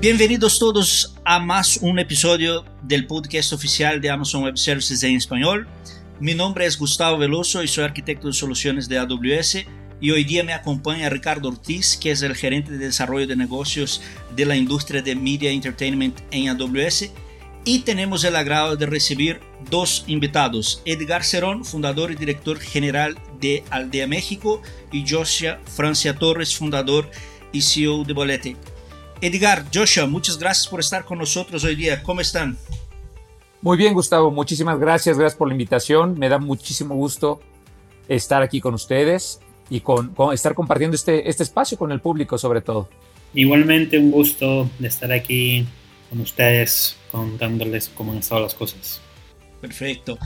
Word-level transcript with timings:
Bienvenidos 0.00 0.58
todos 0.58 1.14
a 1.26 1.38
más 1.40 1.78
un 1.82 1.98
episodio 1.98 2.64
del 2.82 3.06
podcast 3.06 3.52
oficial 3.52 4.00
de 4.00 4.08
Amazon 4.08 4.44
Web 4.44 4.56
Services 4.56 5.02
en 5.02 5.14
español. 5.14 5.68
Mi 6.20 6.32
nombre 6.32 6.64
es 6.64 6.78
Gustavo 6.78 7.18
Veloso 7.18 7.62
y 7.62 7.68
soy 7.68 7.84
arquitecto 7.84 8.28
de 8.28 8.32
soluciones 8.32 8.88
de 8.88 8.96
AWS 8.96 9.58
y 10.00 10.10
hoy 10.10 10.24
día 10.24 10.42
me 10.42 10.54
acompaña 10.54 11.10
Ricardo 11.10 11.48
Ortiz, 11.48 11.98
que 11.98 12.12
es 12.12 12.22
el 12.22 12.34
gerente 12.34 12.72
de 12.72 12.78
desarrollo 12.78 13.26
de 13.26 13.36
negocios 13.36 14.00
de 14.34 14.46
la 14.46 14.56
industria 14.56 15.02
de 15.02 15.14
Media 15.14 15.50
Entertainment 15.50 16.18
en 16.30 16.48
AWS. 16.48 17.10
Y 17.66 17.80
tenemos 17.80 18.24
el 18.24 18.36
agrado 18.36 18.76
de 18.76 18.86
recibir 18.86 19.40
dos 19.70 20.04
invitados, 20.06 20.80
Edgar 20.86 21.24
Cerón, 21.24 21.62
fundador 21.62 22.10
y 22.10 22.14
director 22.14 22.58
general 22.58 23.18
de 23.38 23.64
Aldea 23.68 24.06
México, 24.06 24.62
y 24.90 25.04
Josia 25.06 25.60
Francia 25.66 26.14
Torres, 26.14 26.56
fundador 26.56 27.10
y 27.52 27.60
CEO 27.60 28.04
de 28.04 28.14
Bolete. 28.14 28.56
Edgar, 29.22 29.66
Joshua, 29.72 30.06
muchas 30.06 30.38
gracias 30.38 30.66
por 30.66 30.80
estar 30.80 31.04
con 31.04 31.18
nosotros 31.18 31.62
hoy 31.64 31.76
día. 31.76 32.02
¿Cómo 32.02 32.22
están? 32.22 32.56
Muy 33.60 33.76
bien, 33.76 33.92
Gustavo. 33.92 34.30
Muchísimas 34.30 34.78
gracias. 34.78 35.18
Gracias 35.18 35.36
por 35.36 35.48
la 35.48 35.54
invitación. 35.54 36.18
Me 36.18 36.30
da 36.30 36.38
muchísimo 36.38 36.94
gusto 36.94 37.40
estar 38.08 38.42
aquí 38.42 38.60
con 38.60 38.72
ustedes 38.72 39.40
y 39.68 39.80
con, 39.80 40.14
estar 40.32 40.54
compartiendo 40.54 40.94
este, 40.94 41.28
este 41.28 41.42
espacio 41.42 41.76
con 41.76 41.92
el 41.92 42.00
público 42.00 42.38
sobre 42.38 42.62
todo. 42.62 42.88
Igualmente 43.34 43.98
un 43.98 44.10
gusto 44.10 44.68
de 44.78 44.88
estar 44.88 45.12
aquí 45.12 45.66
con 46.08 46.20
ustedes 46.20 46.96
contándoles 47.10 47.90
cómo 47.90 48.12
han 48.12 48.18
estado 48.18 48.40
las 48.40 48.54
cosas. 48.54 49.02
Perfecto. 49.60 50.18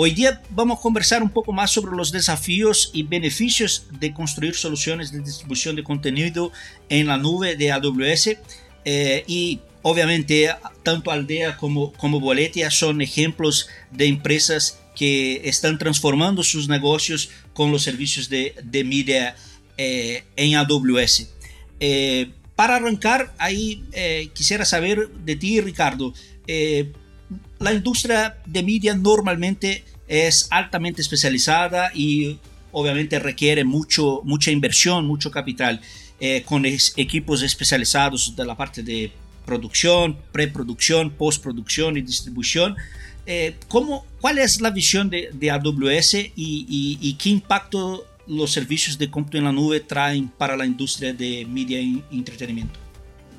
Hoy 0.00 0.12
día 0.12 0.40
vamos 0.50 0.78
a 0.78 0.80
conversar 0.80 1.24
un 1.24 1.30
poco 1.30 1.52
más 1.52 1.72
sobre 1.72 1.96
los 1.96 2.12
desafíos 2.12 2.92
y 2.94 3.02
beneficios 3.02 3.86
de 3.98 4.14
construir 4.14 4.54
soluciones 4.54 5.10
de 5.10 5.18
distribución 5.18 5.74
de 5.74 5.82
contenido 5.82 6.52
en 6.88 7.08
la 7.08 7.16
nube 7.16 7.56
de 7.56 7.72
AWS. 7.72 8.36
Eh, 8.84 9.24
y 9.26 9.58
obviamente 9.82 10.54
tanto 10.84 11.10
Aldea 11.10 11.56
como, 11.56 11.92
como 11.94 12.20
Boletia 12.20 12.70
son 12.70 13.00
ejemplos 13.00 13.68
de 13.90 14.06
empresas 14.06 14.78
que 14.94 15.40
están 15.42 15.78
transformando 15.78 16.44
sus 16.44 16.68
negocios 16.68 17.30
con 17.52 17.72
los 17.72 17.82
servicios 17.82 18.28
de, 18.28 18.54
de 18.62 18.84
media 18.84 19.34
eh, 19.78 20.22
en 20.36 20.54
AWS. 20.54 21.28
Eh, 21.80 22.30
para 22.54 22.76
arrancar, 22.76 23.34
ahí 23.38 23.82
quisiera 24.32 24.64
saber 24.64 25.08
de 25.08 25.34
ti, 25.34 25.60
Ricardo, 25.60 26.14
la 27.58 27.72
industria 27.72 28.38
de 28.46 28.62
media 28.62 28.94
normalmente 28.94 29.84
es 30.08 30.48
altamente 30.50 31.02
especializada 31.02 31.90
y 31.94 32.38
obviamente 32.72 33.18
requiere 33.18 33.64
mucho, 33.64 34.22
mucha 34.24 34.50
inversión, 34.50 35.06
mucho 35.06 35.30
capital, 35.30 35.80
eh, 36.20 36.42
con 36.44 36.64
equipos 36.64 37.42
especializados 37.42 38.34
de 38.34 38.44
la 38.44 38.56
parte 38.56 38.82
de 38.82 39.12
producción, 39.46 40.16
preproducción, 40.32 41.10
postproducción 41.10 41.96
y 41.96 42.02
distribución. 42.02 42.76
Eh, 43.24 43.56
¿cómo, 43.68 44.04
¿Cuál 44.20 44.38
es 44.38 44.60
la 44.60 44.70
visión 44.70 45.10
de, 45.10 45.30
de 45.32 45.50
AWS 45.50 46.14
y, 46.14 46.98
y, 47.00 47.14
qué 47.14 47.28
impacto 47.28 48.06
los 48.26 48.52
servicios 48.52 48.98
de 48.98 49.10
cómputo 49.10 49.38
en 49.38 49.44
la 49.44 49.52
nube 49.52 49.80
traen 49.80 50.28
para 50.28 50.56
la 50.56 50.66
industria 50.66 51.12
de 51.12 51.46
media 51.46 51.80
y 51.80 52.02
entretenimiento? 52.10 52.78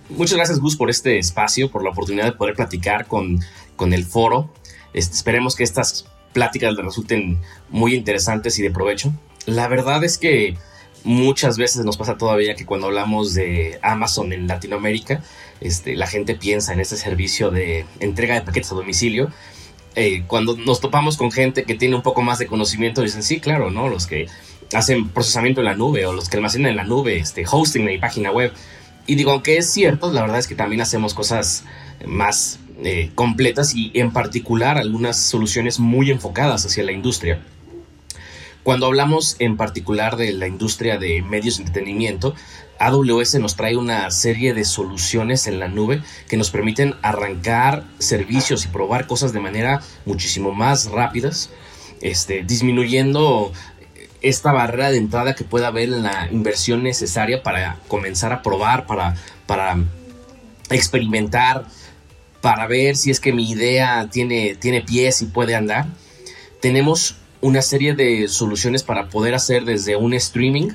Muchas 0.09 0.35
gracias 0.35 0.59
Gus 0.59 0.75
por 0.75 0.89
este 0.89 1.19
espacio, 1.19 1.69
por 1.69 1.83
la 1.83 1.91
oportunidad 1.91 2.25
de 2.25 2.31
poder 2.31 2.55
platicar 2.55 3.07
con, 3.07 3.39
con 3.75 3.93
el 3.93 4.05
foro. 4.05 4.53
Este, 4.93 5.15
esperemos 5.15 5.55
que 5.55 5.63
estas 5.63 6.05
pláticas 6.33 6.73
le 6.73 6.83
resulten 6.83 7.39
muy 7.69 7.95
interesantes 7.95 8.57
y 8.59 8.61
de 8.61 8.71
provecho. 8.71 9.13
La 9.45 9.67
verdad 9.67 10.03
es 10.03 10.17
que 10.17 10.57
muchas 11.03 11.57
veces 11.57 11.85
nos 11.85 11.97
pasa 11.97 12.17
todavía 12.17 12.55
que 12.55 12.65
cuando 12.65 12.87
hablamos 12.87 13.33
de 13.33 13.79
Amazon 13.81 14.33
en 14.33 14.47
Latinoamérica, 14.47 15.23
este, 15.61 15.95
la 15.95 16.07
gente 16.07 16.35
piensa 16.35 16.73
en 16.73 16.79
este 16.79 16.97
servicio 16.97 17.51
de 17.51 17.85
entrega 17.99 18.35
de 18.35 18.41
paquetes 18.41 18.71
a 18.71 18.75
domicilio. 18.75 19.31
Eh, 19.95 20.23
cuando 20.27 20.55
nos 20.55 20.79
topamos 20.79 21.17
con 21.17 21.31
gente 21.31 21.63
que 21.63 21.75
tiene 21.75 21.95
un 21.95 22.01
poco 22.01 22.21
más 22.21 22.39
de 22.39 22.47
conocimiento, 22.47 23.01
dicen, 23.01 23.23
sí, 23.23 23.39
claro, 23.39 23.71
¿no? 23.71 23.89
Los 23.89 24.07
que 24.07 24.27
hacen 24.73 25.09
procesamiento 25.09 25.61
en 25.61 25.65
la 25.65 25.75
nube 25.75 26.05
o 26.05 26.13
los 26.13 26.29
que 26.29 26.37
almacenan 26.37 26.71
en 26.71 26.77
la 26.77 26.83
nube, 26.83 27.17
este, 27.17 27.43
hosting 27.49 27.85
de 27.85 27.97
página 27.99 28.31
web. 28.31 28.53
Y 29.07 29.15
digo, 29.15 29.31
aunque 29.31 29.57
es 29.57 29.69
cierto, 29.69 30.13
la 30.13 30.21
verdad 30.21 30.37
es 30.37 30.47
que 30.47 30.55
también 30.55 30.81
hacemos 30.81 31.13
cosas 31.13 31.63
más 32.05 32.59
eh, 32.83 33.11
completas 33.15 33.75
y 33.75 33.91
en 33.93 34.11
particular 34.11 34.77
algunas 34.77 35.21
soluciones 35.21 35.79
muy 35.79 36.11
enfocadas 36.11 36.65
hacia 36.65 36.83
la 36.83 36.91
industria. 36.91 37.41
Cuando 38.63 38.85
hablamos 38.85 39.35
en 39.39 39.57
particular 39.57 40.15
de 40.17 40.31
la 40.33 40.47
industria 40.47 40.97
de 40.97 41.21
medios 41.21 41.57
de 41.57 41.63
entretenimiento, 41.63 42.35
AWS 42.79 43.35
nos 43.35 43.55
trae 43.55 43.75
una 43.75 44.09
serie 44.11 44.53
de 44.53 44.63
soluciones 44.63 45.47
en 45.47 45.59
la 45.59 45.67
nube 45.67 46.01
que 46.27 46.37
nos 46.37 46.49
permiten 46.49 46.95
arrancar 47.01 47.83
servicios 47.99 48.65
y 48.65 48.69
probar 48.69 49.07
cosas 49.07 49.33
de 49.33 49.39
manera 49.39 49.81
muchísimo 50.05 50.53
más 50.53 50.85
rápidas, 50.85 51.49
este, 52.01 52.43
disminuyendo 52.43 53.51
esta 54.21 54.51
barrera 54.51 54.91
de 54.91 54.97
entrada 54.97 55.35
que 55.35 55.43
pueda 55.43 55.67
haber 55.67 55.89
en 55.89 56.03
la 56.03 56.29
inversión 56.31 56.83
necesaria 56.83 57.43
para 57.43 57.77
comenzar 57.87 58.31
a 58.31 58.41
probar, 58.41 58.85
para, 58.85 59.15
para 59.45 59.77
experimentar, 60.69 61.65
para 62.41 62.67
ver 62.67 62.95
si 62.95 63.11
es 63.11 63.19
que 63.19 63.33
mi 63.33 63.49
idea 63.49 64.07
tiene, 64.11 64.55
tiene 64.55 64.81
pies 64.81 65.21
y 65.21 65.25
puede 65.25 65.55
andar. 65.55 65.87
Tenemos 66.61 67.15
una 67.41 67.61
serie 67.61 67.93
de 67.95 68.27
soluciones 68.27 68.83
para 68.83 69.09
poder 69.09 69.33
hacer 69.33 69.65
desde 69.65 69.95
un 69.95 70.13
streaming 70.13 70.71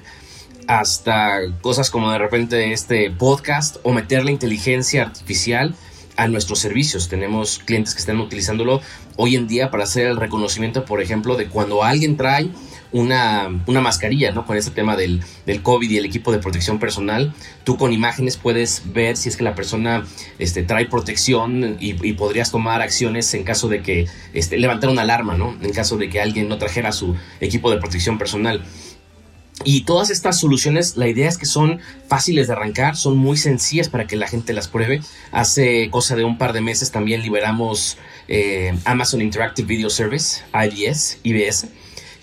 hasta 0.66 1.40
cosas 1.60 1.90
como 1.90 2.10
de 2.10 2.18
repente 2.18 2.72
este 2.72 3.10
podcast 3.10 3.76
o 3.82 3.92
meter 3.92 4.24
la 4.24 4.30
inteligencia 4.30 5.02
artificial 5.02 5.74
a 6.16 6.28
nuestros 6.28 6.58
servicios. 6.58 7.08
Tenemos 7.08 7.58
clientes 7.58 7.94
que 7.94 8.00
están 8.00 8.20
utilizándolo 8.20 8.80
hoy 9.16 9.36
en 9.36 9.46
día 9.46 9.70
para 9.70 9.84
hacer 9.84 10.06
el 10.06 10.16
reconocimiento, 10.16 10.84
por 10.84 11.02
ejemplo, 11.02 11.36
de 11.36 11.48
cuando 11.48 11.82
alguien 11.82 12.16
trae 12.16 12.48
una, 12.94 13.48
mascarilla, 13.66 14.30
¿no? 14.30 14.46
Con 14.46 14.56
este 14.56 14.70
tema 14.70 14.96
del, 14.96 15.20
COVID 15.62 15.90
y 15.90 15.98
el 15.98 16.04
equipo 16.04 16.30
de 16.30 16.38
protección 16.38 16.78
personal, 16.78 17.34
tú 17.64 17.76
con 17.76 17.92
imágenes 17.92 18.36
puedes 18.36 18.82
ver 18.92 19.16
si 19.16 19.28
es 19.28 19.36
que 19.36 19.42
la 19.42 19.56
persona 19.56 20.04
este, 20.38 20.62
trae 20.62 20.86
protección 20.86 21.76
y, 21.80 21.94
podrías 22.14 22.52
tomar 22.52 22.80
acciones 22.80 23.34
en 23.34 23.42
caso 23.42 23.68
de 23.68 23.82
que 23.82 24.06
este, 24.32 24.58
levantar 24.58 24.90
una 24.90 25.02
alarma, 25.02 25.36
¿no? 25.36 25.56
En 25.60 25.72
caso 25.72 25.96
de 25.96 26.08
que 26.08 26.20
alguien 26.20 26.48
no 26.48 26.56
trajera 26.56 26.92
su 26.92 27.16
equipo 27.40 27.70
de 27.70 27.78
protección 27.78 28.16
personal. 28.16 28.62
Y 29.64 29.82
todas 29.82 30.10
estas 30.10 30.38
soluciones, 30.38 30.96
la 30.96 31.08
idea 31.08 31.28
es 31.28 31.38
que 31.38 31.46
son 31.46 31.80
fáciles 32.08 32.46
de 32.46 32.52
arrancar, 32.52 32.96
son 32.96 33.16
muy 33.16 33.36
sencillas 33.36 33.88
para 33.88 34.06
que 34.06 34.16
la 34.16 34.28
gente 34.28 34.52
las 34.52 34.68
pruebe. 34.68 35.00
Hace 35.32 35.90
cosa 35.90 36.16
de 36.16 36.24
un 36.24 36.38
par 36.38 36.52
de 36.52 36.60
meses 36.60 36.90
también 36.90 37.22
liberamos 37.22 37.98
eh, 38.28 38.76
Amazon 38.84 39.20
Interactive 39.20 39.66
Video 39.66 39.90
Service, 39.90 40.42
IBS, 40.52 41.18
IBS 41.22 41.68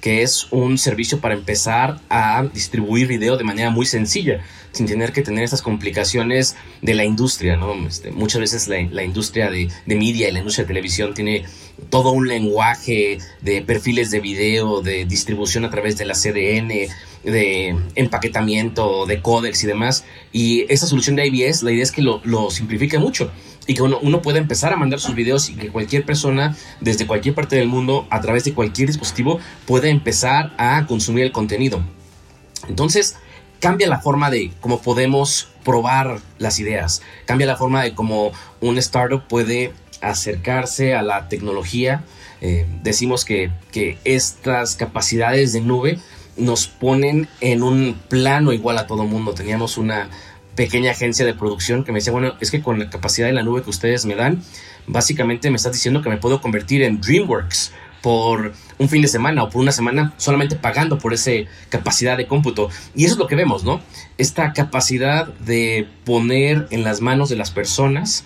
que 0.01 0.23
es 0.23 0.47
un 0.51 0.77
servicio 0.77 1.21
para 1.21 1.35
empezar 1.35 2.01
a 2.09 2.43
distribuir 2.53 3.07
video 3.07 3.37
de 3.37 3.43
manera 3.43 3.69
muy 3.69 3.85
sencilla, 3.85 4.41
sin 4.71 4.87
tener 4.87 5.13
que 5.13 5.21
tener 5.21 5.43
estas 5.43 5.61
complicaciones 5.61 6.55
de 6.81 6.95
la 6.95 7.05
industria, 7.05 7.55
¿no? 7.55 7.87
Este, 7.87 8.11
muchas 8.11 8.41
veces 8.41 8.67
la, 8.67 9.03
industria 9.03 9.51
de, 9.51 9.69
de, 9.85 9.95
media 9.95 10.27
y 10.27 10.31
la 10.31 10.39
industria 10.39 10.63
de 10.63 10.69
televisión 10.69 11.13
tiene 11.13 11.45
todo 11.89 12.11
un 12.11 12.27
lenguaje 12.27 13.17
de 13.41 13.61
perfiles 13.61 14.11
de 14.11 14.19
video, 14.19 14.81
de 14.81 15.05
distribución 15.05 15.65
a 15.65 15.69
través 15.69 15.97
de 15.97 16.05
la 16.05 16.13
CDN, 16.13 16.89
de 17.23 17.75
empaquetamiento, 17.95 19.05
de 19.05 19.21
códex 19.21 19.63
y 19.63 19.67
demás. 19.67 20.05
Y 20.31 20.65
esta 20.71 20.87
solución 20.87 21.15
de 21.15 21.27
IBS, 21.27 21.63
la 21.63 21.71
idea 21.71 21.83
es 21.83 21.91
que 21.91 22.01
lo, 22.01 22.21
lo 22.23 22.49
simplifique 22.49 22.97
mucho 22.97 23.31
y 23.67 23.73
que 23.73 23.81
uno, 23.81 23.99
uno 24.01 24.21
pueda 24.21 24.39
empezar 24.39 24.73
a 24.73 24.77
mandar 24.77 24.99
sus 24.99 25.15
videos 25.15 25.49
y 25.49 25.55
que 25.55 25.69
cualquier 25.69 26.05
persona 26.05 26.55
desde 26.79 27.05
cualquier 27.05 27.35
parte 27.35 27.55
del 27.55 27.67
mundo 27.67 28.07
a 28.09 28.21
través 28.21 28.43
de 28.43 28.53
cualquier 28.53 28.87
dispositivo 28.87 29.39
pueda 29.65 29.87
empezar 29.87 30.53
a 30.57 30.85
consumir 30.87 31.25
el 31.25 31.31
contenido. 31.31 31.81
Entonces, 32.67 33.17
cambia 33.59 33.87
la 33.87 33.99
forma 33.99 34.29
de 34.29 34.51
cómo 34.59 34.81
podemos 34.81 35.49
probar 35.63 36.19
las 36.39 36.59
ideas, 36.59 37.01
cambia 37.25 37.45
la 37.45 37.55
forma 37.55 37.83
de 37.83 37.93
cómo 37.93 38.31
un 38.59 38.77
startup 38.79 39.27
puede 39.27 39.71
acercarse 40.01 40.95
a 40.95 41.01
la 41.01 41.29
tecnología. 41.29 42.03
Eh, 42.41 42.65
decimos 42.83 43.25
que, 43.25 43.51
que 43.71 43.97
estas 44.03 44.75
capacidades 44.75 45.53
de 45.53 45.61
nube 45.61 45.99
nos 46.37 46.67
ponen 46.67 47.27
en 47.39 47.63
un 47.63 47.99
plano 48.09 48.53
igual 48.53 48.77
a 48.77 48.87
todo 48.87 49.05
mundo. 49.05 49.33
Teníamos 49.33 49.77
una 49.77 50.09
pequeña 50.55 50.91
agencia 50.91 51.25
de 51.25 51.33
producción 51.33 51.83
que 51.83 51.91
me 51.91 51.99
decía, 51.99 52.13
bueno, 52.13 52.33
es 52.39 52.51
que 52.51 52.61
con 52.61 52.79
la 52.79 52.89
capacidad 52.89 53.27
de 53.27 53.33
la 53.33 53.43
nube 53.43 53.63
que 53.63 53.69
ustedes 53.69 54.05
me 54.05 54.15
dan, 54.15 54.43
básicamente 54.87 55.49
me 55.49 55.55
estás 55.55 55.73
diciendo 55.73 56.01
que 56.01 56.09
me 56.09 56.17
puedo 56.17 56.41
convertir 56.41 56.83
en 56.83 56.99
DreamWorks 56.99 57.71
por 58.01 58.53
un 58.77 58.89
fin 58.89 59.01
de 59.01 59.07
semana 59.07 59.43
o 59.43 59.49
por 59.49 59.61
una 59.61 59.71
semana 59.71 60.13
solamente 60.17 60.55
pagando 60.55 60.97
por 60.97 61.13
esa 61.13 61.31
capacidad 61.69 62.17
de 62.17 62.27
cómputo. 62.27 62.69
Y 62.95 63.05
eso 63.05 63.13
es 63.13 63.19
lo 63.19 63.27
que 63.27 63.35
vemos, 63.35 63.63
¿no? 63.63 63.79
Esta 64.17 64.53
capacidad 64.53 65.27
de 65.27 65.87
poner 66.03 66.67
en 66.71 66.83
las 66.83 66.99
manos 66.99 67.29
de 67.29 67.35
las 67.35 67.51
personas 67.51 68.25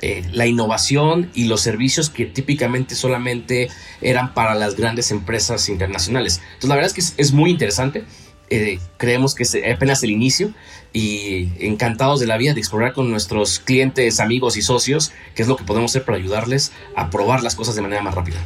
eh, 0.00 0.24
la 0.32 0.46
innovación 0.46 1.30
y 1.34 1.44
los 1.44 1.60
servicios 1.60 2.10
que 2.10 2.26
típicamente 2.26 2.94
solamente 2.94 3.68
eran 4.00 4.34
para 4.34 4.54
las 4.54 4.76
grandes 4.76 5.10
empresas 5.10 5.68
internacionales. 5.68 6.40
Entonces 6.44 6.68
la 6.68 6.74
verdad 6.76 6.92
es 6.96 7.14
que 7.14 7.22
es, 7.22 7.32
muy 7.32 7.50
interesante 7.50 8.04
eh, 8.50 8.78
creemos 8.98 9.34
que 9.34 9.44
es 9.44 9.56
apenas 9.74 10.02
el 10.02 10.10
inicio 10.10 10.52
y 10.92 11.48
encantados 11.58 12.20
de 12.20 12.26
la 12.26 12.36
vida 12.36 12.54
de 12.54 12.60
explorar 12.60 12.92
con 12.92 13.10
nuestros 13.10 13.58
clientes, 13.58 14.20
amigos 14.20 14.56
y 14.56 14.62
socios 14.62 15.12
qué 15.34 15.42
es 15.42 15.48
lo 15.48 15.56
que 15.56 15.64
podemos 15.64 15.90
hacer 15.90 16.04
para 16.04 16.18
ayudarles 16.18 16.72
a 16.94 17.10
probar 17.10 17.42
las 17.42 17.54
cosas 17.54 17.74
de 17.74 17.82
manera 17.82 18.02
más 18.02 18.14
rápida. 18.14 18.38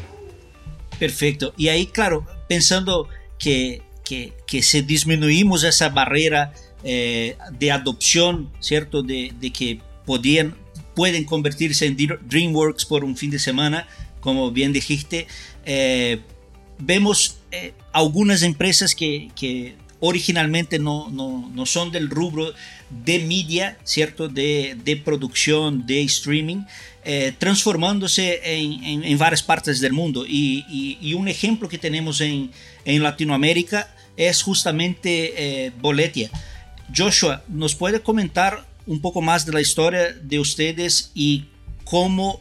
Perfecto. 0.99 1.55
Y 1.57 1.69
ahí, 1.69 1.87
claro, 1.87 2.27
pensando 2.49 3.09
que, 3.39 3.83
que, 4.05 4.33
que 4.47 4.63
si 4.63 4.83
disminuimos 4.83 5.65
esa 5.65 5.91
barrera 5.91 6.53
eh, 6.85 7.37
de 7.59 7.71
adopción, 7.71 8.51
¿cierto? 8.61 9.03
De, 9.03 9.33
de, 9.41 9.53
que 9.53 9.81
podían, 10.07 10.57
pueden 10.99 11.23
convertirse 11.23 11.87
en 11.87 11.97
DreamWorks 11.97 12.85
por 12.85 13.05
un 13.05 13.17
fin 13.17 13.31
de 13.31 13.39
semana, 13.39 13.87
como 14.19 14.51
bien 14.51 14.73
dijiste. 14.73 15.29
Eh, 15.65 16.19
vemos 16.81 17.39
eh, 17.53 17.73
algunas 17.93 18.43
empresas 18.43 18.97
que, 18.97 19.31
que 19.37 19.77
originalmente 20.01 20.81
no, 20.81 21.09
no, 21.09 21.49
no, 21.55 21.67
son 21.67 21.93
del 21.93 22.11
rubro 22.11 22.53
de 22.91 23.21
media, 23.21 23.79
¿cierto? 23.85 24.29
De, 24.29 24.77
de 24.85 24.97
producción, 24.97 25.87
de 25.87 26.03
streaming, 26.03 26.65
eh, 27.05 27.33
transformándose 27.39 28.41
en, 28.43 28.83
en, 28.83 29.05
en, 29.05 29.19
varias 29.19 29.45
partes 29.45 29.79
del 29.79 29.93
mundo. 29.93 30.27
Y, 30.27 30.65
y, 30.69 30.99
y, 31.01 31.15
un 31.15 31.29
ejemplo 31.29 31.69
que 31.69 31.79
tenemos 31.79 32.21
en, 32.21 32.51
en 32.85 33.05
Latinoamérica 33.05 33.95
es 34.17 34.43
justamente 34.43 35.11
eh, 35.37 35.73
Boletia. 35.81 36.29
Joshua, 36.93 37.45
¿nos 37.47 37.77
puede 37.77 38.01
comentar 38.01 38.68
un 38.89 39.01
poco 39.01 39.21
más 39.21 39.47
de 39.47 39.53
la 39.53 39.61
historia 39.61 40.13
de 40.13 40.41
ustedes 40.41 41.13
y 41.15 41.45
cómo 41.85 42.41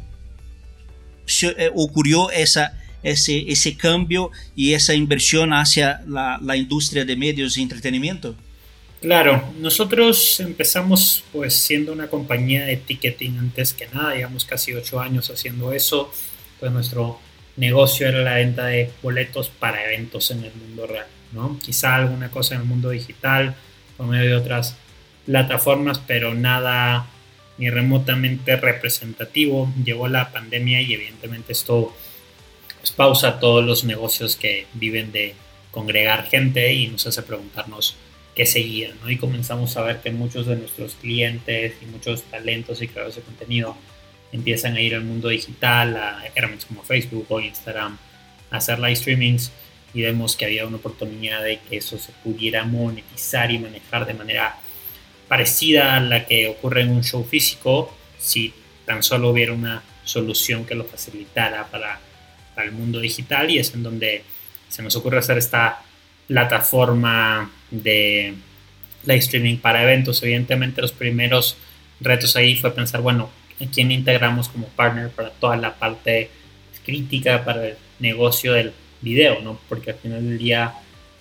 eh, 1.44 1.70
ocurrió 1.76 2.32
esa 2.32 2.74
ese, 3.04 3.46
ese 3.48 3.78
cambio 3.78 4.32
y 4.56 4.74
esa 4.74 4.94
inversión 4.94 5.54
hacia 5.54 6.02
la, 6.08 6.40
la 6.42 6.58
industria 6.58 7.06
de 7.06 7.16
medios 7.16 7.58
y 7.58 7.62
entretenimiento? 7.62 8.36
Claro, 9.02 9.54
nosotros 9.60 10.40
empezamos 10.40 11.24
pues 11.32 11.54
siendo 11.54 11.94
una 11.94 12.08
compañía 12.08 12.66
de 12.66 12.78
ticketing 12.78 13.38
antes 13.38 13.74
que 13.74 13.88
nada, 13.94 14.16
llevamos 14.16 14.44
casi 14.44 14.74
ocho 14.74 15.00
años 15.00 15.30
haciendo 15.30 15.72
eso, 15.72 16.12
pues 16.60 16.72
nuestro 16.72 17.20
negocio 17.58 18.08
era 18.08 18.24
la 18.24 18.36
venta 18.36 18.66
de 18.66 18.92
boletos 19.04 19.50
para 19.50 19.86
eventos 19.86 20.32
en 20.32 20.44
el 20.44 20.54
mundo 20.54 20.88
real, 20.88 21.06
¿no? 21.32 21.60
Quizá 21.64 21.96
alguna 21.96 22.32
cosa 22.32 22.56
en 22.56 22.62
el 22.62 22.68
mundo 22.68 22.90
digital 22.90 23.56
por 23.98 24.08
medio 24.08 24.32
de 24.32 24.36
otras 24.36 24.76
plataformas, 25.27 26.00
pero 26.00 26.33
nada 26.33 27.06
ni 27.59 27.69
remotamente 27.69 28.56
representativo. 28.56 29.71
Llegó 29.83 30.07
la 30.07 30.31
pandemia 30.31 30.81
y 30.81 30.94
evidentemente 30.94 31.51
esto 31.51 31.95
pues, 32.79 32.91
pausa 32.91 33.39
todos 33.39 33.63
los 33.63 33.83
negocios 33.83 34.35
que 34.35 34.65
viven 34.74 35.12
de 35.12 35.35
congregar 35.71 36.25
gente 36.25 36.74
y 36.74 36.88
nos 36.88 37.06
hace 37.06 37.21
preguntarnos 37.21 37.95
qué 38.33 38.45
seguía. 38.45 38.91
Y 39.07 39.18
comenzamos 39.18 39.75
a 39.77 39.83
ver 39.83 40.00
que 40.00 40.12
muchos 40.12 40.47
de 40.47 40.56
nuestros 40.56 40.95
clientes 40.95 41.74
y 41.81 41.85
muchos 41.85 42.24
talentos 42.24 42.81
y 42.81 42.88
creadores 42.88 43.18
de 43.18 43.21
contenido 43.21 43.77
empiezan 44.31 44.75
a 44.75 44.81
ir 44.81 44.95
al 44.95 45.03
mundo 45.03 45.29
digital, 45.29 45.95
a 45.97 46.24
herramientas 46.33 46.65
como 46.65 46.83
Facebook 46.83 47.25
o 47.29 47.39
Instagram, 47.39 47.97
a 48.50 48.57
hacer 48.57 48.79
live 48.79 48.95
streamings 48.95 49.51
y 49.94 50.01
vemos 50.01 50.35
que 50.35 50.45
había 50.45 50.65
una 50.65 50.77
oportunidad 50.77 51.44
de 51.44 51.59
que 51.59 51.77
eso 51.77 51.97
se 51.97 52.12
pudiera 52.24 52.63
monetizar 52.63 53.51
y 53.51 53.59
manejar 53.59 54.06
de 54.06 54.13
manera 54.13 54.57
parecida 55.27 55.95
a 55.95 56.00
la 56.00 56.25
que 56.25 56.47
ocurre 56.47 56.81
en 56.81 56.91
un 56.91 57.03
show 57.03 57.24
físico 57.24 57.95
si 58.18 58.53
tan 58.85 59.03
solo 59.03 59.29
hubiera 59.29 59.53
una 59.53 59.83
solución 60.03 60.65
que 60.65 60.75
lo 60.75 60.85
facilitara 60.85 61.68
para 61.68 62.00
al 62.57 62.71
mundo 62.71 63.00
digital 63.00 63.50
y 63.51 63.59
es 63.59 63.74
en 63.74 63.83
donde 63.83 64.24
se 64.68 64.81
nos 64.81 64.95
ocurre 64.95 65.19
hacer 65.19 65.38
esta 65.38 65.81
plataforma 66.27 67.51
de 67.71 68.33
live 69.06 69.19
streaming 69.19 69.57
para 69.57 69.83
eventos. 69.83 70.21
Evidentemente 70.24 70.81
los 70.81 70.91
primeros 70.91 71.57
retos 72.00 72.35
ahí 72.35 72.56
fue 72.56 72.71
pensar, 72.71 73.01
bueno, 73.01 73.29
¿a 73.62 73.65
quién 73.71 73.91
integramos 73.91 74.50
como 74.50 74.68
partner 74.69 75.09
para 75.09 75.29
toda 75.29 75.56
la 75.56 75.75
parte 75.75 76.29
crítica 76.85 77.45
para 77.45 77.68
el 77.68 77.75
negocio 78.00 78.53
del 78.53 78.74
video? 79.01 79.41
¿no? 79.41 79.59
Porque 79.69 79.91
al 79.91 79.97
final 79.97 80.27
del 80.27 80.38
día 80.38 80.74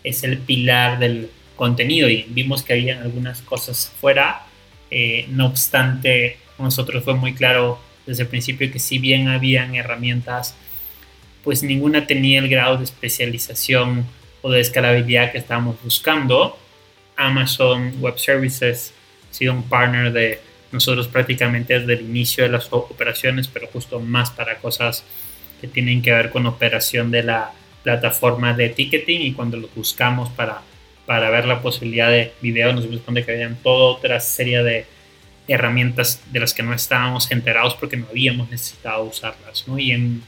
es 0.02 0.24
el 0.24 0.38
pilar 0.38 0.98
del 0.98 1.30
contenido 1.56 2.08
y 2.08 2.26
vimos 2.28 2.62
que 2.62 2.74
había 2.74 3.00
algunas 3.00 3.42
cosas 3.42 3.92
fuera. 4.00 4.46
Eh, 4.90 5.26
no 5.30 5.46
obstante, 5.46 6.38
nosotros 6.58 7.02
fue 7.02 7.14
muy 7.14 7.34
claro 7.34 7.80
desde 8.06 8.22
el 8.22 8.28
principio 8.28 8.70
que 8.70 8.78
si 8.78 8.98
bien 8.98 9.28
habían 9.28 9.74
herramientas 9.74 10.54
pues 11.46 11.62
ninguna 11.62 12.08
tenía 12.08 12.40
el 12.40 12.48
grado 12.48 12.76
de 12.76 12.82
especialización 12.82 14.04
o 14.42 14.50
de 14.50 14.58
escalabilidad 14.60 15.30
que 15.30 15.38
estábamos 15.38 15.76
buscando. 15.80 16.58
Amazon 17.16 17.94
Web 18.00 18.18
Services 18.18 18.92
ha 19.30 19.32
sido 19.32 19.52
un 19.52 19.62
partner 19.62 20.12
de 20.12 20.40
nosotros 20.72 21.06
prácticamente 21.06 21.78
desde 21.78 21.92
el 21.92 22.00
inicio 22.00 22.42
de 22.42 22.50
las 22.50 22.66
operaciones, 22.72 23.46
pero 23.46 23.68
justo 23.68 24.00
más 24.00 24.32
para 24.32 24.56
cosas 24.58 25.04
que 25.60 25.68
tienen 25.68 26.02
que 26.02 26.10
ver 26.10 26.30
con 26.30 26.46
operación 26.46 27.12
de 27.12 27.22
la 27.22 27.52
plataforma 27.84 28.52
de 28.52 28.70
ticketing 28.70 29.20
y 29.20 29.32
cuando 29.32 29.56
lo 29.56 29.68
buscamos 29.68 30.28
para, 30.30 30.62
para 31.06 31.30
ver 31.30 31.46
la 31.46 31.62
posibilidad 31.62 32.10
de 32.10 32.32
video 32.42 32.72
nos 32.72 32.84
cuenta 32.86 33.22
que 33.24 33.32
habían 33.32 33.56
toda 33.56 33.96
otra 33.96 34.20
serie 34.20 34.62
de 34.62 34.86
herramientas 35.48 36.20
de 36.32 36.40
las 36.40 36.52
que 36.52 36.64
no 36.64 36.74
estábamos 36.74 37.30
enterados 37.30 37.74
porque 37.74 37.96
no 37.96 38.06
habíamos 38.10 38.50
necesitado 38.50 39.04
usarlas, 39.04 39.66
¿no? 39.68 39.78
Y 39.78 39.92
en 39.92 40.22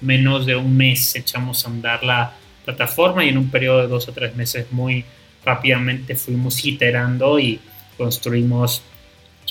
menos 0.00 0.44
de 0.44 0.56
un 0.56 0.76
mes 0.76 1.14
echamos 1.14 1.64
a 1.64 1.70
andar 1.70 2.02
la 2.02 2.34
plataforma 2.64 3.24
y 3.24 3.28
en 3.28 3.38
un 3.38 3.50
periodo 3.50 3.82
de 3.82 3.88
dos 3.88 4.08
o 4.08 4.12
tres 4.12 4.34
meses 4.34 4.66
muy 4.72 5.04
rápidamente 5.44 6.16
fuimos 6.16 6.64
iterando 6.64 7.38
y 7.38 7.60
construimos 7.96 8.82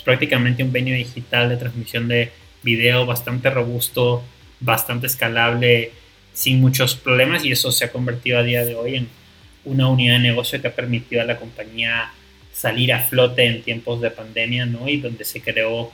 prácticamente 0.04 0.62
un 0.62 0.72
venio 0.72 0.94
digital 0.96 1.50
de 1.50 1.58
transmisión 1.58 2.10
de 2.10 2.32
video 2.62 3.06
bastante 3.06 3.50
robusto, 3.50 4.24
bastante 4.60 5.08
escalable, 5.08 5.92
sin 6.34 6.60
muchos 6.60 6.96
problemas 6.96 7.46
y 7.46 7.52
eso 7.52 7.72
se 7.72 7.86
ha 7.86 7.92
convertido 7.92 8.38
a 8.38 8.44
día 8.44 8.66
de 8.66 8.76
hoy 8.76 8.96
en 8.96 9.08
una 9.66 9.88
unidad 9.90 10.14
de 10.16 10.20
negocio 10.20 10.62
que 10.62 10.68
ha 10.68 10.76
permitido 10.76 11.22
a 11.22 11.26
la 11.26 11.38
compañía 11.38 12.12
salir 12.54 12.94
a 12.94 13.00
flote 13.00 13.46
en 13.46 13.62
tiempos 13.62 14.00
de 14.02 14.12
pandemia, 14.12 14.66
¿no? 14.66 14.88
Y 14.88 14.98
donde 14.98 15.26
se 15.26 15.42
creó 15.42 15.92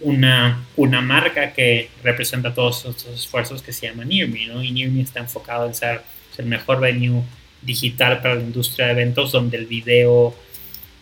una, 0.00 0.64
una 0.76 1.00
marca 1.00 1.52
que 1.52 1.88
representa 2.02 2.54
todos 2.54 2.84
estos 2.84 3.14
esfuerzos 3.14 3.62
que 3.62 3.72
se 3.72 3.88
llama 3.88 4.04
Nearme, 4.04 4.46
¿no? 4.46 4.62
Y 4.62 4.70
Nearme 4.70 5.02
está 5.02 5.20
enfocado 5.20 5.66
en 5.66 5.74
ser, 5.74 6.02
el 6.38 6.44
mejor 6.44 6.80
venue 6.80 7.22
digital 7.62 8.20
para 8.20 8.34
la 8.34 8.42
industria 8.42 8.86
de 8.86 8.92
eventos 8.92 9.32
donde 9.32 9.56
el 9.56 9.64
video 9.64 10.36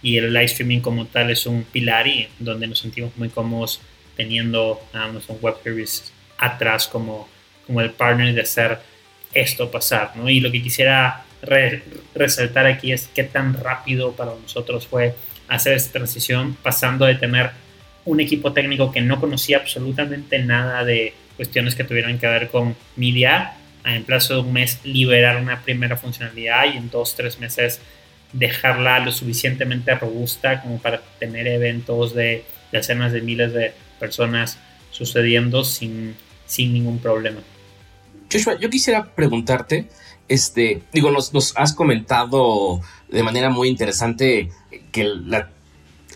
y 0.00 0.16
el 0.16 0.32
live 0.32 0.44
streaming 0.44 0.78
como 0.78 1.06
tal 1.06 1.30
es 1.32 1.44
un 1.46 1.64
pilar 1.64 2.06
y 2.06 2.28
donde 2.38 2.68
nos 2.68 2.78
sentimos 2.78 3.10
muy 3.16 3.28
cómodos 3.30 3.80
teniendo 4.16 4.80
a 4.92 5.06
Amazon 5.06 5.38
Web 5.40 5.56
Services 5.64 6.12
atrás 6.38 6.86
como, 6.86 7.28
como 7.66 7.80
el 7.80 7.90
partner 7.90 8.32
de 8.32 8.42
hacer 8.42 8.78
esto 9.32 9.72
pasar, 9.72 10.12
¿no? 10.14 10.30
Y 10.30 10.38
lo 10.38 10.52
que 10.52 10.62
quisiera 10.62 11.23
resaltar 12.14 12.66
aquí 12.66 12.92
es 12.92 13.08
qué 13.14 13.24
tan 13.24 13.54
rápido 13.54 14.12
para 14.12 14.32
nosotros 14.34 14.86
fue 14.86 15.14
hacer 15.48 15.74
esta 15.74 15.92
transición 15.92 16.56
pasando 16.62 17.04
de 17.04 17.14
tener 17.14 17.50
un 18.04 18.20
equipo 18.20 18.52
técnico 18.52 18.92
que 18.92 19.00
no 19.00 19.20
conocía 19.20 19.58
absolutamente 19.58 20.38
nada 20.38 20.84
de 20.84 21.14
cuestiones 21.36 21.74
que 21.74 21.84
tuvieran 21.84 22.18
que 22.18 22.26
ver 22.26 22.48
con 22.48 22.76
media, 22.96 23.54
en 23.84 24.04
plazo 24.04 24.34
de 24.34 24.40
un 24.40 24.52
mes 24.52 24.80
liberar 24.84 25.36
una 25.36 25.60
primera 25.62 25.96
funcionalidad 25.96 26.66
y 26.72 26.76
en 26.76 26.90
dos, 26.90 27.14
tres 27.16 27.38
meses 27.38 27.80
dejarla 28.32 28.98
lo 28.98 29.12
suficientemente 29.12 29.94
robusta 29.94 30.60
como 30.62 30.78
para 30.78 31.00
tener 31.18 31.46
eventos 31.46 32.14
de 32.14 32.44
decenas 32.72 33.12
de 33.12 33.20
miles 33.20 33.52
de 33.52 33.72
personas 34.00 34.58
sucediendo 34.90 35.64
sin, 35.64 36.14
sin 36.46 36.72
ningún 36.72 36.98
problema. 36.98 37.40
Joshua, 38.32 38.58
yo 38.58 38.68
quisiera 38.70 39.04
preguntarte, 39.04 39.86
este, 40.28 40.82
digo, 40.92 41.10
nos, 41.10 41.32
has 41.56 41.74
comentado 41.74 42.80
de 43.08 43.22
manera 43.22 43.50
muy 43.50 43.68
interesante 43.68 44.50
que 44.92 45.04
la 45.04 45.50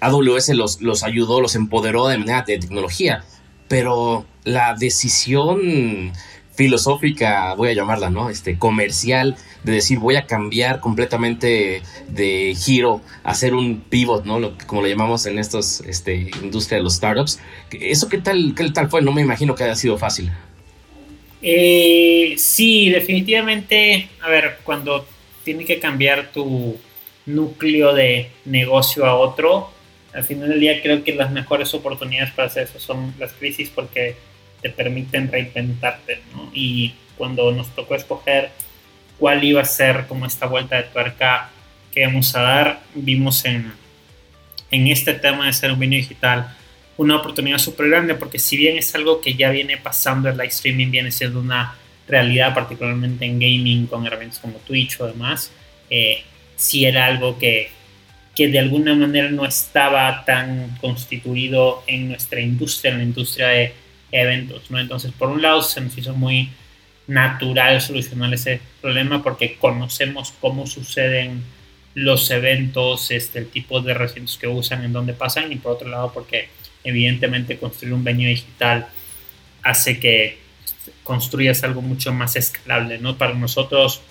AWS 0.00 0.50
los, 0.50 0.80
los 0.80 1.02
ayudó, 1.02 1.40
los 1.40 1.54
empoderó 1.54 2.08
de 2.08 2.18
manera 2.18 2.42
de 2.42 2.58
tecnología, 2.58 3.24
pero 3.68 4.24
la 4.44 4.74
decisión 4.74 6.12
filosófica, 6.58 7.54
voy 7.54 7.68
a 7.68 7.72
llamarla, 7.72 8.10
¿no? 8.10 8.30
Este, 8.30 8.58
comercial, 8.58 9.36
de 9.62 9.72
decir 9.72 10.00
voy 10.00 10.16
a 10.16 10.26
cambiar 10.26 10.80
completamente 10.80 11.82
de 12.08 12.56
giro, 12.58 13.00
hacer 13.22 13.54
un 13.54 13.80
pivot, 13.80 14.24
¿no? 14.24 14.56
Como 14.66 14.82
lo 14.82 14.88
llamamos 14.88 15.26
en 15.26 15.38
estos, 15.38 15.82
este, 15.82 16.30
industria 16.42 16.78
de 16.78 16.82
los 16.82 16.96
startups. 16.96 17.38
¿Eso 17.70 18.08
qué 18.08 18.18
tal, 18.18 18.54
qué 18.56 18.68
tal 18.70 18.90
fue? 18.90 19.02
No 19.02 19.12
me 19.12 19.22
imagino 19.22 19.54
que 19.54 19.62
haya 19.62 19.76
sido 19.76 19.98
fácil. 19.98 20.32
Eh, 21.40 22.34
sí, 22.36 22.90
definitivamente, 22.90 24.08
a 24.20 24.28
ver, 24.28 24.58
cuando 24.64 25.06
tiene 25.44 25.64
que 25.64 25.78
cambiar 25.78 26.32
tu 26.32 26.76
núcleo 27.26 27.94
de 27.94 28.30
negocio 28.44 29.06
a 29.06 29.14
otro, 29.14 29.70
al 30.12 30.24
final 30.24 30.48
del 30.48 30.60
día 30.60 30.82
creo 30.82 31.04
que 31.04 31.14
las 31.14 31.30
mejores 31.30 31.72
oportunidades 31.74 32.32
para 32.32 32.48
hacer 32.48 32.64
eso 32.64 32.80
son 32.80 33.14
las 33.18 33.32
crisis 33.32 33.70
porque 33.70 34.16
te 34.62 34.70
permiten 34.70 35.30
reinventarte, 35.30 36.20
¿no? 36.34 36.50
Y 36.52 36.94
cuando 37.16 37.52
nos 37.52 37.68
tocó 37.74 37.94
escoger 37.94 38.50
cuál 39.18 39.44
iba 39.44 39.62
a 39.62 39.64
ser 39.64 40.06
como 40.06 40.26
esta 40.26 40.46
vuelta 40.46 40.76
de 40.76 40.84
tuerca, 40.84 41.50
que 41.92 42.04
vamos 42.06 42.34
a 42.34 42.42
dar, 42.42 42.80
vimos 42.94 43.44
en, 43.44 43.72
en 44.70 44.88
este 44.88 45.14
tema 45.14 45.46
de 45.46 45.52
ser 45.52 45.72
un 45.72 45.78
venue 45.78 45.98
digital 45.98 46.56
una 46.98 47.16
oportunidad 47.16 47.58
súper 47.58 47.88
grande 47.88 48.14
porque 48.14 48.38
si 48.38 48.56
bien 48.56 48.76
es 48.76 48.94
algo 48.94 49.20
que 49.20 49.34
ya 49.34 49.50
viene 49.50 49.78
pasando 49.78 50.28
el 50.28 50.36
live 50.36 50.48
streaming, 50.48 50.90
viene 50.90 51.10
siendo 51.10 51.40
una 51.40 51.76
realidad 52.06 52.54
particularmente 52.54 53.24
en 53.24 53.38
gaming 53.38 53.86
con 53.86 54.06
herramientas 54.06 54.40
como 54.40 54.58
Twitch 54.58 55.00
o 55.00 55.06
demás, 55.06 55.52
eh, 55.88 56.22
sí 56.56 56.84
era 56.84 57.06
algo 57.06 57.38
que, 57.38 57.70
que 58.34 58.48
de 58.48 58.58
alguna 58.58 58.94
manera 58.94 59.30
no 59.30 59.46
estaba 59.46 60.24
tan 60.24 60.76
constituido 60.80 61.84
en 61.86 62.08
nuestra 62.08 62.40
industria, 62.40 62.92
en 62.92 62.98
la 62.98 63.04
industria 63.04 63.48
de 63.48 63.72
eventos, 64.10 64.70
¿no? 64.70 64.78
Entonces, 64.78 65.12
por 65.12 65.28
un 65.28 65.40
lado, 65.40 65.62
se 65.62 65.80
nos 65.80 65.96
hizo 65.96 66.14
muy 66.14 66.50
natural 67.06 67.80
solucionar 67.80 68.34
ese 68.34 68.60
problema 68.80 69.22
porque 69.22 69.56
conocemos 69.56 70.34
cómo 70.40 70.66
suceden 70.66 71.42
los 71.94 72.30
eventos, 72.30 73.10
este, 73.10 73.38
el 73.40 73.48
tipo 73.48 73.80
de 73.80 73.94
recintos 73.94 74.36
que 74.36 74.46
usan, 74.46 74.84
en 74.84 74.92
dónde 74.92 75.14
pasan, 75.14 75.52
y 75.52 75.56
por 75.56 75.72
otro 75.72 75.88
lado, 75.88 76.12
porque 76.12 76.48
evidentemente 76.88 77.58
construir 77.58 77.94
un 77.94 78.04
venue 78.04 78.28
digital 78.28 78.88
hace 79.62 80.00
que 80.00 80.38
construyas 81.04 81.62
algo 81.64 81.82
mucho 81.82 82.12
más 82.12 82.36
escalable, 82.36 82.98
¿no? 82.98 83.16
Para 83.16 83.34
nosotros 83.34 84.02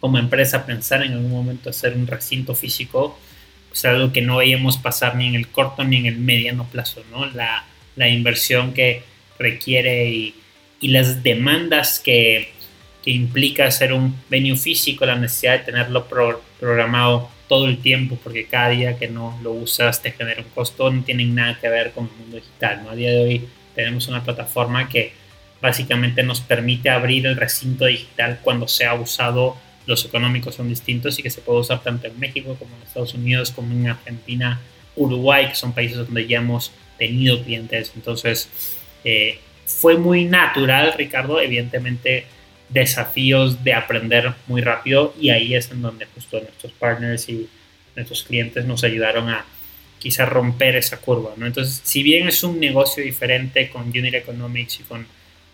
como 0.00 0.18
empresa 0.18 0.66
pensar 0.66 1.02
en 1.02 1.12
algún 1.12 1.30
momento 1.30 1.70
hacer 1.70 1.94
un 1.94 2.06
recinto 2.06 2.54
físico, 2.54 3.18
pues 3.68 3.84
algo 3.84 4.12
que 4.12 4.22
no 4.22 4.36
veíamos 4.36 4.78
pasar 4.78 5.16
ni 5.16 5.28
en 5.28 5.34
el 5.34 5.48
corto 5.48 5.84
ni 5.84 5.98
en 5.98 6.06
el 6.06 6.18
mediano 6.18 6.66
plazo, 6.70 7.02
¿no? 7.10 7.26
La, 7.26 7.64
la 7.96 8.08
inversión 8.08 8.72
que 8.72 9.02
requiere 9.38 10.08
y, 10.08 10.34
y 10.80 10.88
las 10.88 11.22
demandas 11.22 12.00
que, 12.00 12.52
que, 13.02 13.10
implica 13.10 13.66
hacer 13.66 13.92
un 13.92 14.16
venue 14.28 14.56
físico, 14.56 15.04
la 15.04 15.16
necesidad 15.16 15.58
de 15.58 15.64
tenerlo 15.64 16.06
programado 16.58 17.30
todo 17.50 17.66
el 17.66 17.78
tiempo, 17.78 18.16
porque 18.22 18.46
cada 18.46 18.68
día 18.68 18.96
que 18.96 19.08
no 19.08 19.36
lo 19.42 19.50
usas 19.50 20.00
te 20.00 20.12
genera 20.12 20.40
un 20.40 20.50
costo, 20.50 20.88
no 20.88 21.02
tienen 21.02 21.34
nada 21.34 21.58
que 21.60 21.68
ver 21.68 21.90
con 21.90 22.04
el 22.04 22.12
mundo 22.12 22.36
digital. 22.36 22.82
¿no? 22.84 22.90
A 22.90 22.94
día 22.94 23.10
de 23.10 23.24
hoy 23.24 23.48
tenemos 23.74 24.06
una 24.06 24.22
plataforma 24.22 24.88
que 24.88 25.10
básicamente 25.60 26.22
nos 26.22 26.40
permite 26.40 26.90
abrir 26.90 27.26
el 27.26 27.34
recinto 27.34 27.86
digital 27.86 28.38
cuando 28.44 28.68
se 28.68 28.84
ha 28.86 28.94
usado, 28.94 29.56
los 29.84 30.04
económicos 30.04 30.54
son 30.54 30.68
distintos 30.68 31.18
y 31.18 31.24
que 31.24 31.30
se 31.30 31.40
puede 31.40 31.58
usar 31.58 31.82
tanto 31.82 32.06
en 32.06 32.20
México 32.20 32.54
como 32.56 32.76
en 32.76 32.82
Estados 32.84 33.14
Unidos, 33.14 33.50
como 33.50 33.72
en 33.72 33.88
Argentina, 33.88 34.60
Uruguay, 34.94 35.48
que 35.48 35.56
son 35.56 35.72
países 35.72 35.96
donde 35.96 36.28
ya 36.28 36.38
hemos 36.38 36.70
tenido 36.98 37.42
clientes. 37.42 37.90
Entonces, 37.96 38.48
eh, 39.02 39.40
fue 39.66 39.96
muy 39.96 40.24
natural, 40.24 40.94
Ricardo, 40.96 41.40
evidentemente 41.40 42.26
desafíos 42.72 43.62
de 43.64 43.74
aprender 43.74 44.32
muy 44.46 44.60
rápido 44.60 45.14
y 45.20 45.30
ahí 45.30 45.54
es 45.54 45.70
en 45.70 45.82
donde 45.82 46.06
justo 46.06 46.40
nuestros 46.40 46.72
partners 46.72 47.28
y 47.28 47.48
nuestros 47.96 48.22
clientes 48.22 48.64
nos 48.64 48.84
ayudaron 48.84 49.28
a 49.28 49.44
quizás 49.98 50.28
romper 50.28 50.76
esa 50.76 50.98
curva, 50.98 51.32
¿no? 51.36 51.46
Entonces, 51.46 51.80
si 51.84 52.02
bien 52.02 52.28
es 52.28 52.42
un 52.42 52.58
negocio 52.58 53.04
diferente 53.04 53.68
con 53.70 53.88
Unit 53.88 54.14
Economics 54.14 54.80
y 54.80 54.82
con 54.84 55.06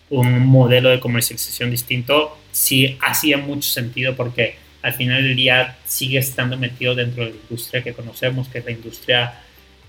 un 0.09 0.45
modelo 0.45 0.89
de 0.89 0.99
comercialización 0.99 1.69
distinto, 1.69 2.37
sí 2.51 2.97
hacía 3.01 3.37
mucho 3.37 3.69
sentido 3.69 4.15
porque 4.15 4.55
al 4.81 4.93
final 4.93 5.21
del 5.21 5.35
día 5.35 5.77
sigue 5.85 6.19
estando 6.19 6.57
metido 6.57 6.95
dentro 6.95 7.25
de 7.25 7.31
la 7.31 7.35
industria 7.35 7.83
que 7.83 7.93
conocemos, 7.93 8.47
que 8.47 8.59
es 8.59 8.65
la 8.65 8.71
industria 8.71 9.41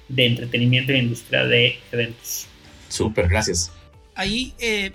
de 0.08 0.26
entretenimiento 0.26 0.90
y 0.90 0.96
la 0.96 1.02
industria 1.02 1.44
de 1.44 1.78
eventos. 1.92 2.46
Súper, 2.88 3.28
gracias. 3.28 3.70
Ahí 4.14 4.54
eh, 4.58 4.90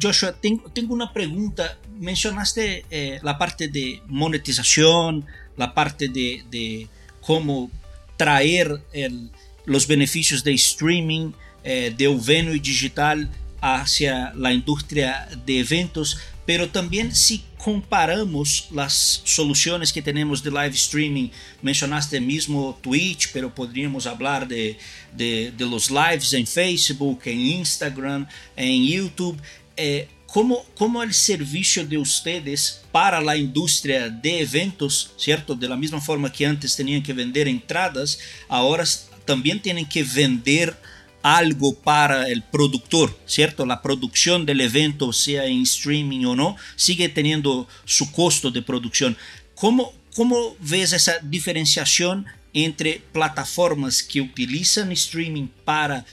Joshua, 0.00 0.32
tengo, 0.32 0.70
tengo 0.70 0.94
una 0.94 1.12
pregunta. 1.12 1.78
Mencionaste 1.98 2.84
eh, 2.90 3.20
la 3.22 3.38
parte 3.38 3.68
de 3.68 4.02
monetización, 4.06 5.24
la 5.56 5.74
parte 5.74 6.08
de, 6.08 6.44
de 6.50 6.88
cómo 7.20 7.70
traer 8.16 8.80
el, 8.92 9.30
los 9.64 9.86
beneficios 9.86 10.42
de 10.44 10.52
streaming, 10.54 11.32
eh, 11.64 11.92
de 11.96 12.08
venue 12.08 12.58
digital 12.58 13.28
hacia 13.60 14.32
la 14.34 14.52
industria 14.52 15.28
de 15.44 15.60
eventos, 15.60 16.18
pero 16.46 16.68
también 16.68 17.14
si 17.14 17.44
comparamos 17.58 18.68
las 18.72 19.20
soluciones 19.24 19.92
que 19.92 20.00
tenemos 20.00 20.42
de 20.42 20.50
live 20.50 20.68
streaming, 20.68 21.28
mencionaste 21.60 22.20
mismo 22.20 22.78
Twitch, 22.80 23.30
pero 23.32 23.54
podríamos 23.54 24.06
hablar 24.06 24.46
de, 24.46 24.78
de, 25.14 25.52
de 25.56 25.66
los 25.66 25.90
lives 25.90 26.32
en 26.32 26.46
Facebook, 26.46 27.20
en 27.24 27.40
Instagram, 27.40 28.26
en 28.56 28.86
YouTube, 28.86 29.38
eh, 29.78 30.08
como, 30.26 30.62
como 30.76 31.02
el 31.02 31.14
servicio 31.14 31.86
de 31.86 31.96
ustedes 31.96 32.82
para 32.92 33.20
la 33.20 33.36
industria 33.36 34.10
de 34.10 34.40
eventos, 34.40 35.12
¿cierto? 35.16 35.54
De 35.54 35.68
la 35.68 35.76
misma 35.76 36.00
forma 36.02 36.30
que 36.30 36.44
antes 36.44 36.76
tenían 36.76 37.02
que 37.02 37.14
vender 37.14 37.48
entradas, 37.48 38.18
ahora 38.48 38.84
también 39.24 39.62
tienen 39.62 39.88
que 39.88 40.02
vender 40.02 40.76
algo 41.22 41.74
para 41.74 42.28
el 42.28 42.42
productor, 42.42 43.18
¿cierto? 43.24 43.64
La 43.64 43.80
producción 43.80 44.44
del 44.44 44.60
evento, 44.60 45.12
sea 45.12 45.46
en 45.46 45.62
streaming 45.62 46.24
o 46.26 46.36
no, 46.36 46.56
sigue 46.76 47.08
teniendo 47.08 47.66
su 47.84 48.12
costo 48.12 48.50
de 48.50 48.60
producción. 48.60 49.16
¿Cómo, 49.54 49.94
cómo 50.14 50.56
ves 50.60 50.92
esa 50.92 51.18
diferenciación 51.22 52.26
entre 52.52 53.02
plataformas 53.12 54.02
que 54.02 54.20
utilizan 54.20 54.92
streaming 54.92 55.48
para 55.64 56.04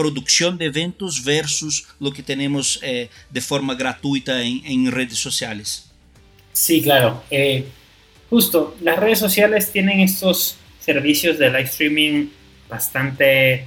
producción 0.00 0.56
de 0.56 0.64
eventos 0.64 1.22
versus 1.22 1.86
lo 2.00 2.10
que 2.10 2.22
tenemos 2.22 2.80
eh, 2.82 3.10
de 3.28 3.40
forma 3.42 3.74
gratuita 3.74 4.42
en, 4.42 4.90
redes 4.90 5.18
sociales. 5.18 5.90
Sí, 6.54 6.80
claro. 6.80 7.22
Eh, 7.30 7.66
justo, 8.30 8.74
las 8.80 8.98
redes 8.98 9.18
sociales 9.18 9.70
tienen 9.70 10.00
estos 10.00 10.56
servicios 10.78 11.38
de 11.38 11.48
live 11.48 11.64
streaming 11.64 12.28
bastante 12.66 13.66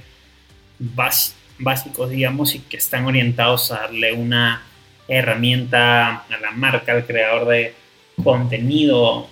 básicos, 1.60 2.10
digamos, 2.10 2.56
y 2.56 2.58
que 2.58 2.78
están 2.78 3.06
orientados 3.06 3.70
a 3.70 3.82
darle 3.82 4.12
una 4.12 4.64
herramienta 5.06 6.16
a 6.16 6.38
la 6.42 6.50
marca, 6.50 6.90
al 6.90 7.06
creador 7.06 7.46
de 7.46 7.74
contenido, 8.24 9.28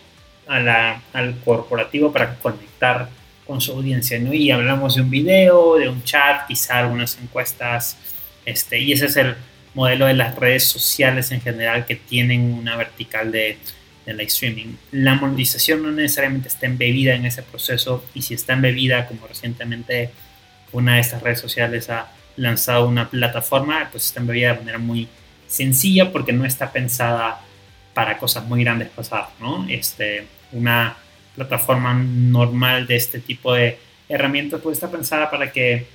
a 0.47 0.61
la, 0.61 1.03
al 1.13 1.37
corporativo 1.41 2.13
para 2.13 2.37
conectar 2.37 3.09
con 3.47 3.61
su 3.61 3.73
audiencia, 3.73 4.19
¿no? 4.19 4.33
Y 4.33 4.51
hablamos 4.51 4.95
de 4.95 5.03
un 5.03 5.11
video, 5.11 5.77
de 5.77 5.89
un 5.89 6.03
chat, 6.05 6.47
quizá 6.47 6.79
algunas 6.79 7.19
encuestas, 7.21 7.97
este, 8.45 8.79
y 8.79 8.93
ese 8.93 9.07
es 9.07 9.17
el 9.17 9.35
modelo 9.75 10.07
de 10.07 10.15
las 10.15 10.37
redes 10.37 10.65
sociales 10.65 11.31
en 11.33 11.41
general 11.41 11.87
que 11.87 11.97
tienen 11.97 12.53
una 12.53 12.77
vertical 12.77 13.33
de, 13.33 13.59
de 14.07 14.13
live 14.13 14.25
streaming. 14.25 14.75
La 14.91 15.15
monetización 15.15 15.83
no 15.83 15.91
necesariamente 15.91 16.49
está 16.49 16.67
embebida 16.67 17.15
en 17.15 17.25
ese 17.27 17.43
proceso 17.43 18.05
y 18.15 18.23
si 18.23 18.35
está 18.35 18.53
embebida, 18.53 19.07
como 19.07 19.27
recientemente 19.27 20.11
una 20.73 20.97
de 20.97 21.01
estas 21.01 21.23
redes 21.23 21.41
sociales 21.41 21.91
ha 21.91 22.11
lanzado 22.37 22.87
una 22.87 23.11
plataforma, 23.11 23.89
pues 23.91 24.07
está 24.07 24.21
embebida 24.21 24.53
de 24.53 24.59
manera 24.59 24.79
muy 24.79 25.09
sencilla 25.47 26.11
porque 26.11 26.33
no 26.33 26.45
está 26.45 26.73
pensada 26.73 27.41
para 27.95 28.19
cosas 28.19 28.45
muy 28.45 28.65
grandes 28.65 28.89
pasar, 28.89 29.29
¿no? 29.39 29.67
Este, 29.69 30.27
una 30.53 30.97
plataforma 31.35 31.95
normal 31.95 32.87
de 32.87 32.97
este 32.97 33.21
tipo 33.21 33.55
de 33.55 33.79
herramientas, 34.09 34.61
pues 34.63 34.77
está 34.77 34.91
pensada 34.91 35.31
para 35.31 35.51
que 35.51 35.87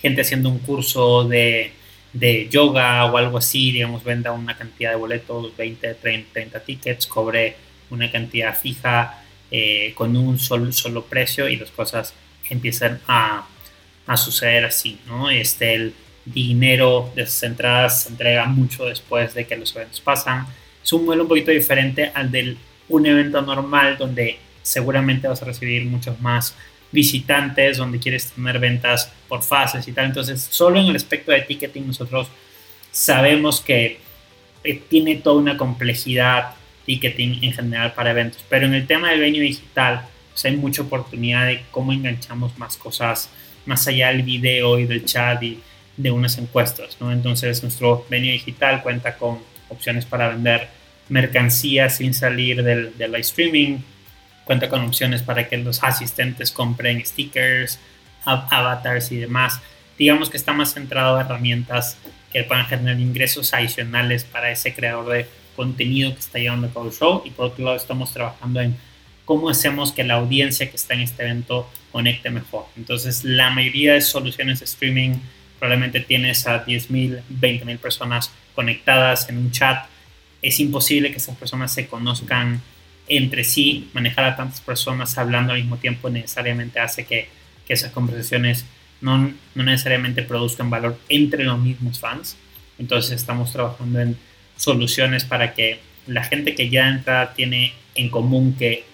gente 0.00 0.22
haciendo 0.22 0.48
un 0.48 0.58
curso 0.58 1.24
de, 1.24 1.72
de 2.12 2.48
yoga 2.48 3.04
o 3.06 3.16
algo 3.16 3.38
así, 3.38 3.72
digamos, 3.72 4.02
venda 4.02 4.32
una 4.32 4.56
cantidad 4.56 4.90
de 4.90 4.96
boletos, 4.96 5.56
20, 5.56 5.94
30, 5.94 6.32
30 6.32 6.60
tickets, 6.60 7.06
cobre 7.06 7.56
una 7.90 8.10
cantidad 8.10 8.56
fija 8.58 9.22
eh, 9.50 9.92
con 9.94 10.16
un 10.16 10.38
solo, 10.38 10.72
solo 10.72 11.04
precio 11.04 11.48
y 11.48 11.56
las 11.56 11.70
cosas 11.70 12.14
empiezan 12.48 13.00
a, 13.06 13.46
a 14.06 14.16
suceder 14.16 14.64
así, 14.64 14.98
¿no? 15.06 15.28
Este, 15.28 15.74
el 15.74 15.94
dinero 16.24 17.12
de 17.14 17.22
esas 17.22 17.42
entradas 17.42 18.02
se 18.02 18.08
entrega 18.10 18.46
mucho 18.46 18.86
después 18.86 19.34
de 19.34 19.46
que 19.46 19.56
los 19.56 19.74
eventos 19.74 20.00
pasan. 20.00 20.46
Es 20.82 20.92
un 20.92 21.04
modelo 21.04 21.22
un 21.22 21.28
poquito 21.28 21.50
diferente 21.50 22.10
al 22.14 22.30
de 22.30 22.56
un 22.88 23.06
evento 23.06 23.40
normal 23.42 23.96
donde 23.98 24.38
seguramente 24.62 25.28
vas 25.28 25.42
a 25.42 25.46
recibir 25.46 25.84
muchos 25.86 26.20
más 26.20 26.54
visitantes, 26.92 27.76
donde 27.76 27.98
quieres 27.98 28.32
tener 28.32 28.58
ventas 28.58 29.12
por 29.28 29.42
fases 29.42 29.86
y 29.86 29.92
tal. 29.92 30.06
Entonces, 30.06 30.46
solo 30.50 30.80
en 30.80 30.86
el 30.86 30.96
aspecto 30.96 31.32
de 31.32 31.42
ticketing 31.42 31.86
nosotros 31.86 32.28
sabemos 32.90 33.60
que 33.60 34.00
eh, 34.64 34.82
tiene 34.88 35.16
toda 35.16 35.40
una 35.40 35.56
complejidad 35.56 36.54
ticketing 36.84 37.44
en 37.44 37.52
general 37.52 37.94
para 37.94 38.10
eventos, 38.10 38.44
pero 38.48 38.66
en 38.66 38.74
el 38.74 38.86
tema 38.86 39.10
del 39.10 39.20
venue 39.20 39.40
digital 39.40 40.06
pues 40.30 40.44
hay 40.44 40.56
mucha 40.56 40.82
oportunidad 40.82 41.46
de 41.46 41.62
cómo 41.70 41.92
enganchamos 41.92 42.56
más 42.58 42.76
cosas 42.76 43.30
más 43.66 43.86
allá 43.86 44.08
del 44.08 44.22
video 44.22 44.78
y 44.78 44.86
del 44.86 45.04
chat 45.04 45.42
y 45.42 45.60
de 45.96 46.10
unas 46.10 46.38
encuestas, 46.38 46.96
¿no? 47.00 47.12
Entonces 47.12 47.62
nuestro 47.62 48.06
venue 48.08 48.32
digital 48.32 48.82
cuenta 48.82 49.16
con 49.16 49.38
opciones 49.68 50.04
para 50.04 50.28
vender 50.28 50.68
mercancías 51.08 51.96
sin 51.96 52.14
salir 52.14 52.62
del, 52.62 52.96
del 52.96 53.12
live 53.12 53.20
streaming, 53.20 53.78
cuenta 54.50 54.68
con 54.68 54.80
opciones 54.80 55.22
para 55.22 55.48
que 55.48 55.58
los 55.58 55.80
asistentes 55.84 56.50
compren 56.50 57.06
stickers, 57.06 57.78
avatars 58.24 59.12
y 59.12 59.18
demás. 59.18 59.60
Digamos 59.96 60.28
que 60.28 60.36
está 60.36 60.52
más 60.52 60.74
centrado 60.74 61.16
a 61.16 61.20
herramientas 61.20 61.96
que 62.32 62.42
puedan 62.42 62.66
generar 62.66 62.98
ingresos 62.98 63.54
adicionales 63.54 64.24
para 64.24 64.50
ese 64.50 64.74
creador 64.74 65.08
de 65.08 65.28
contenido 65.54 66.12
que 66.12 66.18
está 66.18 66.40
llevando 66.40 66.66
a 66.66 66.70
cabo 66.70 66.86
el 66.86 66.92
show. 66.92 67.22
Y 67.24 67.30
por 67.30 67.46
otro 67.46 67.64
lado, 67.64 67.76
estamos 67.76 68.12
trabajando 68.12 68.60
en 68.60 68.76
cómo 69.24 69.50
hacemos 69.50 69.92
que 69.92 70.02
la 70.02 70.14
audiencia 70.14 70.68
que 70.68 70.74
está 70.74 70.94
en 70.94 71.02
este 71.02 71.22
evento 71.22 71.70
conecte 71.92 72.28
mejor. 72.30 72.66
Entonces, 72.76 73.22
la 73.22 73.50
mayoría 73.50 73.92
de 73.92 74.00
soluciones 74.00 74.58
de 74.58 74.64
streaming 74.64 75.12
probablemente 75.60 76.00
tienes 76.00 76.44
a 76.48 76.66
10.000, 76.66 77.22
20.000 77.40 77.78
personas 77.78 78.32
conectadas 78.56 79.28
en 79.28 79.38
un 79.38 79.52
chat. 79.52 79.86
Es 80.42 80.58
imposible 80.58 81.12
que 81.12 81.18
esas 81.18 81.36
personas 81.36 81.72
se 81.72 81.86
conozcan 81.86 82.60
entre 83.10 83.44
sí. 83.44 83.90
Manejar 83.92 84.24
a 84.24 84.36
tantas 84.36 84.62
personas 84.62 85.18
hablando 85.18 85.52
al 85.52 85.58
mismo 85.58 85.76
tiempo 85.76 86.08
necesariamente 86.08 86.80
hace 86.80 87.04
que, 87.04 87.28
que 87.66 87.74
esas 87.74 87.92
conversaciones 87.92 88.64
no, 89.02 89.34
no 89.54 89.62
necesariamente 89.62 90.22
produzcan 90.22 90.70
valor 90.70 90.98
entre 91.10 91.44
los 91.44 91.58
mismos 91.58 92.00
fans. 92.00 92.36
Entonces 92.78 93.12
estamos 93.12 93.52
trabajando 93.52 94.00
en 94.00 94.16
soluciones 94.56 95.24
para 95.24 95.52
que 95.52 95.80
la 96.06 96.24
gente 96.24 96.54
que 96.54 96.70
ya 96.70 96.88
entra 96.88 97.34
tiene 97.34 97.74
en 97.94 98.08
común 98.08 98.54
que, 98.56 98.84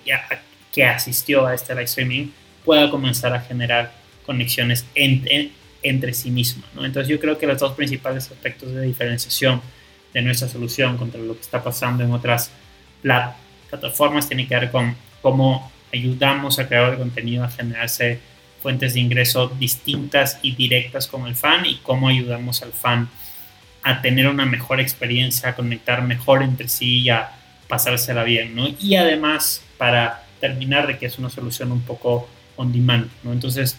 que 0.72 0.84
asistió 0.84 1.46
a 1.46 1.54
este 1.54 1.74
live 1.74 1.84
streaming 1.84 2.28
pueda 2.64 2.90
comenzar 2.90 3.32
a 3.34 3.40
generar 3.40 3.92
conexiones 4.24 4.86
entre, 4.94 5.50
entre 5.82 6.14
sí 6.14 6.30
misma. 6.30 6.64
¿no? 6.74 6.84
Entonces 6.84 7.08
yo 7.08 7.20
creo 7.20 7.38
que 7.38 7.46
los 7.46 7.58
dos 7.58 7.74
principales 7.74 8.30
aspectos 8.30 8.72
de 8.72 8.82
diferenciación 8.82 9.60
de 10.14 10.22
nuestra 10.22 10.48
solución 10.48 10.96
contra 10.96 11.20
lo 11.20 11.34
que 11.34 11.42
está 11.42 11.62
pasando 11.62 12.02
en 12.02 12.12
otras 12.12 12.50
plataformas 13.02 13.45
tienen 14.28 14.48
que 14.48 14.54
ver 14.54 14.70
con 14.70 14.96
cómo 15.22 15.70
ayudamos 15.92 16.58
a 16.58 16.68
crear 16.68 16.96
contenido 16.98 17.44
a 17.44 17.50
generarse 17.50 18.20
fuentes 18.62 18.94
de 18.94 19.00
ingreso 19.00 19.48
distintas 19.58 20.38
y 20.42 20.54
directas 20.54 21.06
con 21.06 21.26
el 21.26 21.34
fan 21.36 21.66
y 21.66 21.76
cómo 21.76 22.08
ayudamos 22.08 22.62
al 22.62 22.72
fan 22.72 23.08
a 23.82 24.02
tener 24.02 24.26
una 24.26 24.46
mejor 24.46 24.80
experiencia, 24.80 25.50
a 25.50 25.54
conectar 25.54 26.02
mejor 26.02 26.42
entre 26.42 26.68
sí 26.68 27.02
y 27.02 27.10
a 27.10 27.30
pasársela 27.68 28.24
bien, 28.24 28.54
¿no? 28.54 28.66
Y 28.80 28.96
además, 28.96 29.62
para 29.78 30.24
terminar, 30.40 30.86
de 30.86 30.98
que 30.98 31.06
es 31.06 31.18
una 31.18 31.30
solución 31.30 31.70
un 31.70 31.82
poco 31.82 32.28
on 32.56 32.72
demand, 32.72 33.08
¿no? 33.22 33.32
Entonces, 33.32 33.76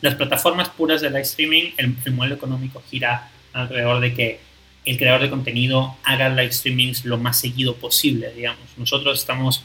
las 0.00 0.14
plataformas 0.14 0.68
puras 0.70 1.00
de 1.00 1.10
live 1.10 1.22
streaming, 1.22 1.72
el, 1.76 2.12
modelo 2.12 2.34
económico 2.34 2.82
gira 2.90 3.28
alrededor 3.52 4.00
de 4.00 4.14
que 4.14 4.40
el 4.84 4.98
creador 4.98 5.22
de 5.22 5.30
contenido 5.30 5.96
haga 6.02 6.28
live 6.28 6.52
streamings 6.52 7.04
lo 7.04 7.18
más 7.18 7.38
seguido 7.38 7.76
posible, 7.76 8.32
digamos. 8.34 8.66
Nosotros 8.76 9.18
estamos 9.18 9.64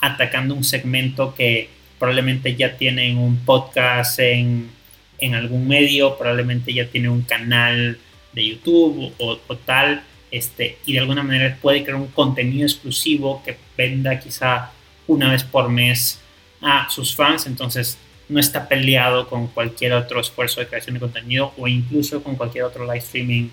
atacando 0.00 0.54
un 0.54 0.64
segmento 0.64 1.34
que 1.34 1.68
probablemente 1.98 2.54
ya 2.56 2.76
tienen 2.76 3.18
un 3.18 3.38
podcast 3.38 4.18
en, 4.18 4.70
en 5.18 5.34
algún 5.34 5.68
medio, 5.68 6.16
probablemente 6.16 6.72
ya 6.72 6.86
tiene 6.86 7.08
un 7.08 7.22
canal 7.22 7.98
de 8.32 8.46
YouTube 8.46 9.12
o, 9.18 9.40
o 9.46 9.56
tal, 9.56 10.02
este, 10.30 10.78
y 10.86 10.94
de 10.94 11.00
alguna 11.00 11.22
manera 11.22 11.58
puede 11.60 11.82
crear 11.82 11.96
un 11.96 12.08
contenido 12.08 12.66
exclusivo 12.66 13.42
que 13.44 13.56
venda 13.76 14.18
quizá 14.18 14.72
una 15.06 15.30
vez 15.30 15.44
por 15.44 15.68
mes 15.68 16.20
a 16.60 16.88
sus 16.90 17.14
fans, 17.14 17.46
entonces 17.46 17.98
no 18.28 18.40
está 18.40 18.66
peleado 18.68 19.28
con 19.28 19.48
cualquier 19.48 19.92
otro 19.92 20.20
esfuerzo 20.20 20.60
de 20.60 20.68
creación 20.68 20.94
de 20.94 21.00
contenido 21.00 21.52
o 21.58 21.68
incluso 21.68 22.22
con 22.22 22.36
cualquier 22.36 22.64
otro 22.64 22.84
live 22.84 22.98
streaming 22.98 23.48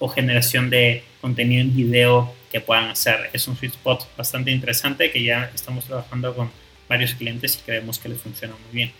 o 0.00 0.08
generación 0.08 0.68
de 0.70 1.04
contenido 1.20 1.62
en 1.62 1.76
video 1.76 2.34
que 2.50 2.60
puedan 2.60 2.88
hacer. 2.88 3.30
Es 3.32 3.46
un 3.46 3.56
sweet 3.56 3.74
spot 3.74 4.08
bastante 4.16 4.50
interesante 4.50 5.12
que 5.12 5.22
ya 5.22 5.50
estamos 5.54 5.84
trabajando 5.84 6.34
con 6.34 6.50
varios 6.88 7.14
clientes 7.14 7.56
y 7.56 7.64
creemos 7.64 8.00
que 8.00 8.08
les 8.08 8.20
funciona 8.20 8.54
muy 8.64 8.74
bien. 8.74 8.92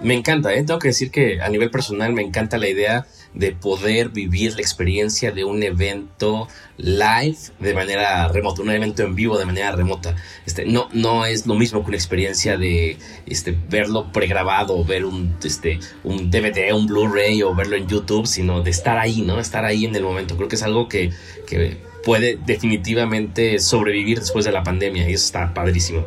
Me 0.00 0.14
encanta, 0.14 0.54
¿eh? 0.54 0.62
tengo 0.64 0.78
que 0.78 0.88
decir 0.88 1.10
que 1.10 1.40
a 1.40 1.48
nivel 1.48 1.70
personal 1.70 2.12
me 2.12 2.22
encanta 2.22 2.58
la 2.58 2.68
idea 2.68 3.06
de 3.34 3.52
poder 3.52 4.10
vivir 4.10 4.54
la 4.54 4.60
experiencia 4.60 5.32
de 5.32 5.44
un 5.44 5.62
evento 5.62 6.48
live 6.76 7.36
de 7.58 7.74
manera 7.74 8.28
remota, 8.28 8.62
un 8.62 8.70
evento 8.70 9.02
en 9.02 9.14
vivo 9.14 9.36
de 9.38 9.44
manera 9.44 9.72
remota. 9.72 10.14
Este, 10.46 10.64
no, 10.64 10.88
no 10.92 11.26
es 11.26 11.46
lo 11.46 11.54
mismo 11.54 11.82
que 11.82 11.88
una 11.88 11.96
experiencia 11.96 12.56
de 12.56 12.96
este, 13.26 13.56
verlo 13.68 14.12
pregrabado, 14.12 14.84
ver 14.84 15.04
un, 15.04 15.36
este, 15.42 15.80
un 16.04 16.30
DVD, 16.30 16.72
un 16.72 16.86
Blu-ray 16.86 17.42
o 17.42 17.54
verlo 17.54 17.76
en 17.76 17.88
YouTube, 17.88 18.26
sino 18.26 18.62
de 18.62 18.70
estar 18.70 18.98
ahí, 18.98 19.22
¿no? 19.22 19.40
Estar 19.40 19.64
ahí 19.64 19.84
en 19.84 19.96
el 19.96 20.04
momento. 20.04 20.36
Creo 20.36 20.48
que 20.48 20.56
es 20.56 20.62
algo 20.62 20.88
que, 20.88 21.10
que 21.46 21.76
puede 22.04 22.38
definitivamente 22.46 23.58
sobrevivir 23.58 24.20
después 24.20 24.44
de 24.44 24.52
la 24.52 24.62
pandemia 24.62 25.08
y 25.08 25.14
eso 25.14 25.24
está 25.24 25.52
padrísimo. 25.52 26.06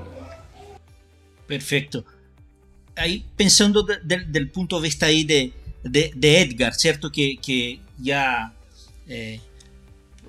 Perfecto. 1.46 2.06
Ahí 2.96 3.26
pensando 3.36 3.84
del 3.84 4.50
punto 4.50 4.78
de 4.78 4.84
vista 4.84 5.06
ahí 5.06 5.24
de 5.24 5.54
de, 5.92 6.42
Edgar, 6.42 6.74
¿cierto? 6.74 7.12
Que, 7.12 7.38
que 7.38 7.80
ya 7.98 8.54
eh, 9.08 9.40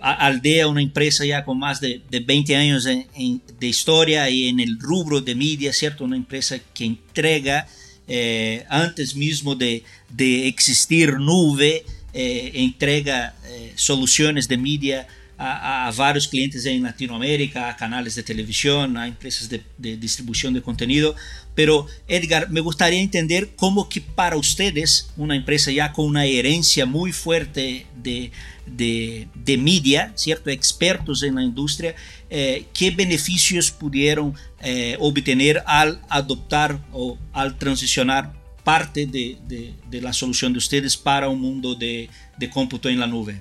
aldea 0.01 0.68
una 0.68 0.83
empresa 0.83 1.25
ya 1.25 1.44
con 1.44 1.59
más 1.59 1.81
de, 1.81 2.03
20 2.11 2.57
años 2.57 2.85
de 2.85 3.66
historia 3.66 4.29
y 4.31 4.49
en 4.49 4.61
el 4.61 4.79
rubro 4.79 5.21
de 5.21 5.35
media, 5.35 5.73
¿cierto? 5.73 6.05
Una 6.05 6.16
empresa 6.16 6.59
que 6.75 6.85
entrega 6.85 7.66
eh, 8.07 8.64
antes 8.68 9.14
mismo 9.14 9.55
de, 9.55 9.85
existir 10.18 11.18
nube, 11.18 11.85
eh, 12.14 12.51
entrega 12.55 13.35
soluciones 13.75 14.49
de 14.49 14.57
media 14.57 15.07
a, 15.38 15.92
varios 15.96 16.27
clientes 16.27 16.66
en 16.66 16.83
Latinoamérica, 16.83 17.70
a 17.70 17.77
canales 17.77 18.16
de 18.16 18.24
televisión, 18.24 18.96
a 18.96 19.07
empresas 19.07 19.48
de, 19.48 19.62
distribución 19.96 20.53
de 20.53 20.62
contenido. 20.62 21.14
Pero 21.55 21.87
Edgar, 22.09 22.51
me 22.51 22.61
gustaría 22.61 23.01
entender 23.01 23.51
cómo 23.57 23.88
que 23.88 24.01
para 24.01 24.37
ustedes, 24.37 25.11
una 25.16 25.37
empresa 25.37 25.70
ya 25.70 25.92
con 25.92 26.07
una 26.07 26.24
herencia 26.24 26.87
muy 26.87 27.12
fuerte 27.12 27.87
de, 27.96 28.33
de, 28.66 29.57
media, 29.59 30.12
¿cierto? 30.16 30.51
Expertos 30.51 31.22
en 31.22 31.37
la 31.37 31.42
industria, 31.42 31.94
eh, 32.31 32.66
¿qué 32.74 32.90
beneficios 32.90 33.70
pudieron 33.70 34.35
eh, 34.61 34.96
obtener 34.98 35.62
al 35.66 36.01
adoptar 36.09 36.85
o 36.92 37.16
al 37.33 37.57
transicionar 37.59 38.33
parte 38.64 39.07
de, 39.07 39.38
de, 39.46 40.03
la 40.03 40.12
solución 40.12 40.53
de 40.53 40.59
ustedes 40.59 40.96
para 40.96 41.29
un 41.29 41.40
mundo 41.40 41.74
de, 41.74 42.11
de 42.37 42.51
cómputo 42.51 42.88
en 42.88 43.01
la 43.01 43.07
nube? 43.07 43.40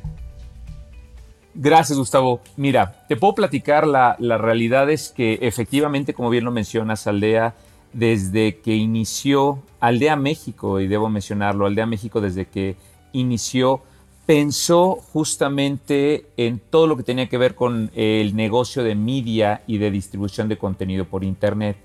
Gracias, 1.60 1.98
Gustavo. 1.98 2.42
Mira, 2.56 3.04
te 3.08 3.18
puedo 3.18 3.34
platicar, 3.34 3.88
la, 3.88 4.16
realidad 4.20 4.92
es 4.92 5.10
que 5.10 5.40
efectivamente, 5.42 6.14
como 6.14 6.30
bien 6.30 6.46
lo 6.46 6.52
mencionas, 6.52 7.08
Aldea, 7.08 7.56
desde 7.94 8.60
que 8.60 8.76
inició, 8.76 9.64
Aldea 9.80 10.16
México, 10.18 10.80
y 10.80 10.88
debo 10.88 11.10
mencionarlo, 11.10 11.66
Aldea 11.66 11.88
México 11.88 12.22
desde 12.22 12.46
que 12.46 12.76
inició, 13.12 13.82
pensó 14.28 15.00
justamente 15.12 16.28
en 16.38 16.60
todo 16.60 16.86
lo 16.86 16.96
que 16.96 17.02
tenía 17.02 17.28
que 17.28 17.40
ver 17.40 17.56
con 17.56 17.90
el 17.96 18.36
negocio 18.36 18.84
de 18.84 18.94
media 18.94 19.64
y 19.66 19.80
de 19.80 19.90
distribución 19.90 20.50
de 20.50 20.60
contenido 20.60 21.06
por 21.06 21.24
Internet. 21.24 21.78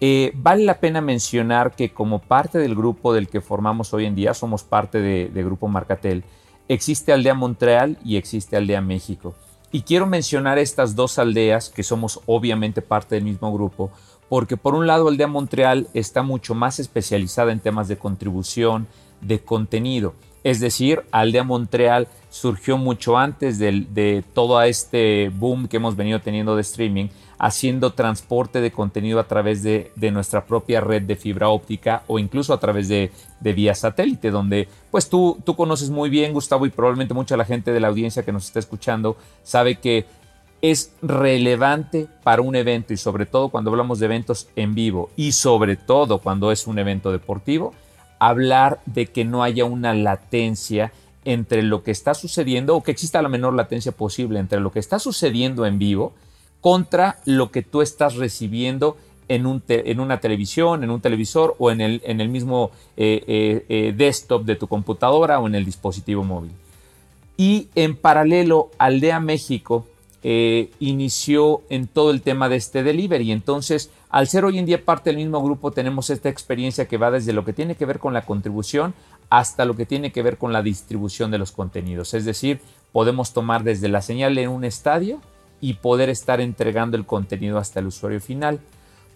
Eh, 0.00 0.32
vale 0.34 0.64
la 0.64 0.80
pena 0.80 1.00
mencionar 1.00 1.76
que 1.76 1.90
como 1.90 2.18
parte 2.18 2.58
del 2.58 2.74
grupo 2.74 3.14
del 3.14 3.28
que 3.28 3.40
formamos 3.40 3.94
hoy 3.94 4.04
en 4.04 4.16
día, 4.16 4.34
somos 4.34 4.64
parte 4.64 4.98
de, 5.00 5.28
de 5.28 5.44
Grupo 5.44 5.68
Marcatel, 5.68 6.24
existe 6.68 7.12
Aldea 7.12 7.34
Montreal 7.34 7.98
y 8.04 8.16
existe 8.16 8.56
Aldea 8.56 8.80
México. 8.80 9.34
Y 9.72 9.82
quiero 9.82 10.06
mencionar 10.06 10.58
estas 10.58 10.94
dos 10.94 11.18
aldeas 11.18 11.68
que 11.68 11.82
somos 11.82 12.20
obviamente 12.26 12.82
parte 12.82 13.14
del 13.14 13.24
mismo 13.24 13.52
grupo, 13.52 13.90
porque 14.28 14.56
por 14.56 14.74
un 14.74 14.86
lado 14.86 15.08
Aldea 15.08 15.26
Montreal 15.26 15.88
está 15.94 16.22
mucho 16.22 16.54
más 16.54 16.78
especializada 16.78 17.52
en 17.52 17.60
temas 17.60 17.88
de 17.88 17.98
contribución, 17.98 18.86
de 19.20 19.40
contenido. 19.40 20.14
Es 20.46 20.60
decir, 20.60 21.02
Aldea 21.10 21.42
Montreal 21.42 22.06
surgió 22.30 22.78
mucho 22.78 23.18
antes 23.18 23.58
de, 23.58 23.84
de 23.90 24.22
todo 24.32 24.62
este 24.62 25.28
boom 25.34 25.66
que 25.66 25.78
hemos 25.78 25.96
venido 25.96 26.20
teniendo 26.20 26.54
de 26.54 26.62
streaming 26.62 27.08
haciendo 27.38 27.92
transporte 27.94 28.60
de 28.60 28.70
contenido 28.70 29.18
a 29.18 29.26
través 29.26 29.64
de, 29.64 29.90
nuestra 30.12 30.46
propia 30.46 30.80
red 30.80 31.02
de 31.02 31.16
fibra 31.16 31.48
óptica 31.48 32.04
o 32.06 32.20
incluso 32.20 32.54
a 32.54 32.60
través 32.60 32.86
de, 32.86 33.10
vía 33.40 33.74
satélite, 33.74 34.30
donde 34.30 34.68
pues 34.92 35.08
tú, 35.08 35.36
tú 35.44 35.56
conoces 35.56 35.90
muy 35.90 36.10
bien, 36.10 36.32
Gustavo, 36.32 36.64
y 36.64 36.70
probablemente 36.70 37.12
mucha 37.12 37.36
la 37.36 37.44
gente 37.44 37.72
de 37.72 37.80
la 37.80 37.88
audiencia 37.88 38.24
que 38.24 38.32
nos 38.32 38.46
está 38.46 38.60
escuchando 38.60 39.16
sabe 39.42 39.76
que 39.76 40.06
es 40.62 40.92
relevante 41.02 42.06
para 42.22 42.42
un 42.42 42.54
evento 42.54 42.92
y 42.92 42.96
sobre 42.96 43.26
todo 43.26 43.48
cuando 43.48 43.70
hablamos 43.70 43.98
de 43.98 44.06
eventos 44.06 44.48
en 44.54 44.76
vivo 44.76 45.10
y 45.16 45.32
sobre 45.32 45.74
todo 45.74 46.18
cuando 46.18 46.52
es 46.52 46.68
un 46.68 46.78
evento 46.78 47.10
deportivo, 47.10 47.74
hablar 48.18 48.80
de 48.86 49.06
que 49.06 49.24
no 49.24 49.42
haya 49.42 49.64
una 49.64 49.94
latencia 49.94 50.92
entre 51.24 51.62
lo 51.62 51.82
que 51.82 51.90
está 51.90 52.14
sucediendo 52.14 52.76
o 52.76 52.82
que 52.82 52.92
exista 52.92 53.20
la 53.20 53.28
menor 53.28 53.54
latencia 53.54 53.92
posible 53.92 54.38
entre 54.38 54.60
lo 54.60 54.70
que 54.70 54.78
está 54.78 54.98
sucediendo 54.98 55.66
en 55.66 55.78
vivo 55.78 56.14
contra 56.60 57.18
lo 57.24 57.50
que 57.50 57.62
tú 57.62 57.82
estás 57.82 58.14
recibiendo 58.14 58.96
en, 59.28 59.46
un 59.46 59.62
en 59.68 60.00
una 60.00 60.20
televisión, 60.20 60.84
en 60.84 60.90
un 60.90 61.00
televisor 61.00 61.56
o 61.58 61.70
en 61.70 61.80
el, 61.80 62.00
en 62.04 62.20
el 62.20 62.28
mismo 62.28 62.70
eh, 62.96 63.24
eh, 63.26 63.66
eh, 63.68 63.94
desktop 63.96 64.44
de 64.44 64.56
tu 64.56 64.68
computadora 64.68 65.40
o 65.40 65.46
en 65.46 65.54
el 65.54 65.64
dispositivo 65.64 66.22
móvil. 66.22 66.52
Y 67.36 67.68
en 67.74 67.96
paralelo, 67.96 68.70
Aldea 68.78 69.20
México 69.20 69.86
inició 70.80 71.62
en 71.68 71.86
todo 71.86 72.10
el 72.10 72.22
tema 72.22 72.48
de 72.48 72.56
este 72.56 72.82
delivery. 72.82 73.30
Entonces, 73.30 73.90
al 74.10 74.26
ser 74.26 74.44
hoy 74.44 74.58
en 74.58 74.66
día 74.66 74.84
parte 74.84 75.10
del 75.10 75.18
mismo 75.18 75.42
grupo, 75.42 75.70
tenemos 75.70 76.10
esta 76.10 76.28
experiencia 76.28 76.88
que 76.88 76.96
va 76.96 77.10
desde 77.10 77.32
lo 77.32 77.44
que 77.44 77.52
tiene 77.52 77.76
que 77.76 77.86
ver 77.86 77.98
con 78.00 78.12
la 78.12 78.22
contribución 78.22 78.94
hasta 79.30 79.64
lo 79.64 79.76
que 79.76 79.86
tiene 79.86 80.12
que 80.12 80.22
ver 80.22 80.36
con 80.36 80.52
la 80.52 80.62
distribución 80.62 81.30
de 81.30 81.38
los 81.38 81.52
contenidos. 81.52 82.14
Es 82.14 82.24
decir, 82.24 82.60
podemos 82.92 83.32
tomar 83.32 83.62
desde 83.62 83.88
la 83.88 84.02
señal 84.02 84.36
en 84.38 84.50
un 84.50 84.64
estadio 84.64 85.20
y 85.60 85.74
poder 85.74 86.08
estar 86.08 86.40
entregando 86.40 86.96
el 86.96 87.06
contenido 87.06 87.58
hasta 87.58 87.80
el 87.80 87.86
usuario 87.86 88.20
final. 88.20 88.60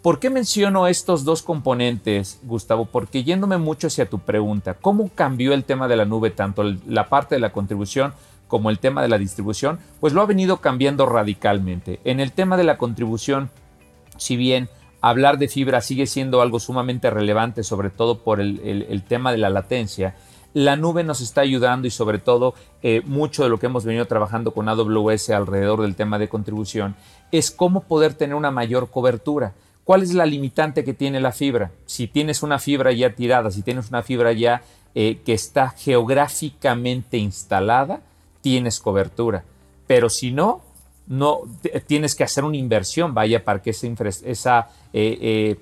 ¿Por 0.02 0.18
qué 0.18 0.30
menciono 0.30 0.86
estos 0.86 1.24
dos 1.24 1.42
componentes, 1.42 2.40
Gustavo? 2.44 2.86
Porque 2.86 3.22
yéndome 3.22 3.58
mucho 3.58 3.88
hacia 3.88 4.08
tu 4.08 4.18
pregunta, 4.18 4.74
¿cómo 4.74 5.10
cambió 5.14 5.52
el 5.52 5.64
tema 5.64 5.88
de 5.88 5.96
la 5.96 6.06
nube, 6.06 6.30
tanto 6.30 6.64
la 6.86 7.08
parte 7.08 7.34
de 7.34 7.40
la 7.40 7.52
contribución 7.52 8.14
como 8.50 8.68
el 8.68 8.78
tema 8.78 9.00
de 9.00 9.08
la 9.08 9.16
distribución? 9.16 9.78
Pues 10.00 10.12
lo 10.12 10.20
ha 10.20 10.26
venido 10.26 10.58
cambiando 10.58 11.06
radicalmente. 11.06 12.00
En 12.04 12.20
el 12.20 12.32
tema 12.32 12.58
de 12.58 12.64
la 12.64 12.76
contribución, 12.76 13.50
si 14.18 14.36
bien 14.36 14.68
hablar 15.00 15.38
de 15.38 15.48
fibra 15.48 15.80
sigue 15.80 16.06
siendo 16.06 16.42
algo 16.42 16.60
sumamente 16.60 17.08
relevante, 17.08 17.62
sobre 17.62 17.88
todo 17.88 18.18
por 18.18 18.40
el, 18.40 19.04
tema 19.08 19.32
de 19.32 19.38
la 19.38 19.48
latencia, 19.48 20.16
la 20.52 20.76
nube 20.76 21.04
nos 21.04 21.20
está 21.20 21.40
ayudando 21.42 21.86
y 21.86 21.90
sobre 21.90 22.18
todo 22.18 22.54
eh, 22.82 23.02
mucho 23.06 23.44
de 23.44 23.48
lo 23.48 23.58
que 23.58 23.66
hemos 23.66 23.84
venido 23.84 24.04
trabajando 24.06 24.52
con 24.52 24.68
AWS 24.68 25.30
alrededor 25.30 25.80
del 25.80 25.94
tema 25.94 26.18
de 26.18 26.28
contribución 26.28 26.96
es 27.30 27.50
cómo 27.50 27.82
poder 27.82 28.14
tener 28.14 28.34
una 28.34 28.50
mayor 28.50 28.90
cobertura. 28.90 29.54
¿Cuál 29.84 30.02
es 30.02 30.12
la 30.12 30.26
limitante 30.26 30.84
que 30.84 30.92
tiene 30.92 31.20
la 31.20 31.32
fibra? 31.32 31.70
Si 31.86 32.08
tienes 32.08 32.42
una 32.42 32.58
fibra 32.58 32.92
ya 32.92 33.14
tirada, 33.14 33.50
si 33.50 33.62
tienes 33.62 33.88
una 33.88 34.02
fibra 34.02 34.32
ya 34.32 34.62
eh, 34.94 35.20
que 35.24 35.32
está 35.32 35.70
geográficamente 35.70 37.16
instalada, 37.16 38.02
tienes 38.40 38.80
cobertura. 38.80 39.44
Pero 39.86 40.08
si 40.08 40.30
no, 40.30 40.62
no 41.06 41.40
tienes 41.86 42.14
que 42.14 42.24
hacer 42.24 42.44
una 42.44 42.56
inversión, 42.56 43.14
vaya, 43.14 43.44
para 43.44 43.60
que 43.60 43.70
esa, 43.70 44.68
eh, 44.92 45.18
eh, 45.20 45.56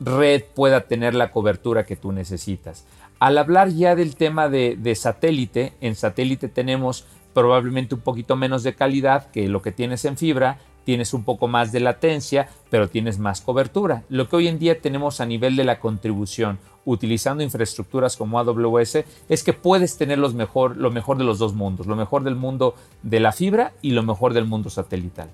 red 0.00 0.42
pueda 0.54 0.82
tener 0.82 1.14
la 1.14 1.30
cobertura 1.30 1.86
que 1.86 1.96
tú 1.96 2.12
necesitas. 2.12 2.84
Al 3.18 3.38
hablar 3.38 3.68
ya 3.68 3.94
del 3.94 4.16
tema 4.16 4.48
de, 4.48 4.76
de 4.76 4.94
satélite, 4.94 5.74
en 5.80 5.94
satélite 5.94 6.48
tenemos 6.48 7.04
probablemente 7.34 7.94
un 7.94 8.00
poquito 8.00 8.34
menos 8.34 8.62
de 8.62 8.74
calidad 8.74 9.30
que 9.30 9.48
lo 9.48 9.62
que 9.62 9.72
tienes 9.72 10.04
en 10.04 10.16
fibra, 10.16 10.58
tienes 10.84 11.14
un 11.14 11.24
poco 11.24 11.46
más 11.46 11.70
de 11.72 11.80
latencia, 11.80 12.48
pero 12.70 12.88
tienes 12.88 13.18
más 13.18 13.40
cobertura. 13.40 14.02
Lo 14.08 14.28
que 14.28 14.36
hoy 14.36 14.48
en 14.48 14.58
día 14.58 14.80
tenemos 14.80 15.20
a 15.20 15.26
nivel 15.26 15.54
de 15.54 15.64
la 15.64 15.78
contribución 15.78 16.58
utilizando 16.84 17.42
infraestructuras 17.42 18.16
como 18.16 18.38
AWS 18.38 19.04
es 19.28 19.44
que 19.44 19.52
puedes 19.52 19.96
tener 19.96 20.18
los 20.18 20.34
mejor, 20.34 20.76
lo 20.76 20.90
mejor 20.90 21.18
de 21.18 21.24
los 21.24 21.38
dos 21.38 21.54
mundos, 21.54 21.86
lo 21.86 21.96
mejor 21.96 22.22
del 22.24 22.36
mundo 22.36 22.74
de 23.02 23.20
la 23.20 23.32
fibra 23.32 23.72
y 23.82 23.90
lo 23.90 24.02
mejor 24.02 24.34
del 24.34 24.46
mundo 24.46 24.70
satelital. 24.70 25.30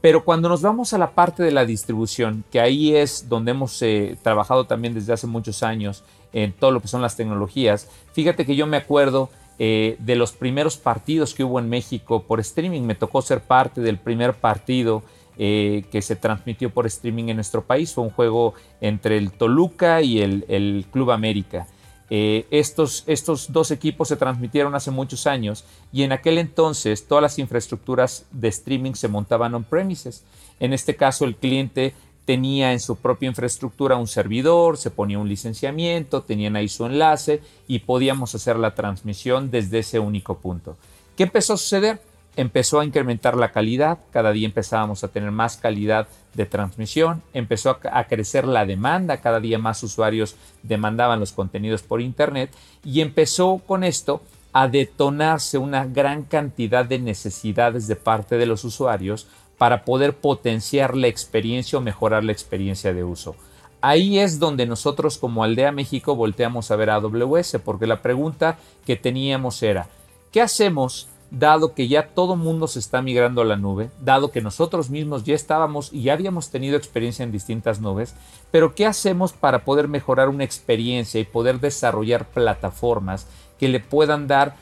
Pero 0.00 0.24
cuando 0.24 0.48
nos 0.48 0.62
vamos 0.62 0.92
a 0.92 0.98
la 0.98 1.12
parte 1.12 1.44
de 1.44 1.52
la 1.52 1.64
distribución, 1.64 2.44
que 2.50 2.60
ahí 2.60 2.96
es 2.96 3.28
donde 3.28 3.52
hemos 3.52 3.80
eh, 3.82 4.16
trabajado 4.22 4.64
también 4.64 4.94
desde 4.94 5.12
hace 5.12 5.28
muchos 5.28 5.62
años 5.62 6.02
en 6.32 6.52
todo 6.52 6.72
lo 6.72 6.80
que 6.80 6.88
son 6.88 7.02
las 7.02 7.16
tecnologías, 7.16 7.88
fíjate 8.12 8.44
que 8.44 8.56
yo 8.56 8.66
me 8.66 8.78
acuerdo 8.78 9.30
eh, 9.60 9.96
de 10.00 10.16
los 10.16 10.32
primeros 10.32 10.76
partidos 10.76 11.34
que 11.34 11.44
hubo 11.44 11.60
en 11.60 11.68
México 11.68 12.24
por 12.24 12.40
streaming. 12.40 12.82
Me 12.82 12.96
tocó 12.96 13.22
ser 13.22 13.42
parte 13.42 13.80
del 13.80 13.96
primer 13.96 14.34
partido 14.34 15.04
eh, 15.44 15.86
que 15.90 16.02
se 16.02 16.14
transmitió 16.14 16.70
por 16.70 16.86
streaming 16.86 17.24
en 17.24 17.34
nuestro 17.34 17.64
país. 17.64 17.92
Fue 17.92 18.04
un 18.04 18.10
juego 18.10 18.54
entre 18.80 19.16
el 19.16 19.32
Toluca 19.32 20.00
y 20.00 20.20
el, 20.20 20.86
Club 20.92 21.10
América. 21.10 21.66
Eh, 22.10 22.46
estos, 22.52 23.02
estos 23.08 23.52
dos 23.52 23.72
equipos 23.72 24.06
se 24.06 24.14
transmitieron 24.14 24.76
hace 24.76 24.92
muchos 24.92 25.26
años 25.26 25.64
y 25.92 26.04
en 26.04 26.12
aquel 26.12 26.38
entonces 26.38 27.08
todas 27.08 27.22
las 27.22 27.40
infraestructuras 27.40 28.24
de 28.30 28.46
streaming 28.46 28.92
se 28.92 29.08
montaban 29.08 29.52
on-premises. 29.56 30.22
En 30.60 30.72
este 30.72 30.94
caso 30.94 31.24
el 31.24 31.34
cliente 31.34 31.92
tenía 32.24 32.72
en 32.72 32.78
su 32.78 32.94
propia 32.94 33.26
infraestructura 33.26 33.96
un 33.96 34.06
servidor, 34.06 34.76
se 34.76 34.92
ponía 34.92 35.18
un 35.18 35.28
licenciamiento, 35.28 36.22
tenían 36.22 36.54
ahí 36.54 36.68
su 36.68 36.86
enlace 36.86 37.42
y 37.66 37.80
podíamos 37.80 38.32
hacer 38.36 38.60
la 38.60 38.76
transmisión 38.76 39.50
desde 39.50 39.80
ese 39.80 39.98
único 39.98 40.38
punto. 40.38 40.76
¿Qué 41.16 41.24
empezó 41.24 41.54
a 41.54 41.56
suceder? 41.56 42.11
Empezó 42.34 42.80
a 42.80 42.84
incrementar 42.84 43.36
la 43.36 43.52
calidad, 43.52 43.98
cada 44.10 44.32
día 44.32 44.46
empezábamos 44.46 45.04
a 45.04 45.08
tener 45.08 45.30
más 45.30 45.58
calidad 45.58 46.08
de 46.32 46.46
transmisión, 46.46 47.22
empezó 47.34 47.78
a, 47.90 48.04
crecer 48.04 48.46
la 48.46 48.64
demanda, 48.64 49.18
cada 49.18 49.38
día 49.38 49.58
más 49.58 49.82
usuarios 49.82 50.36
demandaban 50.62 51.20
los 51.20 51.32
contenidos 51.32 51.82
por 51.82 52.00
Internet 52.00 52.50
y 52.84 53.02
empezó 53.02 53.58
con 53.66 53.84
esto 53.84 54.22
a 54.54 54.66
detonarse 54.68 55.58
una 55.58 55.84
gran 55.84 56.22
cantidad 56.22 56.86
de 56.86 56.98
necesidades 56.98 57.86
de 57.86 57.96
parte 57.96 58.38
de 58.38 58.46
los 58.46 58.64
usuarios 58.64 59.26
para 59.58 59.84
poder 59.84 60.16
potenciar 60.16 60.96
la 60.96 61.08
experiencia 61.08 61.78
o 61.78 61.82
mejorar 61.82 62.24
la 62.24 62.32
experiencia 62.32 62.94
de 62.94 63.04
uso. 63.04 63.36
Ahí 63.82 64.18
es 64.18 64.38
donde 64.38 64.64
nosotros 64.64 65.18
como 65.18 65.44
Aldea 65.44 65.72
México 65.72 66.14
volteamos 66.14 66.70
a 66.70 66.76
ver 66.76 66.88
a 66.88 66.94
AWS, 66.94 67.58
porque 67.64 67.86
la 67.86 68.00
pregunta 68.00 68.56
que 68.86 68.96
teníamos 68.96 69.62
era, 69.62 69.88
¿qué 70.30 70.40
hacemos 70.40 71.08
dado 71.32 71.72
que 71.72 71.88
ya 71.88 72.08
todo 72.08 72.36
mundo 72.36 72.68
se 72.68 72.78
está 72.78 73.00
migrando 73.00 73.40
a 73.40 73.46
la 73.46 73.56
nube, 73.56 73.90
dado 74.04 74.30
que 74.30 74.42
nosotros 74.42 74.90
mismos 74.90 75.24
ya 75.24 75.34
estábamos 75.34 75.90
y 75.90 76.02
ya 76.02 76.12
habíamos 76.12 76.50
tenido 76.50 76.76
experiencia 76.76 77.22
en 77.22 77.32
distintas 77.32 77.80
nubes, 77.80 78.14
pero 78.50 78.74
¿qué 78.74 78.84
hacemos 78.84 79.32
para 79.32 79.64
poder 79.64 79.88
mejorar 79.88 80.28
una 80.28 80.44
experiencia 80.44 81.18
y 81.20 81.24
poder 81.24 81.58
desarrollar 81.58 82.28
plataformas 82.28 83.26
que 83.58 83.68
le 83.68 83.80
puedan 83.80 84.26
dar 84.26 84.56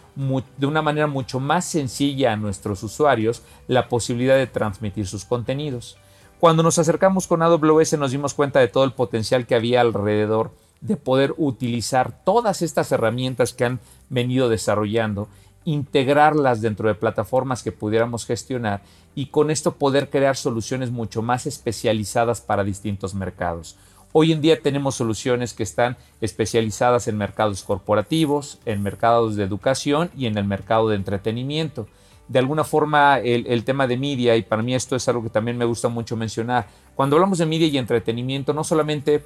de 0.58 0.66
una 0.66 0.82
manera 0.82 1.08
mucho 1.08 1.40
más 1.40 1.64
sencilla 1.64 2.32
a 2.32 2.36
nuestros 2.36 2.82
usuarios 2.84 3.42
la 3.66 3.88
posibilidad 3.88 4.36
de 4.36 4.46
transmitir 4.46 5.08
sus 5.08 5.24
contenidos. 5.24 5.96
Cuando 6.38 6.62
nos 6.62 6.78
acercamos 6.78 7.26
con 7.26 7.42
AWS 7.42 7.98
nos 7.98 8.12
dimos 8.12 8.34
cuenta 8.34 8.60
de 8.60 8.68
todo 8.68 8.84
el 8.84 8.92
potencial 8.92 9.46
que 9.46 9.56
había 9.56 9.80
alrededor 9.80 10.52
de 10.80 10.96
poder 10.96 11.34
utilizar 11.36 12.24
todas 12.24 12.62
estas 12.62 12.92
herramientas 12.92 13.52
que 13.52 13.64
han 13.64 13.80
venido 14.08 14.48
desarrollando, 14.48 15.28
integrarlas 15.64 16.60
dentro 16.60 16.88
de 16.88 16.94
plataformas 16.94 17.62
que 17.62 17.72
pudiéramos 17.72 18.26
gestionar 18.26 18.82
y 19.14 19.26
con 19.26 19.50
esto 19.50 19.72
poder 19.72 20.08
crear 20.08 20.36
soluciones 20.36 20.90
mucho 20.90 21.22
más 21.22 21.46
especializadas 21.46 22.40
para 22.40 22.64
distintos 22.64 23.14
mercados. 23.14 23.76
Hoy 24.12 24.32
en 24.32 24.40
día 24.40 24.60
tenemos 24.60 24.96
soluciones 24.96 25.54
que 25.54 25.62
están 25.62 25.96
especializadas 26.20 27.06
en 27.06 27.16
mercados 27.16 27.62
corporativos, 27.62 28.58
en 28.64 28.82
mercados 28.82 29.36
de 29.36 29.44
educación 29.44 30.10
y 30.16 30.26
en 30.26 30.36
el 30.36 30.44
mercado 30.44 30.88
de 30.88 30.96
entretenimiento. 30.96 31.86
De 32.26 32.40
alguna 32.40 32.64
forma 32.64 33.18
el, 33.18 33.64
tema 33.64 33.86
de 33.86 33.96
media, 33.96 34.36
y 34.36 34.42
para 34.42 34.62
mí 34.62 34.74
esto 34.74 34.96
es 34.96 35.08
algo 35.08 35.22
que 35.22 35.30
también 35.30 35.56
me 35.56 35.64
gusta 35.64 35.88
mucho 35.88 36.16
mencionar, 36.16 36.66
cuando 36.96 37.16
hablamos 37.16 37.38
de 37.38 37.46
media 37.46 37.68
y 37.68 37.78
entretenimiento, 37.78 38.52
no 38.52 38.64
solamente 38.64 39.24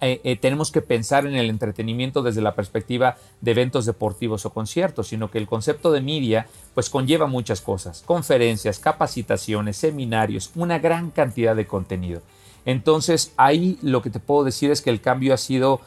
eh, 0.00 0.20
eh, 0.24 0.36
tenemos 0.36 0.70
que 0.70 0.82
pensar 0.82 1.26
en 1.26 1.34
el 1.34 1.48
entretenimiento 1.48 2.22
desde 2.22 2.42
la 2.42 2.54
perspectiva 2.54 3.16
de 3.40 3.50
eventos 3.52 3.86
deportivos 3.86 4.44
o 4.46 4.50
conciertos, 4.50 5.08
sino 5.08 5.30
que 5.30 5.38
el 5.38 5.46
concepto 5.46 5.92
de 5.92 6.00
media 6.00 6.46
pues 6.74 6.90
conlleva 6.90 7.26
muchas 7.26 7.60
cosas, 7.60 8.02
conferencias, 8.04 8.78
capacitaciones, 8.78 9.76
seminarios, 9.76 10.50
una 10.54 10.78
gran 10.78 11.10
cantidad 11.10 11.54
de 11.54 11.66
contenido. 11.66 12.22
Entonces 12.64 13.32
ahí 13.36 13.78
lo 13.82 14.02
que 14.02 14.10
te 14.10 14.20
puedo 14.20 14.44
decir 14.44 14.70
es 14.70 14.82
que 14.82 14.90
el 14.90 15.00
cambio 15.00 15.34
ha 15.34 15.38
sido 15.38 15.80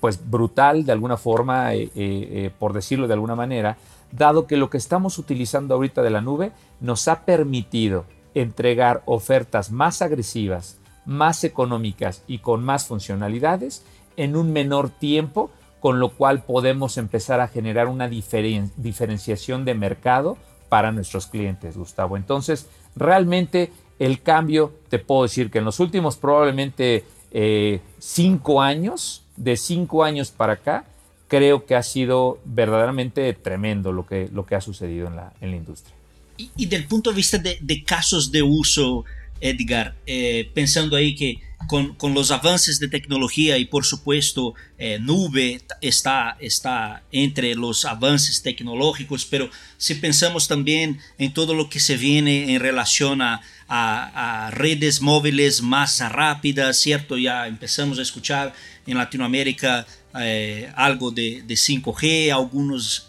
pues 0.00 0.28
brutal 0.28 0.84
de 0.84 0.92
alguna 0.92 1.16
forma, 1.16 1.74
eh, 1.74 1.90
eh, 1.94 2.50
por 2.58 2.72
decirlo 2.72 3.06
de 3.06 3.14
alguna 3.14 3.34
manera, 3.34 3.76
dado 4.12 4.46
que 4.46 4.56
lo 4.56 4.70
que 4.70 4.78
estamos 4.78 5.18
utilizando 5.18 5.74
ahorita 5.74 6.02
de 6.02 6.10
la 6.10 6.20
nube 6.20 6.52
nos 6.80 7.08
ha 7.08 7.24
permitido 7.24 8.04
entregar 8.34 9.02
ofertas 9.06 9.70
más 9.70 10.02
agresivas, 10.02 10.78
más 11.06 11.44
económicas 11.44 12.22
y 12.26 12.38
con 12.38 12.64
más 12.64 12.86
funcionalidades 12.86 13.84
en 14.16 14.36
un 14.36 14.52
menor 14.52 14.90
tiempo, 14.90 15.50
con 15.80 16.00
lo 16.00 16.10
cual 16.10 16.44
podemos 16.44 16.96
empezar 16.96 17.40
a 17.40 17.48
generar 17.48 17.88
una 17.88 18.08
diferenciación 18.08 19.64
de 19.64 19.74
mercado 19.74 20.38
para 20.68 20.92
nuestros 20.92 21.26
clientes, 21.26 21.76
Gustavo. 21.76 22.16
Entonces, 22.16 22.68
realmente 22.96 23.70
el 23.98 24.22
cambio, 24.22 24.72
te 24.88 24.98
puedo 24.98 25.24
decir 25.24 25.50
que 25.50 25.58
en 25.58 25.64
los 25.64 25.80
últimos 25.80 26.16
probablemente 26.16 27.04
eh, 27.32 27.80
cinco 27.98 28.62
años, 28.62 29.22
de 29.36 29.56
cinco 29.56 30.04
años 30.04 30.30
para 30.30 30.54
acá, 30.54 30.84
creo 31.28 31.66
que 31.66 31.74
ha 31.74 31.82
sido 31.82 32.38
verdaderamente 32.44 33.32
tremendo 33.34 33.92
lo 33.92 34.06
que, 34.06 34.28
lo 34.32 34.46
que 34.46 34.54
ha 34.54 34.60
sucedido 34.60 35.08
en 35.08 35.16
la, 35.16 35.32
en 35.40 35.50
la 35.50 35.56
industria. 35.56 35.94
Y, 36.36 36.66
del 36.66 36.86
punto 36.86 37.10
de 37.10 37.16
vista 37.16 37.38
de 37.38 37.84
casos 37.84 38.32
de 38.32 38.42
uso, 38.42 39.04
Edgar, 39.44 39.94
eh, 40.06 40.50
pensando 40.54 40.96
ahí 40.96 41.14
que 41.14 41.38
con, 41.68 42.14
los 42.14 42.30
avances 42.30 42.78
de 42.78 42.88
tecnología 42.88 43.58
y 43.58 43.66
por 43.66 43.84
supuesto 43.84 44.54
eh, 44.78 44.98
nube 44.98 45.60
está, 45.82 46.38
está 46.40 47.02
entre 47.12 47.54
los 47.54 47.84
avances 47.84 48.42
tecnológicos, 48.42 49.26
pero 49.26 49.50
si 49.76 49.96
pensamos 49.96 50.48
también 50.48 50.98
en 51.18 51.34
todo 51.34 51.54
lo 51.54 51.68
que 51.68 51.78
se 51.78 51.98
viene 51.98 52.54
en 52.54 52.60
relación 52.60 53.20
a, 53.20 53.42
a, 53.68 54.50
redes 54.50 55.02
móviles 55.02 55.60
más 55.60 56.00
rápidas, 56.00 56.78
¿cierto? 56.78 57.18
Ya 57.18 57.46
empezamos 57.46 57.98
a 57.98 58.02
escuchar 58.02 58.54
en 58.86 58.96
Latinoamérica 58.96 59.86
eh, 60.20 60.70
algo 60.74 61.10
de, 61.10 61.42
de, 61.42 61.54
5G, 61.54 62.32
algunos, 62.32 63.06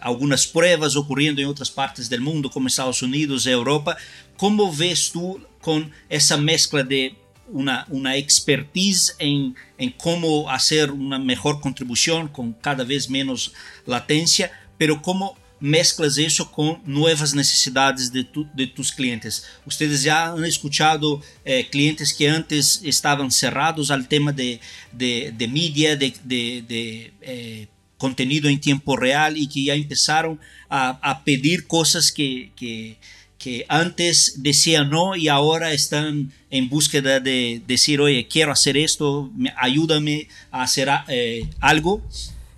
algunas 0.00 0.46
pruebas 0.46 0.96
ocurriendo 0.96 1.42
en 1.42 1.48
otras 1.48 1.70
partes 1.70 2.08
del 2.08 2.20
mundo, 2.20 2.50
como 2.50 2.68
Estados 2.68 3.02
Unidos, 3.02 3.46
Europa. 3.46 3.96
¿Cómo 4.36 4.74
ves 4.74 5.10
tú 5.12 5.40
con 5.60 5.90
esa 6.08 6.36
mezcla 6.36 6.82
de 6.82 7.16
una, 7.48 7.86
una 7.88 8.16
expertise 8.16 9.14
en, 9.18 9.54
en 9.78 9.90
cómo 9.92 10.50
hacer 10.50 10.90
una 10.90 11.18
mejor 11.18 11.60
contribución 11.60 12.28
con 12.28 12.52
cada 12.52 12.84
vez 12.84 13.08
menos 13.08 13.52
latencia, 13.86 14.50
pero 14.78 15.00
cómo 15.02 15.36
mezclas 15.60 16.18
eso 16.18 16.50
con 16.50 16.82
nuevas 16.84 17.34
necesidades 17.34 18.12
de, 18.12 18.26
de 18.54 18.66
tus 18.66 18.92
clientes. 18.92 19.46
Ustedes 19.64 20.02
ya 20.02 20.26
han 20.26 20.44
escuchado 20.44 21.22
eh, 21.44 21.68
clientes 21.70 22.12
que 22.12 22.28
antes 22.28 22.80
estaban 22.84 23.30
cerrados 23.30 23.90
al 23.90 24.08
tema 24.08 24.32
de, 24.32 24.60
de, 24.92 25.32
de 25.36 25.48
media, 25.48 25.96
de, 25.96 26.12
de 26.24 27.12
eh, 27.22 27.68
contenido 27.96 28.48
en 28.50 28.60
tiempo 28.60 28.96
real 28.96 29.38
y 29.38 29.46
que 29.46 29.64
ya 29.64 29.74
empezaron 29.74 30.38
a, 30.68 30.98
a 31.00 31.24
pedir 31.24 31.66
cosas 31.66 32.12
que, 32.12 32.52
que, 32.56 32.98
que, 33.44 33.66
antes 33.68 34.42
decían 34.42 34.88
no 34.88 35.16
y 35.16 35.28
ahora 35.28 35.72
están 35.72 36.32
en 36.50 36.70
búsqueda 36.70 37.20
de 37.20 37.60
decir, 37.66 38.00
oye, 38.00 38.26
quiero 38.26 38.52
hacer 38.52 38.78
esto, 38.78 39.30
ayúdame 39.58 40.28
a 40.50 40.62
hacer 40.62 40.88
eh, 41.08 41.46
algo. 41.60 42.00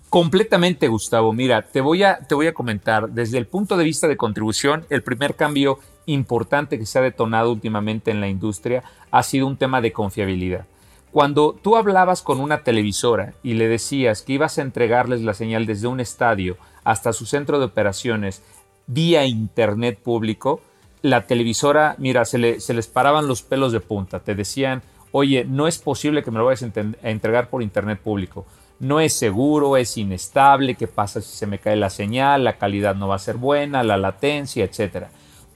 Completamente, 0.09 0.87
Gustavo. 0.87 1.33
Mira, 1.33 1.62
te 1.62 1.81
voy, 1.81 2.05
a, 2.05 2.20
te 2.20 2.37
voy 2.37 2.46
a 2.46 2.55
comentar, 2.55 3.11
desde 3.11 3.37
el 3.37 3.46
punto 3.46 3.77
de 3.77 3.83
vista 3.83 4.07
de 4.07 4.16
contribución, 4.16 4.87
el 4.88 5.03
primer 5.03 5.35
cambio 5.35 5.81
importante 6.07 6.79
que 6.79 6.87
se 6.87 7.01
ha 7.01 7.03
detonado 7.03 7.51
últimamente 7.51 8.12
en 8.12 8.20
la 8.20 8.29
industria 8.29 8.85
ha 9.11 9.25
sido 9.25 9.49
un 9.49 9.57
tema 9.57 9.81
de 9.81 9.92
confiabilidad. 9.92 10.66
Cuando 11.11 11.59
tú 11.61 11.77
hablabas 11.77 12.22
con 12.22 12.38
una 12.38 12.62
televisora 12.62 13.35
y 13.42 13.55
le 13.55 13.66
decías 13.66 14.22
que 14.22 14.35
ibas 14.35 14.59
a 14.59 14.62
entregarles 14.62 15.22
la 15.22 15.35
señal 15.35 15.66
desde 15.66 15.88
un 15.88 15.99
estadio 15.99 16.59
hasta 16.85 17.12
su 17.12 17.27
centro 17.27 17.59
de 17.59 17.64
operaciones 17.64 18.42
vía 18.87 19.25
internet 19.25 19.99
público, 19.99 20.61
la 21.03 21.27
televisora, 21.27 21.95
mira, 21.99 22.25
se, 22.25 22.39
les 22.39 22.87
paraban 22.87 23.29
los 23.29 23.43
pelos 23.43 23.73
de 23.73 23.81
punta. 23.81 24.21
Te 24.21 24.35
decían, 24.35 24.83
oye, 25.13 25.45
no 25.45 25.67
es 25.69 25.79
posible 25.79 26.23
que 26.23 26.31
me 26.31 26.39
lo 26.39 26.47
vayas 26.47 26.63
a 26.63 27.09
entregar 27.09 27.49
por 27.49 27.63
internet 27.63 28.01
público 28.01 28.47
no 28.79 29.01
es 29.01 29.13
seguro, 29.13 29.77
es 29.77 29.97
inestable, 29.97 30.75
qué 30.75 30.87
pasa 30.87 31.21
si 31.21 31.35
se 31.35 31.47
me 31.47 31.59
cae 31.59 31.77
la 31.77 31.91
señal, 31.91 32.45
la 32.45 32.59
calidad 32.59 32.95
no 32.95 33.09
va 33.09 33.17
a 33.17 33.21
ser 33.21 33.37
buena, 33.37 33.83
la 33.83 33.97
latencia, 33.97 34.65
etc. 34.65 35.07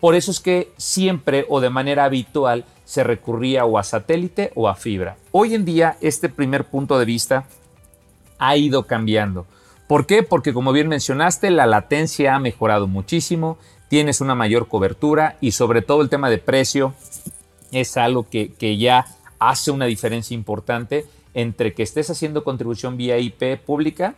Por 0.01 0.15
eso 0.15 0.31
es 0.31 0.41
que 0.41 0.73
siempre 0.77 1.45
o 1.49 1.61
de 1.61 1.71
manera 1.71 2.05
habitual 2.05 2.65
se 2.85 3.05
recurría 3.05 3.65
o 3.65 3.79
a 3.79 3.85
satélite 3.85 4.53
o 4.55 4.69
a 4.69 4.75
fibra. 4.75 5.17
Hoy 5.33 5.55
en 5.55 5.65
día 5.65 5.97
este 6.01 6.29
primer 6.29 6.65
punto 6.65 6.99
de 6.99 7.05
vista 7.05 7.45
ha 8.39 8.57
ido 8.57 8.87
cambiando. 8.87 9.47
¿Por 9.87 10.07
qué? 10.07 10.23
Porque 10.23 10.55
como 10.55 10.73
bien 10.73 10.89
mencionaste, 10.89 11.51
la 11.51 11.67
latencia 11.67 12.35
ha 12.35 12.39
mejorado 12.39 12.87
muchísimo, 12.87 13.59
tienes 13.91 14.21
una 14.21 14.37
mayor 14.37 14.69
cobertura 14.69 15.37
y 15.41 15.51
sobre 15.51 15.83
todo 15.83 16.01
el 16.01 16.09
tema 16.09 16.31
de 16.31 16.39
precio 16.39 16.95
es 17.73 17.97
algo 17.97 18.29
que, 18.31 18.53
que 18.53 18.77
ya 18.79 19.05
hace 19.41 19.73
una 19.73 19.87
diferencia 19.87 20.33
importante 20.33 21.07
entre 21.35 21.75
que 21.75 21.83
estés 21.83 22.09
haciendo 22.09 22.45
contribución 22.45 22.97
vía 22.97 23.19
IP 23.19 23.59
pública 23.67 24.15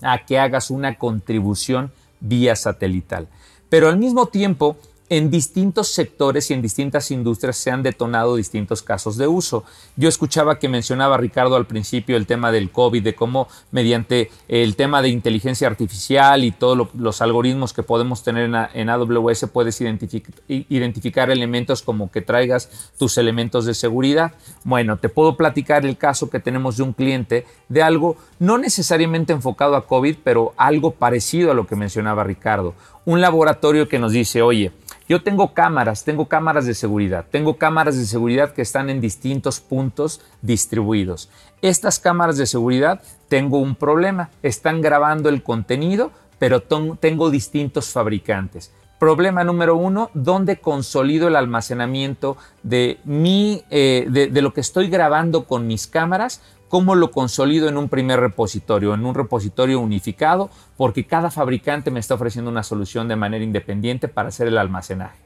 a 0.00 0.24
que 0.24 0.38
hagas 0.38 0.70
una 0.70 0.96
contribución 0.96 1.92
vía 2.20 2.56
satelital. 2.56 3.28
Pero 3.68 3.90
al 3.90 3.98
mismo 3.98 4.28
tiempo, 4.28 4.78
en 5.08 5.30
distintos 5.30 5.88
sectores 5.88 6.50
y 6.50 6.54
en 6.54 6.62
distintas 6.62 7.10
industrias 7.10 7.56
se 7.56 7.70
han 7.70 7.82
detonado 7.82 8.36
distintos 8.36 8.82
casos 8.82 9.16
de 9.16 9.26
uso. 9.28 9.64
Yo 9.96 10.08
escuchaba 10.08 10.58
que 10.58 10.68
mencionaba 10.68 11.16
Ricardo 11.16 11.56
al 11.56 11.66
principio 11.66 12.16
el 12.16 12.26
tema 12.26 12.50
del 12.50 12.70
COVID, 12.70 13.02
de 13.02 13.14
cómo 13.14 13.48
mediante 13.70 14.30
el 14.48 14.74
tema 14.74 15.02
de 15.02 15.08
inteligencia 15.08 15.68
artificial 15.68 16.44
y 16.44 16.50
todos 16.50 16.88
los 16.94 17.22
algoritmos 17.22 17.72
que 17.72 17.82
podemos 17.82 18.22
tener 18.22 18.50
en, 18.74 18.88
AWS 18.88 19.46
puedes 19.52 19.80
identificar 19.80 21.30
elementos 21.30 21.82
como 21.82 22.10
que 22.10 22.20
traigas 22.20 22.92
tus 22.98 23.18
elementos 23.18 23.64
de 23.64 23.74
seguridad. 23.74 24.32
Bueno, 24.64 24.96
te 24.96 25.08
puedo 25.08 25.36
platicar 25.36 25.86
el 25.86 25.96
caso 25.96 26.30
que 26.30 26.40
tenemos 26.40 26.76
de 26.76 26.82
un 26.82 26.92
cliente 26.92 27.46
de 27.68 27.82
algo 27.82 28.16
no 28.38 28.58
necesariamente 28.58 29.32
enfocado 29.32 29.76
a 29.76 29.86
COVID, 29.86 30.16
pero 30.24 30.52
algo 30.56 30.92
parecido 30.92 31.50
a 31.50 31.54
lo 31.54 31.66
que 31.66 31.76
mencionaba 31.76 32.24
Ricardo. 32.24 32.74
Un 33.04 33.20
laboratorio 33.20 33.88
que 33.88 33.98
nos 33.98 34.12
dice, 34.12 34.42
oye, 34.42 34.72
yo 35.08 35.22
tengo 35.22 35.54
cámaras, 35.54 36.04
tengo 36.04 36.26
cámaras 36.26 36.66
de 36.66 36.74
seguridad, 36.74 37.26
tengo 37.30 37.56
cámaras 37.56 37.96
de 37.96 38.04
seguridad 38.04 38.52
que 38.52 38.62
están 38.62 38.90
en 38.90 39.00
distintos 39.00 39.60
puntos 39.60 40.20
distribuidos. 40.42 41.30
Estas 41.62 41.98
cámaras 42.00 42.36
de 42.36 42.46
seguridad 42.46 43.00
tengo 43.28 43.58
un 43.58 43.76
problema, 43.76 44.30
están 44.42 44.80
grabando 44.80 45.28
el 45.28 45.42
contenido, 45.42 46.10
pero 46.38 46.60
tengo 46.60 47.30
distintos 47.30 47.90
fabricantes. 47.90 48.72
Problema 48.98 49.44
número 49.44 49.76
uno, 49.76 50.10
¿dónde 50.14 50.56
consolido 50.56 51.28
el 51.28 51.36
almacenamiento 51.36 52.38
de, 52.62 52.98
mi, 53.04 53.62
eh, 53.70 54.06
de 54.08 54.42
lo 54.42 54.54
que 54.54 54.62
estoy 54.62 54.88
grabando 54.88 55.44
con 55.44 55.66
mis 55.66 55.86
cámaras 55.86 56.40
¿Cómo 56.68 56.96
lo 56.96 57.12
consolido 57.12 57.68
en 57.68 57.76
un 57.76 57.88
primer 57.88 58.18
repositorio, 58.18 58.92
en 58.94 59.06
un 59.06 59.14
repositorio 59.14 59.78
unificado? 59.78 60.50
Porque 60.76 61.06
cada 61.06 61.30
fabricante 61.30 61.92
me 61.92 62.00
está 62.00 62.14
ofreciendo 62.14 62.50
una 62.50 62.64
solución 62.64 63.06
de 63.06 63.14
manera 63.14 63.44
independiente 63.44 64.08
para 64.08 64.28
hacer 64.28 64.48
el 64.48 64.58
almacenaje. 64.58 65.16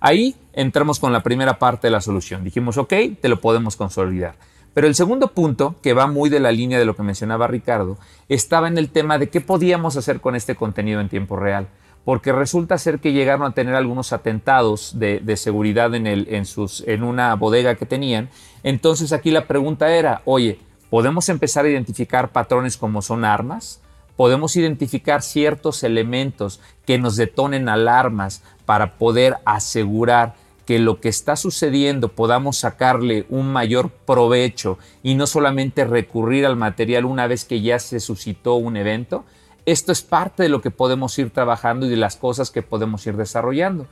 Ahí 0.00 0.34
entramos 0.52 0.98
con 0.98 1.12
la 1.12 1.22
primera 1.22 1.58
parte 1.58 1.86
de 1.86 1.92
la 1.92 2.00
solución. 2.00 2.42
Dijimos, 2.42 2.78
ok, 2.78 2.92
te 3.20 3.28
lo 3.28 3.40
podemos 3.40 3.76
consolidar. 3.76 4.34
Pero 4.74 4.86
el 4.86 4.94
segundo 4.94 5.28
punto, 5.28 5.76
que 5.82 5.92
va 5.92 6.06
muy 6.06 6.30
de 6.30 6.40
la 6.40 6.52
línea 6.52 6.78
de 6.78 6.84
lo 6.84 6.94
que 6.94 7.02
mencionaba 7.02 7.46
Ricardo, 7.46 7.98
estaba 8.28 8.68
en 8.68 8.78
el 8.78 8.90
tema 8.90 9.18
de 9.18 9.28
qué 9.28 9.40
podíamos 9.40 9.96
hacer 9.96 10.20
con 10.20 10.36
este 10.36 10.54
contenido 10.54 11.00
en 11.00 11.08
tiempo 11.08 11.36
real. 11.36 11.68
Porque 12.04 12.32
resulta 12.32 12.78
ser 12.78 13.00
que 13.00 13.12
llegaron 13.12 13.46
a 13.46 13.54
tener 13.54 13.74
algunos 13.74 14.12
atentados 14.12 14.98
de, 14.98 15.36
seguridad 15.36 15.94
en, 15.94 17.02
una 17.02 17.34
bodega 17.34 17.74
que 17.74 17.86
tenían. 17.86 18.30
Entonces 18.62 19.12
aquí 19.12 19.30
la 19.30 19.46
pregunta 19.46 19.92
era, 19.92 20.22
oye, 20.24 20.58
Podemos 20.90 21.28
empezar 21.28 21.64
a 21.64 21.68
identificar 21.68 22.30
patrones 22.30 22.76
como 22.76 23.02
son 23.02 23.24
armas, 23.24 23.80
podemos 24.16 24.56
identificar 24.56 25.22
ciertos 25.22 25.84
elementos 25.84 26.60
que 26.86 26.98
nos 26.98 27.16
detonen 27.16 27.68
alarmas 27.68 28.42
para 28.64 28.96
poder 28.96 29.36
asegurar 29.44 30.34
que 30.64 30.78
lo 30.78 31.00
que 31.00 31.08
está 31.08 31.36
sucediendo 31.36 32.08
podamos 32.08 32.58
sacarle 32.58 33.26
un 33.30 33.50
mayor 33.52 33.90
provecho 33.90 34.78
y 35.02 35.14
no 35.14 35.26
solamente 35.26 35.84
recurrir 35.84 36.44
al 36.44 36.56
material 36.56 37.04
una 37.04 37.26
vez 37.26 37.44
que 37.44 37.62
ya 37.62 37.78
se 37.78 38.00
suscitó 38.00 38.56
un 38.56 38.76
evento. 38.76 39.24
Esto 39.66 39.92
es 39.92 40.02
parte 40.02 40.42
de 40.42 40.48
lo 40.48 40.60
que 40.60 40.70
podemos 40.70 41.18
ir 41.18 41.30
trabajando 41.30 41.86
y 41.86 41.88
de 41.88 41.96
las 41.96 42.16
cosas 42.16 42.50
que 42.50 42.62
podemos 42.62 43.06
ir 43.06 43.16
desarrollando. 43.16 43.86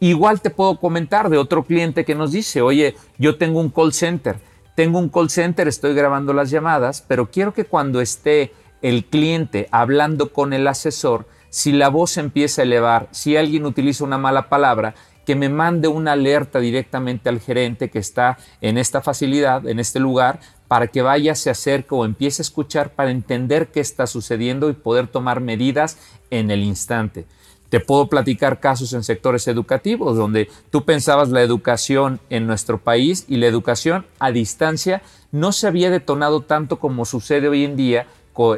Igual 0.00 0.40
te 0.40 0.50
puedo 0.50 0.78
comentar 0.78 1.30
de 1.30 1.38
otro 1.38 1.64
cliente 1.64 2.04
que 2.04 2.14
nos 2.14 2.32
dice, 2.32 2.62
oye, 2.62 2.96
yo 3.18 3.36
tengo 3.36 3.60
un 3.60 3.70
call 3.70 3.92
center 3.92 4.38
tengo 4.74 4.98
un 4.98 5.08
call 5.08 5.30
center, 5.30 5.68
estoy 5.68 5.94
grabando 5.94 6.32
las 6.32 6.50
llamadas, 6.50 7.04
pero 7.06 7.30
quiero 7.30 7.54
que 7.54 7.64
cuando 7.64 8.00
esté 8.00 8.52
el 8.82 9.04
cliente 9.04 9.68
hablando 9.70 10.32
con 10.32 10.52
el 10.52 10.66
asesor, 10.66 11.26
si 11.48 11.72
la 11.72 11.88
voz 11.88 12.16
empieza 12.16 12.62
a 12.62 12.64
elevar, 12.64 13.08
si 13.12 13.36
alguien 13.36 13.64
utiliza 13.64 14.04
una 14.04 14.18
mala 14.18 14.48
palabra, 14.48 14.94
que 15.24 15.36
me 15.36 15.48
mande 15.48 15.88
una 15.88 16.12
alerta 16.12 16.58
directamente 16.58 17.28
al 17.28 17.40
gerente 17.40 17.88
que 17.88 17.98
está 17.98 18.38
en 18.60 18.76
esta 18.76 19.00
facilidad, 19.00 19.66
en 19.66 19.78
este 19.78 20.00
lugar, 20.00 20.40
para 20.68 20.88
que 20.88 21.02
vaya, 21.02 21.34
se 21.34 21.50
acerque 21.50 21.94
o 21.94 22.04
empiece 22.04 22.42
a 22.42 22.44
escuchar 22.44 22.90
para 22.90 23.10
entender 23.10 23.68
qué 23.68 23.80
está 23.80 24.06
sucediendo 24.06 24.68
y 24.68 24.74
poder 24.74 25.06
tomar 25.06 25.40
medidas 25.40 25.98
en 26.30 26.50
el 26.50 26.62
instante. 26.62 27.26
Te 27.74 27.80
puedo 27.80 28.06
platicar 28.06 28.60
casos 28.60 28.92
en 28.92 29.02
sectores 29.02 29.48
educativos 29.48 30.16
donde 30.16 30.48
tú 30.70 30.84
pensabas 30.84 31.30
la 31.30 31.42
educación 31.42 32.20
en 32.30 32.46
nuestro 32.46 32.78
país 32.78 33.24
y 33.26 33.38
la 33.38 33.48
educación 33.48 34.06
a 34.20 34.30
distancia 34.30 35.02
no 35.32 35.50
se 35.50 35.66
había 35.66 35.90
detonado 35.90 36.42
tanto 36.42 36.78
como 36.78 37.04
sucede 37.04 37.48
hoy 37.48 37.64
en 37.64 37.74
día 37.74 38.06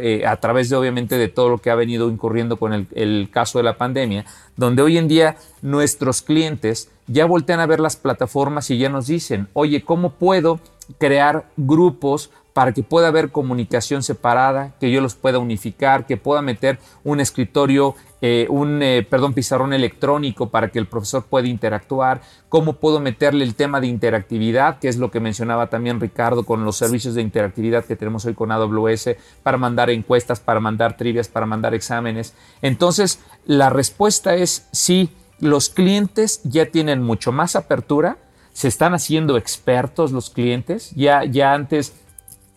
eh, 0.02 0.26
a 0.26 0.36
través 0.36 0.68
de 0.68 0.76
obviamente 0.76 1.16
de 1.16 1.28
todo 1.28 1.48
lo 1.48 1.56
que 1.56 1.70
ha 1.70 1.74
venido 1.74 2.10
incurriendo 2.10 2.58
con 2.58 2.74
el, 2.74 2.88
el, 2.94 3.30
caso 3.32 3.56
de 3.56 3.64
la 3.64 3.78
pandemia, 3.78 4.26
donde 4.54 4.82
hoy 4.82 4.98
en 4.98 5.08
día 5.08 5.38
nuestros 5.62 6.20
clientes 6.20 6.90
ya 7.06 7.24
voltean 7.24 7.60
a 7.60 7.66
ver 7.66 7.80
las 7.80 7.96
plataformas 7.96 8.70
y 8.70 8.76
ya 8.76 8.90
nos 8.90 9.06
dicen, 9.06 9.48
oye, 9.54 9.82
¿cómo 9.82 10.10
puedo 10.10 10.60
crear 10.98 11.46
grupos 11.56 12.30
para 12.56 12.72
que 12.72 12.82
pueda 12.82 13.08
haber 13.08 13.32
comunicación 13.32 14.02
separada, 14.02 14.72
que 14.80 14.90
yo 14.90 15.02
los 15.02 15.14
pueda 15.14 15.38
unificar, 15.38 16.06
que 16.06 16.16
pueda 16.16 16.40
meter 16.40 16.78
un 17.04 17.20
escritorio, 17.20 17.94
eh, 18.28 18.48
un 18.48 18.82
eh, 18.82 19.06
perdón, 19.08 19.34
pizarrón 19.34 19.72
electrónico 19.72 20.48
para 20.48 20.70
que 20.72 20.80
el 20.80 20.86
profesor 20.88 21.26
pueda 21.26 21.46
interactuar, 21.46 22.22
cómo 22.48 22.72
puedo 22.72 22.98
meterle 22.98 23.44
el 23.44 23.54
tema 23.54 23.80
de 23.80 23.86
interactividad, 23.86 24.80
que 24.80 24.88
es 24.88 24.96
lo 24.96 25.12
que 25.12 25.20
mencionaba 25.20 25.68
también 25.68 26.00
Ricardo 26.00 26.44
con 26.44 26.64
los 26.64 26.76
servicios 26.76 27.14
de 27.14 27.22
interactividad 27.22 27.84
que 27.84 27.94
tenemos 27.94 28.24
hoy 28.24 28.34
con 28.34 28.50
AWS 28.50 29.10
para 29.44 29.58
mandar 29.58 29.90
encuestas, 29.90 30.40
para 30.40 30.58
mandar 30.58 30.96
trivias, 30.96 31.28
para 31.28 31.46
mandar 31.46 31.72
exámenes. 31.72 32.34
Entonces, 32.62 33.20
la 33.44 33.70
respuesta 33.70 34.34
es 34.34 34.66
sí, 34.72 35.10
los 35.38 35.68
clientes 35.68 36.40
ya 36.42 36.66
tienen 36.66 37.02
mucho 37.02 37.30
más 37.30 37.54
apertura, 37.54 38.16
se 38.52 38.66
están 38.66 38.92
haciendo 38.92 39.36
expertos 39.36 40.10
los 40.10 40.30
clientes, 40.30 40.90
ya, 40.96 41.22
ya 41.24 41.54
antes 41.54 41.92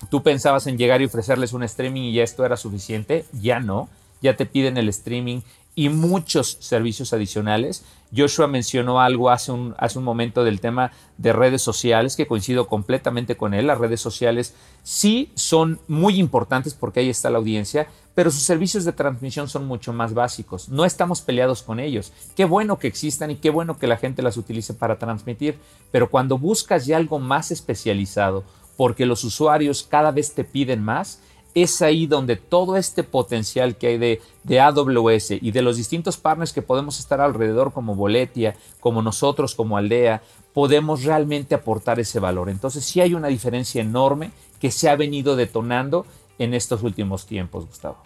tú 0.09 0.23
pensabas 0.23 0.65
en 0.65 0.79
llegar 0.79 1.03
y 1.03 1.05
ofrecerles 1.05 1.53
un 1.53 1.61
streaming 1.61 2.01
y 2.01 2.13
ya 2.13 2.23
esto 2.23 2.43
era 2.43 2.57
suficiente, 2.57 3.25
ya 3.33 3.59
no, 3.59 3.87
ya 4.21 4.35
te 4.35 4.45
piden 4.45 4.77
el 4.77 4.89
streaming 4.89 5.41
y 5.79 5.87
muchos 5.87 6.57
servicios 6.59 7.13
adicionales. 7.13 7.85
Joshua 8.13 8.47
mencionó 8.47 8.99
algo 8.99 9.29
hace 9.29 9.53
un, 9.53 9.75
hace 9.77 9.97
un 9.97 10.03
momento 10.03 10.43
del 10.43 10.59
tema 10.59 10.91
de 11.17 11.31
redes 11.31 11.61
sociales, 11.61 12.17
que 12.17 12.27
coincido 12.27 12.67
completamente 12.67 13.37
con 13.37 13.53
él. 13.53 13.67
Las 13.67 13.77
redes 13.77 14.01
sociales 14.01 14.55
sí 14.83 15.31
son 15.35 15.79
muy 15.87 16.19
importantes 16.19 16.73
porque 16.73 16.99
ahí 16.99 17.07
está 17.07 17.29
la 17.29 17.37
audiencia, 17.37 17.87
pero 18.13 18.29
sus 18.29 18.43
servicios 18.43 18.83
de 18.83 18.91
transmisión 18.91 19.47
son 19.47 19.67
mucho 19.67 19.93
más 19.93 20.13
básicos. 20.13 20.67
No 20.67 20.83
estamos 20.83 21.21
peleados 21.21 21.63
con 21.63 21.79
ellos. 21.79 22.11
Qué 22.35 22.43
bueno 22.43 22.77
que 22.77 22.87
existan 22.87 23.31
y 23.31 23.37
qué 23.37 23.49
bueno 23.49 23.79
que 23.79 23.87
la 23.87 23.95
gente 23.95 24.21
las 24.21 24.35
utilice 24.35 24.73
para 24.73 24.99
transmitir, 24.99 25.57
pero 25.91 26.09
cuando 26.09 26.37
buscas 26.37 26.87
ya 26.87 26.97
algo 26.97 27.19
más 27.19 27.51
especializado, 27.51 28.43
porque 28.75 29.05
los 29.05 29.23
usuarios 29.23 29.87
cada 29.89 30.11
vez 30.11 30.33
te 30.33 30.43
piden 30.43 30.83
más, 30.83 31.21
es 31.61 31.81
ahí 31.81 32.07
donde 32.07 32.35
todo 32.35 32.77
este 32.77 33.03
potencial 33.03 33.77
que 33.77 33.87
hay 33.87 33.97
de, 33.97 34.21
de, 34.43 34.59
AWS 34.59 35.31
y 35.41 35.51
de 35.51 35.61
los 35.61 35.77
distintos 35.77 36.17
partners 36.17 36.53
que 36.53 36.61
podemos 36.61 36.99
estar 36.99 37.21
alrededor, 37.21 37.73
como 37.73 37.95
Boletia, 37.95 38.55
como 38.79 39.01
nosotros, 39.01 39.55
como 39.55 39.77
Aldea, 39.77 40.21
podemos 40.53 41.03
realmente 41.03 41.55
aportar 41.55 41.99
ese 41.99 42.19
valor. 42.19 42.49
Entonces 42.49 42.83
sí 42.85 43.01
hay 43.01 43.13
una 43.13 43.27
diferencia 43.27 43.81
enorme 43.81 44.31
que 44.59 44.71
se 44.71 44.89
ha 44.89 44.95
venido 44.95 45.35
detonando 45.35 46.05
en 46.37 46.53
estos 46.53 46.83
últimos 46.83 47.25
tiempos, 47.25 47.65
Gustavo. 47.67 47.97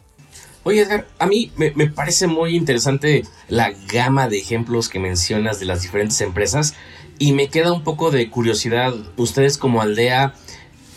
Oye, 0.65 0.81
Edgar, 0.81 1.07
a 1.19 1.25
mí 1.25 1.51
me, 1.57 1.71
me 1.71 1.87
parece 1.87 2.27
muy 2.27 2.55
interesante 2.55 3.23
la 3.49 3.71
gama 3.91 4.29
de 4.29 4.37
ejemplos 4.37 4.87
que 4.87 4.99
mencionas 4.99 5.59
de 5.59 5.65
las 5.65 5.81
diferentes 5.81 6.21
empresas 6.21 6.73
y 7.19 7.33
me 7.33 7.49
queda 7.49 7.73
un 7.73 7.83
poco 7.83 8.11
de 8.11 8.29
curiosidad. 8.29 8.93
Ustedes 9.17 9.57
como 9.57 9.81
Aldea, 9.81 10.33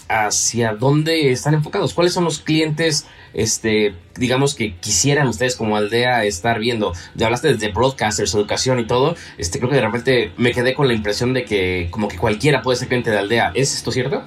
hacia 0.09 0.75
dónde 0.75 1.31
están 1.31 1.55
enfocados, 1.55 1.95
cuáles 1.95 2.13
son 2.13 2.25
los 2.25 2.39
clientes, 2.39 3.07
este, 3.35 3.95
digamos 4.17 4.55
que 4.55 4.77
quisieran 4.77 5.29
ustedes 5.29 5.57
como 5.57 5.77
aldea 5.77 6.25
estar 6.25 6.59
viendo. 6.59 6.93
Ya 7.15 7.27
hablaste 7.27 7.53
desde 7.53 7.73
broadcasters, 7.73 8.35
educación 8.35 8.81
y 8.81 8.87
todo. 8.87 9.17
Este, 9.39 9.59
creo 9.59 9.71
que 9.71 9.77
de 9.77 9.83
repente 9.83 10.33
me 10.37 10.53
quedé 10.53 10.75
con 10.75 10.89
la 10.89 10.95
impresión 10.95 11.35
de 11.35 11.45
que 11.45 11.89
como 11.91 12.09
que 12.09 12.19
cualquiera 12.19 12.63
puede 12.63 12.79
ser 12.79 12.89
cliente 12.89 13.11
de 13.11 13.19
aldea. 13.19 13.53
¿Es 13.55 13.75
esto 13.75 13.93
cierto? 13.93 14.23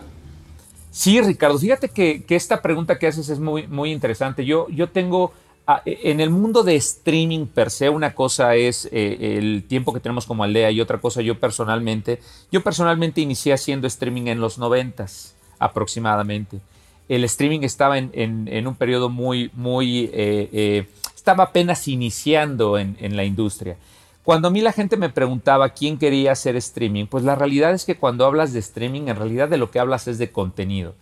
Sí, 0.91 1.21
Ricardo. 1.21 1.57
Fíjate 1.57 1.89
que, 1.89 2.23
esta 2.29 2.61
pregunta 2.61 2.99
que 2.99 3.07
haces 3.07 3.29
es 3.29 3.39
muy, 3.39 3.67
muy 3.67 3.91
interesante. 3.91 4.45
Yo, 4.45 4.67
yo 4.69 4.89
tengo 4.89 5.33
ah, 5.65 5.81
en 5.85 6.19
el 6.19 6.29
mundo 6.29 6.63
de 6.63 6.75
streaming 6.75 7.45
per 7.47 7.69
se, 7.71 7.89
una 7.89 8.13
cosa 8.13 8.55
es 8.55 8.89
eh, 8.91 9.37
el 9.37 9.63
tiempo 9.67 9.93
que 9.93 9.99
tenemos 9.99 10.25
como 10.25 10.43
aldea 10.43 10.71
y 10.71 10.81
otra 10.81 10.99
cosa 10.99 11.21
yo 11.21 11.39
personalmente. 11.39 12.19
Yo 12.51 12.61
personalmente 12.61 13.21
inicié 13.21 13.53
haciendo 13.53 13.87
streaming 13.87 14.27
en 14.27 14.39
los 14.39 14.57
noventas 14.57 15.35
aproximadamente. 15.59 16.59
El 17.07 17.23
streaming 17.23 17.61
estaba 17.61 17.97
en, 17.97 18.67
un 18.67 18.75
periodo 18.75 19.09
muy, 19.09 19.51
muy, 19.53 20.05
eh, 20.13 20.49
eh, 20.53 20.87
estaba 21.15 21.45
apenas 21.45 21.87
iniciando 21.87 22.77
en, 22.77 23.15
la 23.15 23.23
industria. 23.23 23.77
Cuando 24.23 24.47
a 24.47 24.51
mí 24.51 24.61
la 24.61 24.73
gente 24.73 24.95
me 24.95 25.09
preguntaba 25.09 25.69
quién 25.69 25.97
quería 25.97 26.31
hacer 26.31 26.55
streaming, 26.55 27.07
pues 27.07 27.23
la 27.23 27.35
realidad 27.35 27.73
es 27.73 27.85
que 27.85 27.97
cuando 27.97 28.25
hablas 28.25 28.53
de 28.53 28.59
streaming, 28.59 29.07
en 29.07 29.15
realidad 29.15 29.49
de 29.49 29.57
lo 29.57 29.71
que 29.71 29.79
hablas 29.79 30.07
es 30.07 30.17
de 30.17 30.31
contenido. 30.31 30.93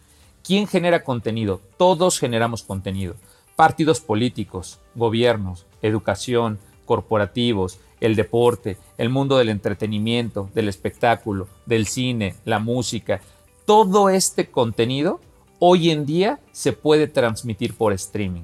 ¿Quién 0.43 0.65
genera 0.65 1.03
contenido? 1.03 1.61
Todos 1.77 2.19
generamos 2.19 2.63
contenido. 2.63 3.15
Partidos 3.57 3.99
políticos, 3.99 4.79
gobiernos, 4.95 5.65
educación, 5.81 6.57
corporativos, 6.85 7.79
el 7.99 8.15
deporte, 8.15 8.77
el 8.97 9.09
mundo 9.09 9.37
del 9.37 9.49
entretenimiento, 9.49 10.49
del 10.53 10.69
espectáculo, 10.69 11.47
del 11.65 11.87
cine, 11.87 12.35
la 12.45 12.59
música 12.59 13.19
todo 13.67 14.07
este 14.07 14.49
contenido 14.49 15.19
hoy 15.59 15.91
en 15.91 16.05
día 16.05 16.39
se 16.53 16.71
puede 16.71 17.07
transmitir 17.07 17.75
por 17.75 17.91
streaming. 17.91 18.43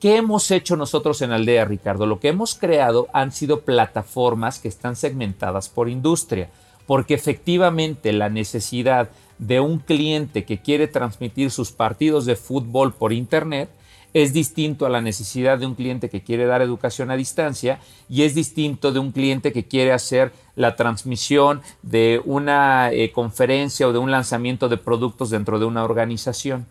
¿Qué 0.00 0.16
hemos 0.16 0.50
hecho 0.50 0.74
nosotros 0.74 1.22
en 1.22 1.30
Aldea, 1.30 1.64
Ricardo? 1.64 2.06
Lo 2.06 2.18
que 2.18 2.26
hemos 2.26 2.56
creado 2.56 3.06
han 3.12 3.30
sido 3.30 3.60
plataformas 3.60 4.58
que 4.58 4.66
están 4.66 4.96
segmentadas 4.96 5.68
por 5.68 5.88
industria, 5.88 6.50
porque 6.88 7.14
efectivamente 7.14 8.12
la 8.12 8.28
necesidad 8.28 9.10
de 9.38 9.60
un 9.60 9.78
cliente 9.78 10.44
que 10.44 10.58
quiere 10.58 10.88
transmitir 10.88 11.52
sus 11.52 11.70
partidos 11.70 12.26
de 12.26 12.34
fútbol 12.34 12.92
por 12.92 13.12
Internet 13.12 13.70
es 14.14 14.32
distinto 14.32 14.86
a 14.86 14.90
la 14.90 15.00
necesidad 15.00 15.58
de 15.58 15.66
un 15.66 15.74
cliente 15.74 16.08
que 16.08 16.22
quiere 16.22 16.46
dar 16.46 16.62
educación 16.62 17.10
a 17.10 17.16
distancia 17.16 17.80
y 18.08 18.22
es 18.22 18.34
distinto 18.34 18.92
de 18.92 19.00
un 19.00 19.10
cliente 19.10 19.52
que 19.52 19.64
quiere 19.64 19.92
hacer 19.92 20.32
la 20.54 20.76
transmisión 20.76 21.60
de 21.82 22.22
una 22.24 22.92
eh, 22.92 23.10
conferencia 23.10 23.88
o 23.88 23.92
de 23.92 23.98
un 23.98 24.12
lanzamiento 24.12 24.68
de 24.68 24.76
productos 24.76 25.30
dentro 25.30 25.58
de 25.58 25.64
una 25.64 25.82
organización. 25.82 26.66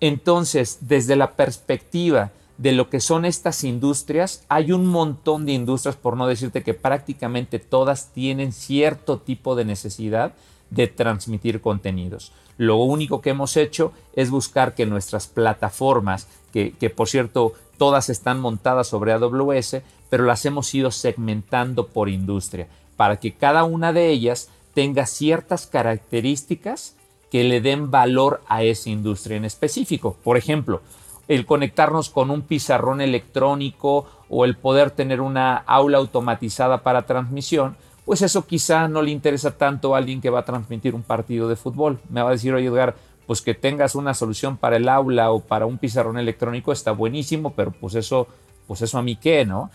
Entonces, 0.00 0.78
desde 0.82 1.16
la 1.16 1.32
perspectiva 1.32 2.30
de 2.58 2.72
lo 2.72 2.90
que 2.90 3.00
son 3.00 3.24
estas 3.24 3.64
industrias, 3.64 4.44
hay 4.48 4.72
un 4.72 4.86
montón 4.86 5.46
de 5.46 5.52
industrias, 5.52 5.96
por 5.96 6.16
no 6.18 6.26
decirte 6.26 6.62
que 6.62 6.74
prácticamente 6.74 7.58
todas 7.58 8.12
tienen 8.12 8.52
cierto 8.52 9.18
tipo 9.18 9.56
de 9.56 9.64
necesidad 9.64 10.34
de 10.68 10.88
transmitir 10.88 11.60
contenidos. 11.60 12.32
Lo 12.58 12.76
único 12.76 13.20
que 13.20 13.30
hemos 13.30 13.56
hecho 13.56 13.92
es 14.14 14.30
buscar 14.30 14.74
que 14.74 14.86
nuestras 14.86 15.26
plataformas, 15.26 16.28
que, 16.52 16.90
por 16.94 17.08
cierto 17.08 17.54
todas 17.78 18.10
están 18.10 18.40
montadas 18.40 18.86
sobre 18.86 19.12
AWS, 19.12 19.78
pero 20.08 20.24
las 20.24 20.44
hemos 20.44 20.72
ido 20.72 20.92
segmentando 20.92 21.88
por 21.88 22.08
industria, 22.08 22.68
para 22.96 23.18
que 23.18 23.32
cada 23.32 23.64
una 23.64 23.92
de 23.92 24.10
ellas 24.10 24.50
tenga 24.72 25.06
ciertas 25.06 25.66
características 25.66 26.94
que 27.30 27.42
le 27.44 27.60
den 27.60 27.90
valor 27.90 28.40
a 28.46 28.62
esa 28.62 28.90
industria 28.90 29.36
en 29.36 29.44
específico. 29.44 30.16
Por 30.22 30.36
ejemplo, 30.36 30.82
el 31.28 31.46
conectarnos 31.46 32.10
con 32.10 32.30
un 32.30 32.42
pizarrón 32.42 33.00
electrónico 33.00 34.06
o 34.28 34.44
el 34.44 34.56
poder 34.56 34.90
tener 34.90 35.20
una 35.20 35.56
aula 35.56 35.98
automatizada 35.98 36.82
para 36.82 37.06
transmisión, 37.06 37.76
pues 38.04 38.22
eso 38.22 38.46
quizá 38.46 38.88
no 38.88 39.02
le 39.02 39.10
interesa 39.10 39.56
tanto 39.56 39.94
a 39.94 39.98
alguien 39.98 40.20
que 40.20 40.30
va 40.30 40.40
a 40.40 40.44
transmitir 40.44 40.94
un 40.94 41.02
partido 41.02 41.48
de 41.48 41.56
fútbol. 41.56 42.00
Me 42.10 42.22
va 42.22 42.28
a 42.28 42.32
decir, 42.32 42.52
oye 42.52 42.66
Edgar, 42.66 42.96
pues 43.26 43.40
que 43.40 43.54
tengas 43.54 43.94
una 43.94 44.14
solución 44.14 44.56
para 44.56 44.76
el 44.76 44.88
aula 44.88 45.30
o 45.30 45.40
para 45.40 45.66
un 45.66 45.78
pizarrón 45.78 46.18
electrónico 46.18 46.72
está 46.72 46.92
buenísimo, 46.92 47.54
pero 47.54 47.70
pues 47.72 47.94
eso, 47.94 48.26
pues 48.66 48.82
eso 48.82 48.98
a 48.98 49.02
mí 49.02 49.16
qué, 49.16 49.44
¿no? 49.44 49.70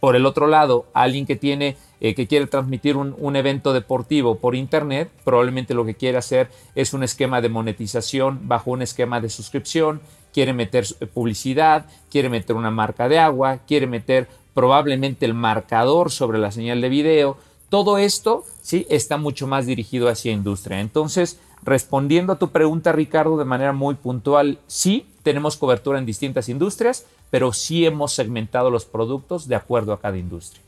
Por 0.00 0.16
el 0.16 0.26
otro 0.26 0.48
lado, 0.48 0.86
alguien 0.94 1.26
que 1.26 1.36
tiene, 1.36 1.76
eh, 2.00 2.14
que 2.14 2.26
quiere 2.26 2.48
transmitir 2.48 2.96
un, 2.96 3.14
un, 3.18 3.36
evento 3.36 3.72
deportivo 3.72 4.38
por 4.38 4.56
internet, 4.56 5.08
probablemente 5.24 5.74
lo 5.74 5.84
que 5.84 5.94
quiere 5.94 6.18
hacer 6.18 6.50
es 6.74 6.92
un 6.92 7.04
esquema 7.04 7.40
de 7.40 7.48
monetización 7.48 8.48
bajo 8.48 8.72
un 8.72 8.82
esquema 8.82 9.20
de 9.20 9.30
suscripción, 9.30 10.00
quiere 10.32 10.52
meter 10.54 10.86
publicidad, 11.14 11.86
quiere 12.10 12.28
meter 12.28 12.56
una 12.56 12.72
marca 12.72 13.08
de 13.08 13.20
agua, 13.20 13.58
quiere 13.66 13.86
meter 13.86 14.26
probablemente 14.54 15.24
el 15.24 15.34
marcador 15.34 16.10
sobre 16.10 16.38
la 16.38 16.50
señal 16.50 16.80
de 16.80 16.88
video, 16.88 17.36
todo 17.72 17.96
esto 17.96 18.44
sí 18.60 18.86
está 18.90 19.16
mucho 19.16 19.46
más 19.46 19.64
dirigido 19.64 20.10
hacia 20.10 20.30
industria. 20.30 20.80
Entonces, 20.80 21.38
respondiendo 21.62 22.34
a 22.34 22.38
tu 22.38 22.50
pregunta, 22.50 22.92
Ricardo, 22.92 23.38
de 23.38 23.46
manera 23.46 23.72
muy 23.72 23.94
puntual, 23.94 24.58
sí, 24.66 25.06
tenemos 25.22 25.56
cobertura 25.56 25.98
en 25.98 26.04
distintas 26.04 26.50
industrias, 26.50 27.06
pero 27.30 27.54
sí 27.54 27.86
hemos 27.86 28.12
segmentado 28.12 28.68
los 28.68 28.84
productos 28.84 29.48
de 29.48 29.54
acuerdo 29.54 29.94
a 29.94 30.02
cada 30.02 30.18
industria. 30.18 30.60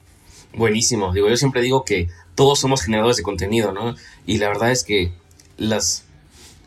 Buenísimo. 0.57 1.13
Digo, 1.13 1.29
yo 1.29 1.37
siempre 1.37 1.61
digo 1.61 1.85
que 1.85 2.09
todos 2.35 2.59
somos 2.59 2.81
generadores 2.81 3.19
de 3.19 3.23
contenido, 3.23 3.71
¿no? 3.73 3.95
Y 4.25 4.39
la 4.39 4.49
verdad 4.49 4.71
es 4.71 4.83
que 4.83 5.13
las 5.59 6.05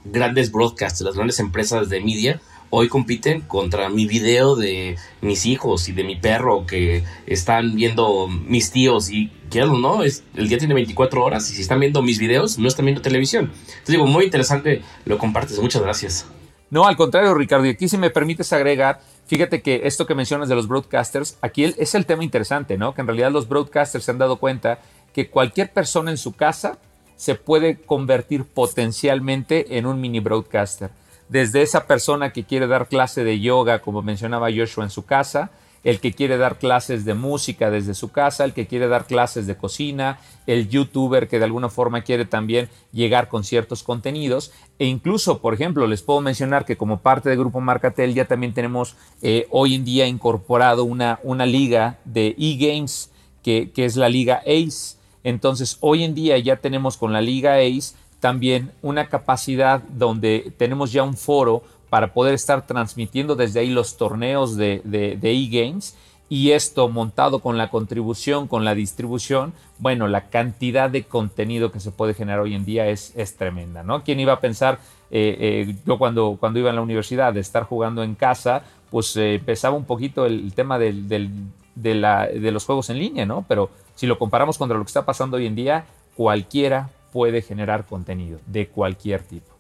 grandes 0.06 0.52
broadcasts, 0.52 1.02
las 1.02 1.15
grandes 1.15 1.39
empresas 1.39 1.89
de 1.89 2.00
media, 2.00 2.41
hoy 2.69 2.89
compiten 2.89 3.41
contra 3.41 3.89
mi 3.89 4.06
video 4.06 4.56
de 4.56 4.97
mis 5.21 5.45
hijos 5.45 5.88
y 5.89 5.93
de 5.93 6.03
mi 6.03 6.15
perro 6.15 6.65
que 6.65 7.03
están 7.25 7.75
viendo 7.75 8.27
mis 8.27 8.71
tíos 8.71 9.10
y 9.10 9.32
quiero 9.49 9.73
o 9.73 9.77
no, 9.77 10.03
es, 10.03 10.23
el 10.36 10.49
día 10.49 10.58
tiene 10.58 10.73
24 10.73 11.23
horas 11.23 11.49
y 11.49 11.56
si 11.56 11.62
están 11.62 11.80
viendo 11.80 12.01
mis 12.01 12.19
videos 12.19 12.58
no 12.58 12.67
están 12.67 12.86
viendo 12.86 13.01
televisión. 13.01 13.51
Entonces 13.56 13.88
digo, 13.88 14.06
muy 14.06 14.25
interesante, 14.25 14.82
lo 15.06 15.17
compartes, 15.17 15.60
muchas 15.60 15.82
gracias. 15.82 16.25
No, 16.69 16.86
al 16.86 16.97
contrario, 16.97 17.34
Ricardo, 17.34 17.65
y 17.65 17.69
aquí 17.69 17.88
si 17.88 17.97
me 17.97 18.10
permites 18.10 18.51
agregar, 18.51 18.99
fíjate 19.25 19.62
que 19.62 19.82
esto 19.86 20.06
que 20.06 20.15
mencionas 20.15 20.49
de 20.49 20.56
los 20.56 20.67
broadcasters, 20.67 21.38
aquí 21.41 21.63
es 21.63 21.95
el 21.95 22.06
tema 22.06 22.25
interesante, 22.25 22.77
¿no? 22.77 22.93
Que 22.93 23.01
en 23.01 23.08
realidad 23.08 23.32
los 23.32 23.47
broadcasters 23.47 24.03
se 24.03 24.12
han 24.12 24.17
dado 24.17 24.38
cuenta 24.38 24.80
que 25.13 25.30
cualquier 25.30 25.71
persona 25.71 26.12
en 26.12 26.17
su 26.17 26.34
casa 26.34 26.77
se 27.15 27.36
puede 27.36 27.77
convertir 27.77 28.43
potencialmente 28.43 29.77
en 29.77 29.86
un 29.86 30.01
mini 30.01 30.19
broadcaster 30.19 30.91
desde 31.30 31.62
esa 31.62 31.88
persona 31.88 32.32
que 32.32 32.46
quiere 32.46 32.68
dar 32.68 32.88
clase 32.88 33.24
de 33.24 33.40
yoga, 33.40 33.80
como 33.80 34.02
mencionaba 34.02 34.50
Joshua 34.52 34.84
en 34.84 34.90
su 34.90 35.06
casa, 35.06 35.52
el 35.84 36.00
que 36.00 36.13
quiere 36.13 36.38
dar 36.38 36.58
clases 36.58 37.06
de 37.06 37.13
música 37.13 37.70
desde 37.70 37.94
su 37.94 38.12
casa, 38.12 38.44
el 38.44 38.54
que 38.54 38.68
quiere 38.68 38.88
dar 38.88 39.06
clases 39.06 39.48
de 39.48 39.56
cocina, 39.56 40.20
el 40.46 40.68
youtuber 40.70 41.28
que 41.28 41.40
de 41.40 41.46
alguna 41.46 41.70
forma 41.70 42.02
quiere 42.02 42.25
también 42.25 42.69
llegar 42.92 43.30
con 43.30 43.44
ciertos 43.44 43.84
contenidos. 43.84 44.52
E 44.80 44.86
incluso, 44.86 45.40
por 45.40 45.54
ejemplo, 45.54 45.88
les 45.88 46.02
puedo 46.02 46.19
mencionar 46.19 46.65
que 46.65 46.75
como 46.78 47.00
parte 47.00 47.30
del 47.30 47.38
grupo 47.38 47.62
Marcatel 47.62 48.13
ya 48.13 48.25
también 48.25 48.54
tenemos 48.54 48.96
eh, 49.21 49.48
hoy 49.50 49.75
en 49.75 49.86
día 49.86 50.08
incorporado 50.08 50.84
una, 50.84 51.19
una 51.23 51.46
liga 51.46 52.00
de 52.06 52.36
e-games 52.38 53.12
que, 53.42 53.71
que 53.71 53.86
es 53.86 53.96
la 53.96 54.10
liga 54.10 54.42
ACE. 54.46 54.98
Entonces, 55.23 55.78
hoy 55.82 56.04
en 56.04 56.15
día 56.15 56.38
ya 56.38 56.58
tenemos 56.58 56.98
con 56.98 57.13
la 57.13 57.21
liga 57.21 57.56
ACE 57.56 57.96
también 58.20 58.72
una 58.82 59.08
capacidad 59.08 59.82
donde 59.90 60.54
tenemos 60.58 60.92
ya 60.92 61.04
un 61.04 61.15
foro 61.15 61.63
para 61.90 62.13
poder 62.13 62.34
estar 62.34 62.65
transmitiendo 62.65 63.36
desde 63.36 63.62
ahí 63.62 63.70
los 63.70 63.98
torneos 63.98 64.58
de, 64.58 64.82
de, 64.84 65.32
e-games 65.32 65.96
y 66.30 66.52
esto 66.52 66.90
montado 66.90 67.40
con 67.40 67.58
la 67.58 67.70
contribución, 67.70 68.48
con 68.48 68.65
la 68.65 68.76
distribución, 68.76 69.54
bueno, 69.78 70.08
la 70.10 70.30
cantidad 70.30 70.90
de 70.90 71.04
contenido 71.04 71.72
que 71.72 71.80
se 71.80 71.92
puede 71.92 72.13
generar 72.13 72.42
hoy 72.42 72.54
en 72.54 72.65
día 72.65 72.88
es, 72.88 73.13
es 73.15 73.38
tremenda, 73.38 73.84
¿no? 73.84 74.04
¿Quién 74.04 74.20
iba 74.20 74.34
a 74.34 74.42
pensar, 74.42 74.80
eh, 75.10 75.38
eh, 75.40 75.76
yo 75.86 75.98
cuando, 75.98 76.36
cuando 76.38 76.60
iba 76.60 76.70
en 76.70 76.76
la 76.76 76.82
universidad, 76.82 77.32
de 77.32 77.40
estar 77.40 77.63
jugando 77.63 78.04
en 78.04 78.15
casa, 78.15 78.63
pues 78.92 79.15
eh, 79.15 79.36
empezaba 79.36 79.78
un 79.78 79.86
poquito 79.86 80.26
el, 80.26 80.54
tema 80.54 80.78
del, 80.78 81.08
de, 81.08 81.96
la, 81.96 82.28
de 82.28 82.52
los 82.52 82.65
juegos 82.65 82.90
en 82.90 83.00
línea, 83.00 83.26
¿no? 83.26 83.46
Pero 83.48 83.70
si 83.96 84.06
lo 84.06 84.20
comparamos 84.20 84.58
contra 84.58 84.78
lo 84.78 84.84
que 84.84 84.90
está 84.90 85.06
pasando 85.06 85.38
hoy 85.38 85.46
en 85.46 85.56
día, 85.56 85.86
cualquiera 86.18 86.90
puede 87.12 87.41
generar 87.41 87.85
contenido 87.85 88.39
de 88.45 88.67
cualquier 88.67 89.23
tipo. 89.23 89.58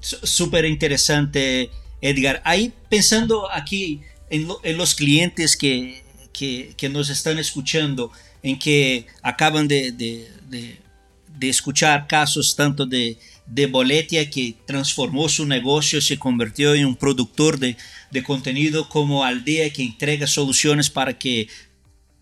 Súper 0.00 0.64
interesante, 0.64 1.70
Edgar. 2.00 2.42
Ahí 2.44 2.72
pensando 2.88 3.50
aquí 3.50 4.02
en, 4.28 4.76
los 4.76 4.94
clientes 4.94 5.56
que, 5.56 6.02
nos 6.90 7.08
están 7.10 7.38
escuchando, 7.38 8.10
en 8.42 8.58
que 8.58 9.06
acaban 9.22 9.66
de, 9.68 10.28
escuchar 11.40 12.06
casos 12.06 12.54
tanto 12.54 12.86
de, 12.86 13.18
de 13.46 13.66
Boletia 13.66 14.30
que 14.30 14.56
transformó 14.66 15.28
su 15.28 15.46
negocio, 15.46 16.00
se 16.00 16.18
convirtió 16.18 16.74
en 16.74 16.86
un 16.86 16.96
productor 16.96 17.58
de, 17.58 17.76
contenido 18.24 18.88
como 18.88 19.24
Aldea 19.24 19.70
que 19.70 19.82
entrega 19.82 20.26
soluciones 20.26 20.88
para 20.88 21.18
que 21.18 21.48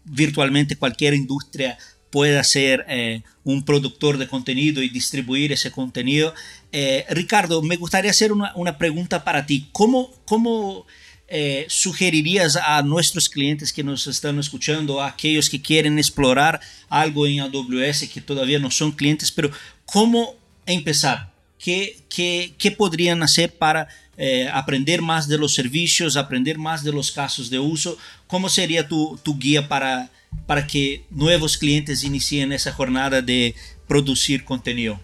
virtualmente 0.04 0.76
cualquier 0.76 1.14
industria 1.14 1.78
pueda 2.12 2.44
ser 2.44 2.84
eh, 2.88 3.22
un 3.42 3.64
productor 3.64 4.18
de 4.18 4.28
contenido 4.28 4.82
y 4.82 4.90
distribuir 4.90 5.50
ese 5.50 5.72
contenido. 5.72 6.34
Eh, 6.70 7.06
Ricardo, 7.08 7.62
me 7.62 7.76
gustaría 7.76 8.10
hacer 8.10 8.32
una, 8.32 8.78
pregunta 8.78 9.24
para 9.24 9.46
ti. 9.46 9.68
¿Cómo, 9.72 10.12
cómo 10.26 10.86
eh, 11.26 11.64
sugerirías 11.68 12.56
a 12.56 12.82
nuestros 12.82 13.30
clientes 13.30 13.72
que 13.72 13.82
nos 13.82 14.06
están 14.06 14.38
escuchando, 14.38 15.00
a 15.00 15.08
aquellos 15.08 15.48
que 15.48 15.62
quieren 15.62 15.98
explorar 15.98 16.60
algo 16.90 17.26
en 17.26 17.40
AWS 17.40 18.10
que 18.12 18.20
todavía 18.20 18.58
no 18.58 18.70
son 18.70 18.92
clientes, 18.92 19.32
pero 19.32 19.50
cómo 19.86 20.36
empezar? 20.66 21.32
¿Qué, 21.58 21.96
qué, 22.10 22.54
qué 22.58 22.72
podrían 22.72 23.22
hacer 23.22 23.56
para 23.56 23.88
eh, 24.16 24.48
aprender 24.52 25.02
más 25.02 25.28
de 25.28 25.38
los 25.38 25.54
servicios, 25.54 26.16
aprender 26.16 26.58
más 26.58 26.84
de 26.84 26.92
los 26.92 27.12
casos 27.12 27.50
de 27.50 27.58
uso? 27.58 27.96
¿Cómo 28.26 28.48
sería 28.48 28.88
tu, 28.88 29.18
tu 29.22 29.38
guía 29.38 29.68
para, 29.68 30.10
para 30.46 30.66
que 30.66 31.04
nuevos 31.10 31.56
clientes 31.58 32.04
inicien 32.04 32.52
esa 32.52 32.72
jornada 32.72 33.22
de 33.22 33.54
producir 33.86 34.44
contenido? 34.44 35.00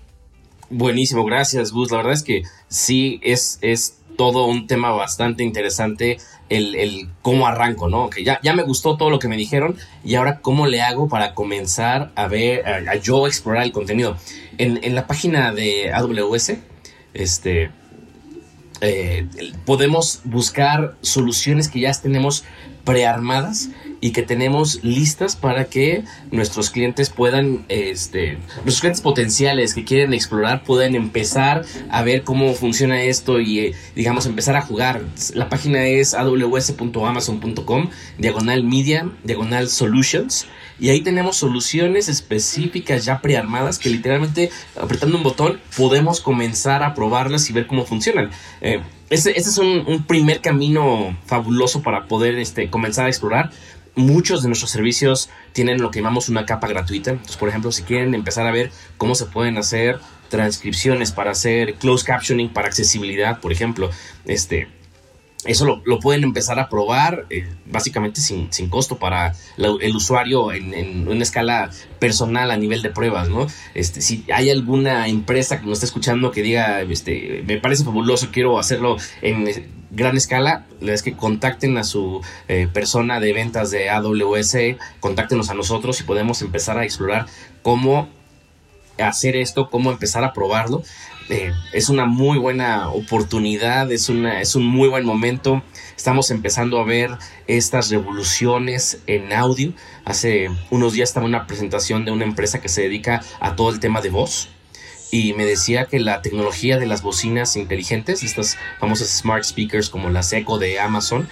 Buenísimo, 0.70 1.24
gracias 1.24 1.72
Gus. 1.72 1.90
La 1.90 1.98
verdad 1.98 2.12
es 2.12 2.22
que 2.22 2.42
sí, 2.68 3.20
es, 3.22 3.58
es 3.62 3.98
todo 4.18 4.46
un 4.46 4.66
tema 4.66 4.90
bastante 4.90 5.42
interesante 5.42 6.18
el, 6.48 7.08
cómo 7.22 7.46
arranco, 7.46 7.88
¿no? 7.88 8.10
Que 8.10 8.24
ya, 8.24 8.40
ya 8.42 8.52
me 8.52 8.62
gustó 8.62 8.96
todo 8.96 9.10
lo 9.10 9.18
que 9.18 9.28
me 9.28 9.36
dijeron 9.36 9.76
y 10.04 10.16
ahora 10.16 10.40
cómo 10.40 10.66
le 10.66 10.82
hago 10.82 11.08
para 11.08 11.34
comenzar 11.34 12.10
a 12.16 12.26
ver, 12.26 12.66
a, 12.66 12.96
yo 12.96 13.26
explorar 13.26 13.62
el 13.62 13.72
contenido. 13.72 14.16
En, 14.58 14.80
en, 14.82 14.94
la 14.94 15.06
página 15.06 15.52
de 15.52 15.92
AWS, 15.92 16.54
este, 17.14 17.70
eh, 18.80 19.26
podemos 19.64 20.20
buscar 20.24 20.96
soluciones 21.00 21.68
que 21.68 21.80
ya 21.80 21.92
tenemos 21.92 22.44
prearmadas 22.84 23.68
y 24.00 24.12
que 24.12 24.22
tenemos 24.22 24.82
listas 24.84 25.36
para 25.36 25.64
que 25.64 26.04
nuestros 26.30 26.70
clientes 26.70 27.10
puedan, 27.10 27.64
este, 27.68 28.38
nuestros 28.64 28.80
clientes 28.80 29.00
potenciales 29.00 29.74
que 29.74 29.84
quieren 29.84 30.14
explorar 30.14 30.62
puedan 30.64 30.94
empezar 30.94 31.64
a 31.90 32.02
ver 32.02 32.22
cómo 32.22 32.54
funciona 32.54 33.02
esto 33.02 33.40
y, 33.40 33.60
eh, 33.60 33.74
digamos, 33.94 34.26
empezar 34.26 34.56
a 34.56 34.62
jugar. 34.62 35.02
La 35.34 35.48
página 35.48 35.86
es 35.86 36.14
aws.amazon.com, 36.14 37.90
diagonal 38.18 38.64
media, 38.64 39.10
diagonal 39.24 39.68
solutions. 39.68 40.46
Y 40.80 40.90
ahí 40.90 41.00
tenemos 41.00 41.36
soluciones 41.36 42.08
específicas 42.08 43.04
ya 43.04 43.20
prearmadas 43.20 43.80
que 43.80 43.90
literalmente 43.90 44.50
apretando 44.80 45.16
un 45.16 45.24
botón 45.24 45.60
podemos 45.76 46.20
comenzar 46.20 46.84
a 46.84 46.94
probarlas 46.94 47.50
y 47.50 47.52
ver 47.52 47.66
cómo 47.66 47.84
funcionan. 47.84 48.30
Eh, 48.60 48.80
ese, 49.10 49.36
es 49.38 49.58
un, 49.58 50.04
primer 50.06 50.40
camino 50.40 51.16
fabuloso 51.24 51.82
para 51.82 52.06
poder 52.06 52.38
este, 52.38 52.68
comenzar 52.68 53.06
a 53.06 53.08
explorar 53.08 53.50
muchos 53.98 54.42
de 54.42 54.48
nuestros 54.48 54.70
servicios 54.70 55.28
tienen 55.52 55.82
lo 55.82 55.90
que 55.90 55.98
llamamos 56.00 56.28
una 56.28 56.46
capa 56.46 56.68
gratuita. 56.68 57.10
Entonces, 57.10 57.36
por 57.36 57.48
ejemplo, 57.48 57.72
si 57.72 57.82
quieren 57.82 58.14
empezar 58.14 58.46
a 58.46 58.52
ver 58.52 58.70
cómo 58.96 59.14
se 59.14 59.26
pueden 59.26 59.58
hacer 59.58 59.98
transcripciones 60.30 61.12
para 61.12 61.32
hacer 61.32 61.74
closed 61.74 62.06
captioning 62.06 62.52
para 62.52 62.68
accesibilidad, 62.68 63.40
por 63.40 63.52
ejemplo, 63.52 63.90
este, 64.26 64.68
eso 65.44 65.82
lo, 65.84 66.00
pueden 66.00 66.24
empezar 66.24 66.58
a 66.58 66.68
probar 66.68 67.26
eh, 67.30 67.48
básicamente 67.66 68.20
sin, 68.20 68.48
costo 68.68 68.98
para 68.98 69.34
el 69.56 69.96
usuario 69.96 70.52
en, 70.52 71.08
una 71.08 71.22
escala 71.22 71.70
personal 71.98 72.50
a 72.50 72.56
nivel 72.56 72.82
de 72.82 72.90
pruebas, 72.90 73.28
¿no? 73.28 73.46
Este, 73.74 74.00
si 74.00 74.24
hay 74.32 74.50
alguna 74.50 75.08
empresa 75.08 75.60
que 75.60 75.66
nos 75.66 75.78
está 75.78 75.86
escuchando 75.86 76.32
que 76.32 76.42
diga, 76.42 76.82
este, 76.82 77.42
me 77.46 77.58
parece 77.58 77.84
fabuloso, 77.84 78.28
quiero 78.32 78.58
hacerlo 78.58 78.96
en 79.22 79.46
gran 79.90 80.16
escala, 80.16 80.66
es 80.80 81.02
que 81.02 81.14
contacten 81.14 81.76
a 81.78 81.84
su 81.84 82.20
eh, 82.48 82.68
persona 82.72 83.20
de 83.20 83.32
ventas 83.32 83.70
de 83.70 83.90
AWS, 83.90 84.56
contáctenos 85.00 85.50
a 85.50 85.54
nosotros 85.54 86.00
y 86.00 86.04
podemos 86.04 86.42
empezar 86.42 86.78
a 86.78 86.84
explorar 86.84 87.26
cómo 87.62 88.08
hacer 88.98 89.36
esto, 89.36 89.70
cómo 89.70 89.90
empezar 89.90 90.24
a 90.24 90.32
probarlo. 90.32 90.82
Eh, 91.30 91.52
es 91.74 91.90
una 91.90 92.06
muy 92.06 92.38
buena 92.38 92.88
oportunidad, 92.88 93.92
es, 93.92 94.08
una, 94.08 94.40
es 94.40 94.54
un 94.54 94.64
muy 94.64 94.88
buen 94.88 95.04
momento. 95.04 95.62
Estamos 95.96 96.30
empezando 96.30 96.78
a 96.78 96.84
ver 96.84 97.10
estas 97.46 97.90
revoluciones 97.90 99.02
en 99.06 99.32
audio. 99.32 99.72
Hace 100.04 100.48
unos 100.70 100.94
días 100.94 101.10
estaba 101.10 101.26
una 101.26 101.46
presentación 101.46 102.04
de 102.04 102.12
una 102.12 102.24
empresa 102.24 102.60
que 102.60 102.68
se 102.68 102.82
dedica 102.82 103.22
a 103.40 103.56
todo 103.56 103.70
el 103.70 103.80
tema 103.80 104.00
de 104.00 104.10
voz 104.10 104.48
y 105.10 105.32
me 105.34 105.44
decía 105.44 105.86
que 105.86 106.00
la 106.00 106.22
tecnología 106.22 106.78
de 106.78 106.86
las 106.86 107.02
bocinas 107.02 107.56
inteligentes, 107.56 108.22
estas 108.22 108.58
famosas 108.78 109.08
smart 109.08 109.44
speakers 109.44 109.88
como 109.88 110.10
las 110.10 110.32
Echo 110.32 110.58
de 110.58 110.80
Amazon, 110.80 111.28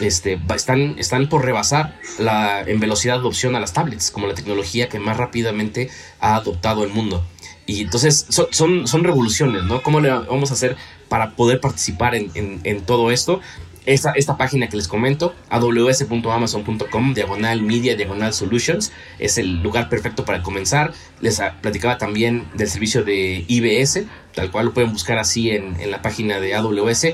este, 0.00 0.40
están, 0.54 0.96
están 0.98 1.28
por 1.28 1.44
rebasar 1.44 1.98
la, 2.18 2.62
en 2.62 2.78
velocidad 2.80 3.14
de 3.14 3.20
adopción 3.20 3.56
a 3.56 3.60
las 3.60 3.72
tablets, 3.72 4.10
como 4.10 4.26
la 4.26 4.34
tecnología 4.34 4.88
que 4.88 4.98
más 5.00 5.16
rápidamente 5.16 5.90
ha 6.20 6.36
adoptado 6.36 6.84
el 6.84 6.90
mundo. 6.90 7.24
Y 7.66 7.82
entonces 7.82 8.26
son, 8.28 8.86
son, 8.86 9.04
revoluciones, 9.04 9.62
¿no? 9.64 9.82
¿Cómo 9.82 10.00
le 10.00 10.10
vamos 10.10 10.50
a 10.50 10.54
hacer 10.54 10.76
para 11.08 11.36
poder 11.36 11.60
participar 11.60 12.14
en, 12.14 12.30
en 12.34 12.80
todo 12.82 13.10
esto? 13.10 13.42
Esta, 13.88 14.36
página 14.36 14.68
que 14.68 14.76
les 14.76 14.86
comento, 14.86 15.34
aws.amazon.com, 15.48 17.14
diagonal 17.14 17.62
media, 17.62 17.96
diagonal 17.96 18.34
solutions, 18.34 18.92
es 19.18 19.38
el 19.38 19.62
lugar 19.62 19.88
perfecto 19.88 20.24
para 20.24 20.42
comenzar. 20.42 20.92
Les 21.20 21.40
platicaba 21.62 21.96
también 21.96 22.48
del 22.54 22.68
servicio 22.68 23.02
de 23.02 23.44
IBS, 23.48 24.04
tal 24.34 24.50
cual 24.50 24.66
lo 24.66 24.74
pueden 24.74 24.92
buscar 24.92 25.18
así 25.18 25.50
en, 25.50 25.80
en 25.80 25.90
la 25.90 26.02
página 26.02 26.38
de 26.38 26.54
AWS. 26.54 27.06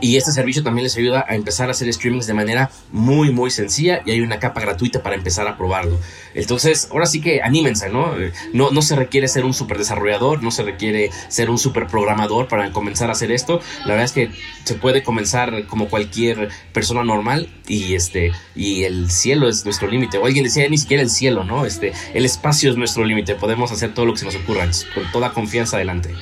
Y 0.00 0.16
este 0.16 0.32
servicio 0.32 0.62
también 0.62 0.84
les 0.84 0.96
ayuda 0.96 1.24
a 1.28 1.34
empezar 1.34 1.68
a 1.68 1.72
hacer 1.72 1.92
streamings 1.92 2.26
de 2.26 2.34
manera 2.34 2.70
muy, 2.92 3.32
muy 3.32 3.50
sencilla 3.50 4.02
y 4.04 4.10
hay 4.12 4.20
una 4.20 4.38
capa 4.38 4.60
gratuita 4.60 5.02
para 5.02 5.16
empezar 5.16 5.48
a 5.48 5.56
probarlo. 5.56 5.98
Entonces, 6.34 6.88
ahora 6.92 7.06
sí 7.06 7.20
que 7.20 7.42
anímense, 7.42 7.88
¿no? 7.88 8.14
No, 8.52 8.70
no 8.70 8.82
se 8.82 8.96
requiere 8.96 9.28
ser 9.28 9.44
un 9.44 9.54
super 9.54 9.78
desarrollador, 9.78 10.42
no 10.42 10.50
se 10.50 10.62
requiere 10.62 11.10
ser 11.28 11.50
un 11.50 11.58
super 11.58 11.86
programador 11.86 12.48
para 12.48 12.70
comenzar 12.70 13.08
a 13.08 13.12
hacer 13.12 13.32
esto. 13.32 13.60
La 13.80 13.94
verdad 13.94 14.04
es 14.04 14.12
que 14.12 14.30
se 14.64 14.74
puede 14.74 15.02
comenzar 15.02 15.66
como 15.66 15.88
cualquier 15.88 16.48
persona 16.72 17.02
normal 17.02 17.48
y 17.66 17.94
este 17.94 18.32
y 18.54 18.84
el 18.84 19.10
cielo 19.10 19.48
es 19.48 19.64
nuestro 19.64 19.88
límite. 19.88 20.18
O 20.18 20.26
alguien 20.26 20.44
decía 20.44 20.68
ni 20.68 20.78
siquiera 20.78 21.02
el 21.02 21.10
cielo, 21.10 21.44
¿no? 21.44 21.64
Este, 21.64 21.92
el 22.14 22.24
espacio 22.24 22.70
es 22.70 22.76
nuestro 22.76 23.04
límite. 23.04 23.34
Podemos 23.34 23.72
hacer 23.72 23.94
todo 23.94 24.06
lo 24.06 24.12
que 24.12 24.20
se 24.20 24.24
nos 24.26 24.34
ocurra 24.36 24.68
con 24.94 25.10
toda 25.12 25.32
confianza 25.32 25.76
adelante. 25.76 26.14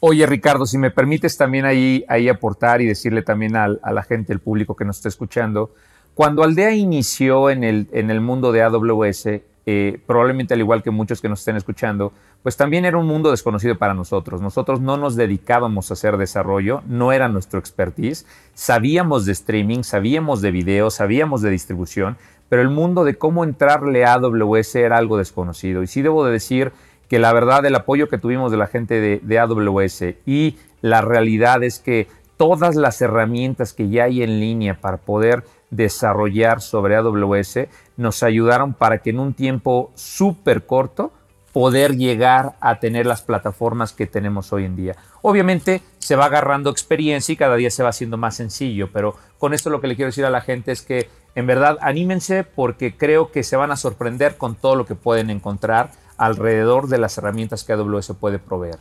Oye, 0.00 0.26
Ricardo, 0.26 0.64
si 0.64 0.78
me 0.78 0.92
permites 0.92 1.36
también 1.36 1.64
ahí, 1.64 2.04
aportar 2.30 2.80
y 2.80 2.86
decirle 2.86 3.22
también 3.22 3.56
a, 3.56 3.66
la 3.68 4.02
gente, 4.04 4.32
el 4.32 4.38
público 4.38 4.76
que 4.76 4.84
nos 4.84 4.96
está 4.96 5.08
escuchando, 5.08 5.74
cuando 6.14 6.44
Aldea 6.44 6.72
inició 6.72 7.50
en 7.50 7.64
el, 7.64 8.20
mundo 8.20 8.52
de 8.52 8.62
AWS, 8.62 9.26
eh, 9.66 10.00
probablemente 10.06 10.54
al 10.54 10.60
igual 10.60 10.84
que 10.84 10.92
muchos 10.92 11.20
que 11.20 11.28
nos 11.28 11.40
estén 11.40 11.56
escuchando, 11.56 12.12
pues 12.44 12.56
también 12.56 12.84
era 12.84 12.96
un 12.96 13.08
mundo 13.08 13.32
desconocido 13.32 13.76
para 13.76 13.92
nosotros. 13.92 14.40
Nosotros 14.40 14.80
no 14.80 14.96
nos 14.96 15.16
dedicábamos 15.16 15.90
a 15.90 15.94
hacer 15.94 16.16
desarrollo, 16.16 16.82
no 16.86 17.10
era 17.10 17.28
nuestro 17.28 17.58
expertise. 17.58 18.24
Sabíamos 18.54 19.26
de 19.26 19.32
streaming, 19.32 19.82
sabíamos 19.82 20.40
de 20.40 20.52
video, 20.52 20.90
sabíamos 20.90 21.42
de 21.42 21.50
distribución, 21.50 22.16
pero 22.48 22.62
el 22.62 22.70
mundo 22.70 23.04
de 23.04 23.16
cómo 23.18 23.42
entrarle 23.42 24.04
a 24.04 24.14
AWS 24.14 24.76
era 24.76 24.96
algo 24.96 25.18
desconocido. 25.18 25.82
Y 25.82 25.88
sí 25.88 26.02
debo 26.02 26.24
de 26.24 26.32
decir 26.32 26.72
que 27.08 27.18
la 27.18 27.32
verdad 27.32 27.64
el 27.64 27.74
apoyo 27.74 28.08
que 28.08 28.18
tuvimos 28.18 28.50
de 28.50 28.58
la 28.58 28.66
gente 28.66 29.00
de, 29.00 29.38
AWS 29.38 30.02
y 30.26 30.56
la 30.80 31.00
realidad 31.00 31.62
es 31.62 31.78
que 31.78 32.06
todas 32.36 32.76
las 32.76 33.00
herramientas 33.00 33.72
que 33.72 33.88
ya 33.88 34.04
hay 34.04 34.22
en 34.22 34.40
línea 34.40 34.80
para 34.80 34.98
poder 34.98 35.44
desarrollar 35.70 36.60
sobre 36.60 36.96
AWS 36.96 37.66
nos 37.96 38.22
ayudaron 38.22 38.74
para 38.74 38.98
que 38.98 39.10
en 39.10 39.18
un 39.18 39.34
tiempo 39.34 39.90
súper 39.94 40.64
corto 40.66 41.12
poder 41.52 41.96
llegar 41.96 42.54
a 42.60 42.78
tener 42.78 43.06
las 43.06 43.22
plataformas 43.22 43.92
que 43.92 44.06
tenemos 44.06 44.52
hoy 44.52 44.64
en 44.64 44.76
día. 44.76 44.96
Obviamente 45.22 45.82
se 45.98 46.14
va 46.14 46.26
agarrando 46.26 46.70
experiencia 46.70 47.32
y 47.32 47.36
cada 47.36 47.56
día 47.56 47.70
se 47.70 47.82
va 47.82 47.88
haciendo 47.88 48.16
más 48.16 48.36
sencillo, 48.36 48.90
pero 48.92 49.16
con 49.38 49.54
esto 49.54 49.70
lo 49.70 49.80
que 49.80 49.88
le 49.88 49.96
quiero 49.96 50.10
decir 50.10 50.24
a 50.24 50.30
la 50.30 50.42
gente 50.42 50.72
es 50.72 50.82
que 50.82 51.08
en 51.34 51.46
verdad 51.46 51.78
anímense 51.80 52.44
porque 52.44 52.96
creo 52.96 53.32
que 53.32 53.42
se 53.42 53.56
van 53.56 53.70
a 53.70 53.76
sorprender 53.76 54.36
con 54.36 54.54
todo 54.54 54.76
lo 54.76 54.86
que 54.86 54.94
pueden 54.94 55.30
encontrar 55.30 55.90
alrededor 56.18 56.88
de 56.88 56.98
las 56.98 57.16
herramientas 57.16 57.64
que 57.64 57.72
AWS 57.72 58.12
puede 58.20 58.38
proveer. 58.38 58.78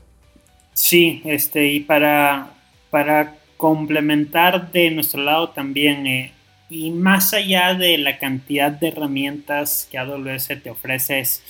Sí, 0.74 1.22
este, 1.24 1.68
y 1.68 1.80
para, 1.80 2.50
para 2.90 3.36
complementar 3.56 4.72
de 4.72 4.92
nuestro 4.92 5.24
lado 5.24 5.50
también, 5.50 6.06
eh, 6.06 6.34
y 6.70 6.92
más 6.92 7.34
allá 7.34 7.74
de 7.74 7.98
la 7.98 8.18
cantidad 8.18 8.72
de 8.72 8.90
herramientas 8.90 9.88
que 9.90 9.98
AWS 9.98 10.48
te 10.62 10.70
ofrece, 10.70 11.20
es 11.20 11.44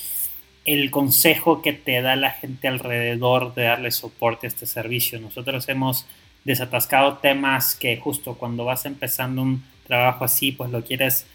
el 0.65 0.91
consejo 0.91 1.61
que 1.61 1.73
te 1.73 2.01
da 2.01 2.15
la 2.15 2.31
gente 2.31 2.67
alrededor 2.67 3.55
de 3.55 3.63
darle 3.63 3.89
soporte 3.91 4.47
a 4.47 4.49
este 4.49 4.65
servicio. 4.65 5.19
Nosotros 5.19 5.67
hemos 5.69 6.05
desatascado 6.43 7.17
temas 7.17 7.73
que 7.75 7.97
justo 7.97 8.35
cuando 8.35 8.65
vas 8.65 8.85
empezando 8.85 9.41
un 9.41 9.63
trabajo 9.85 10.25
así, 10.25 10.51
pues 10.51 10.69
lo 10.69 10.83
quieres 10.83 11.25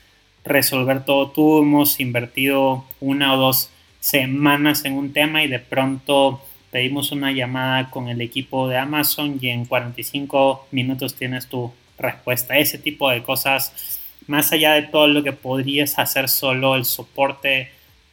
resolver 0.44 1.04
todo 1.04 1.30
tú. 1.30 1.62
Hemos 1.62 1.98
invertido 1.98 2.84
una 3.00 3.34
o 3.34 3.38
dos 3.38 3.70
semanas 4.02 4.84
en 4.84 4.94
un 4.94 5.12
tema 5.12 5.44
y 5.44 5.48
de 5.48 5.60
pronto 5.60 6.44
pedimos 6.72 7.12
una 7.12 7.30
llamada 7.30 7.88
con 7.88 8.08
el 8.08 8.20
equipo 8.20 8.68
de 8.68 8.76
Amazon 8.76 9.38
y 9.40 9.48
en 9.48 9.64
45 9.64 10.66
minutos 10.72 11.14
tienes 11.14 11.46
tu 11.46 11.72
respuesta. 11.98 12.58
Ese 12.58 12.78
tipo 12.78 13.08
de 13.10 13.22
cosas, 13.22 14.00
más 14.26 14.50
allá 14.52 14.72
de 14.72 14.82
todo 14.82 15.06
lo 15.06 15.22
que 15.22 15.32
podrías 15.32 16.00
hacer 16.00 16.28
solo, 16.28 16.74
el 16.74 16.84
soporte 16.84 17.70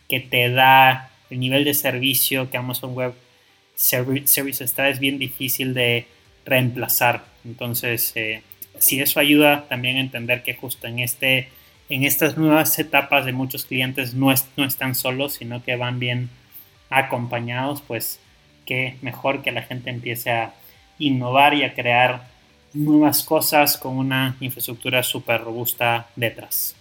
que 0.07 0.19
te 0.19 0.51
da 0.51 1.09
el 1.31 1.39
nivel 1.39 1.63
de 1.63 1.73
servicio 1.73 2.51
que 2.51 2.57
Amazon 2.57 2.93
Web 2.93 3.15
Service 3.73 4.63
está 4.63 4.89
es 4.89 4.99
bien 4.99 5.17
difícil 5.17 5.73
de 5.73 6.05
reemplazar. 6.45 7.25
Entonces, 7.43 8.11
eh, 8.15 8.43
si 8.77 9.01
eso 9.01 9.19
ayuda 9.19 9.65
también 9.67 9.97
a 9.97 10.01
entender 10.01 10.43
que 10.43 10.53
justo 10.53 10.85
en 10.85 10.99
este 10.99 11.49
en 11.89 12.03
estas 12.03 12.37
nuevas 12.37 12.77
etapas 12.77 13.25
de 13.25 13.33
muchos 13.33 13.65
clientes 13.65 14.13
no, 14.13 14.33
no 14.55 14.65
están 14.65 14.95
solos, 14.95 15.33
sino 15.33 15.63
que 15.63 15.75
van 15.75 15.99
bien 15.99 16.29
acompañados, 16.89 17.81
pues 17.81 18.19
que 18.65 18.97
mejor 19.01 19.41
que 19.41 19.51
la 19.51 19.63
gente 19.63 19.89
empiece 19.89 20.29
a 20.29 20.53
innovar 20.99 21.55
y 21.55 21.63
a 21.63 21.73
crear 21.73 22.27
nuevas 22.73 23.23
cosas 23.23 23.77
con 23.77 23.97
una 23.97 24.37
infraestructura 24.39 25.01
súper 25.01 25.41
robusta 25.41 26.07
detrás. 26.15 26.75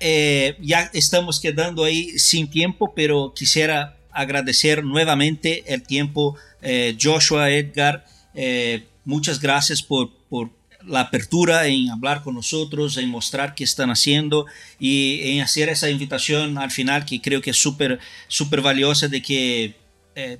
Eh, 0.00 0.56
ya 0.60 0.90
estamos 0.92 1.40
quedando 1.40 1.84
ahí 1.84 2.18
sin 2.18 2.50
tiempo, 2.50 2.92
pero 2.94 3.32
quisiera 3.34 3.96
agradecer 4.10 4.84
nuevamente 4.84 5.64
el 5.72 5.82
tiempo, 5.82 6.36
eh, 6.62 6.96
Joshua, 7.00 7.50
Edgar, 7.50 8.04
eh, 8.34 8.84
muchas 9.04 9.40
gracias 9.40 9.82
por, 9.82 10.10
por 10.28 10.50
la 10.86 11.00
apertura 11.00 11.66
en 11.66 11.90
hablar 11.90 12.22
con 12.22 12.34
nosotros, 12.34 12.96
en 12.96 13.08
mostrar 13.08 13.54
qué 13.54 13.64
están 13.64 13.90
haciendo 13.90 14.46
y 14.78 15.20
en 15.22 15.40
hacer 15.40 15.68
esa 15.68 15.90
invitación 15.90 16.58
al 16.58 16.70
final 16.70 17.04
que 17.04 17.20
creo 17.20 17.40
que 17.40 17.50
es 17.50 17.56
súper 17.56 17.98
súper 18.28 18.60
valiosa 18.60 19.08
de 19.08 19.22
que 19.22 19.76
eh, 20.14 20.38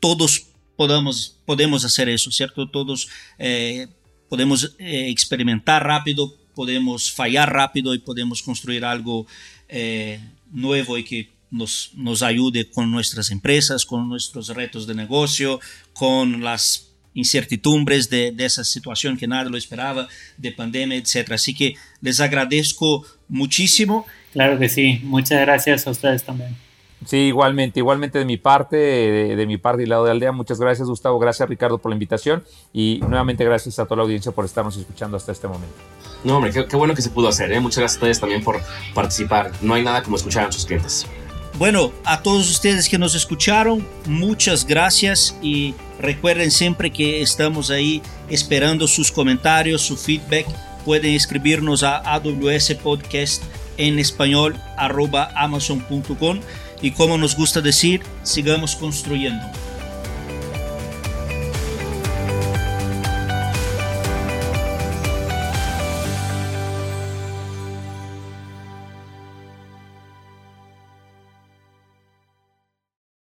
todos 0.00 0.46
podamos, 0.76 1.36
podemos 1.44 1.84
hacer 1.84 2.08
eso, 2.08 2.30
¿cierto? 2.30 2.68
Todos 2.68 3.08
eh, 3.38 3.88
podemos 4.28 4.74
eh, 4.78 5.08
experimentar 5.08 5.84
rápido, 5.84 6.34
podemos 6.54 7.10
fallar 7.10 7.52
rápido 7.52 7.94
y 7.94 7.98
podemos 7.98 8.42
construir 8.42 8.84
algo 8.84 9.26
nuevo 10.50 10.98
y 10.98 11.04
que 11.04 11.30
nos, 11.50 11.90
nos 11.94 12.22
ayude 12.22 12.68
con 12.70 12.90
nuestras 12.90 13.30
empresas, 13.30 13.86
con 13.86 14.08
nuestros 14.08 14.48
retos 14.48 14.86
de 14.86 14.94
negocio, 14.94 15.60
con 15.92 16.42
las 16.42 16.89
incertidumbres 17.14 18.08
de, 18.10 18.32
de, 18.32 18.44
esa 18.44 18.64
situación 18.64 19.16
que 19.16 19.26
nadie 19.26 19.50
lo 19.50 19.56
esperaba, 19.56 20.08
de 20.36 20.52
pandemia, 20.52 20.96
etc. 20.96 21.32
Así 21.32 21.54
que 21.54 21.74
les 22.00 22.20
agradezco 22.20 23.04
muchísimo. 23.28 24.06
Claro 24.32 24.58
que 24.58 24.68
sí, 24.68 25.00
muchas 25.02 25.40
gracias 25.40 25.86
a 25.86 25.90
ustedes 25.90 26.22
también. 26.22 26.56
Sí, 27.06 27.16
igualmente, 27.16 27.80
igualmente 27.80 28.18
de 28.18 28.26
mi 28.26 28.36
parte, 28.36 28.76
de, 28.76 29.36
de 29.36 29.46
mi 29.46 29.56
parte 29.56 29.82
y 29.82 29.86
lado 29.86 30.04
de 30.04 30.10
Aldea. 30.10 30.32
Muchas 30.32 30.60
gracias, 30.60 30.86
Gustavo. 30.86 31.18
Gracias, 31.18 31.48
Ricardo, 31.48 31.78
por 31.78 31.90
la 31.90 31.94
invitación. 31.94 32.44
Y 32.74 33.00
nuevamente 33.00 33.42
gracias 33.44 33.78
a 33.78 33.84
toda 33.84 33.96
la 33.96 34.02
audiencia 34.02 34.32
por 34.32 34.44
estarnos 34.44 34.76
escuchando 34.76 35.16
hasta 35.16 35.32
este 35.32 35.48
momento. 35.48 35.76
No, 36.24 36.36
hombre, 36.36 36.52
qué, 36.52 36.66
qué 36.66 36.76
bueno 36.76 36.94
que 36.94 37.00
se 37.00 37.10
pudo 37.10 37.28
hacer. 37.28 37.50
¿eh? 37.52 37.60
Muchas 37.60 37.78
gracias 37.78 37.96
a 37.96 38.00
ustedes 38.00 38.20
también 38.20 38.44
por 38.44 38.60
participar. 38.94 39.50
No 39.62 39.74
hay 39.74 39.82
nada 39.82 40.02
como 40.02 40.16
escuchar 40.16 40.48
a 40.48 40.52
sus 40.52 40.66
clientes. 40.66 41.06
Bueno, 41.60 41.92
a 42.06 42.22
todos 42.22 42.50
ustedes 42.50 42.88
que 42.88 42.96
nos 42.96 43.14
escucharon, 43.14 43.86
muchas 44.06 44.66
gracias 44.66 45.36
y 45.42 45.74
recuerden 45.98 46.50
siempre 46.50 46.90
que 46.90 47.20
estamos 47.20 47.70
ahí 47.70 48.00
esperando 48.30 48.88
sus 48.88 49.12
comentarios, 49.12 49.82
su 49.82 49.98
feedback. 49.98 50.46
Pueden 50.86 51.12
escribirnos 51.14 51.82
a 51.82 51.98
AWS 51.98 52.76
Podcast 52.82 53.42
en 53.76 53.98
español 53.98 54.58
arroba 54.78 55.32
amazon.com 55.36 56.40
y 56.80 56.92
como 56.92 57.18
nos 57.18 57.36
gusta 57.36 57.60
decir, 57.60 58.00
sigamos 58.22 58.74
construyendo. 58.74 59.44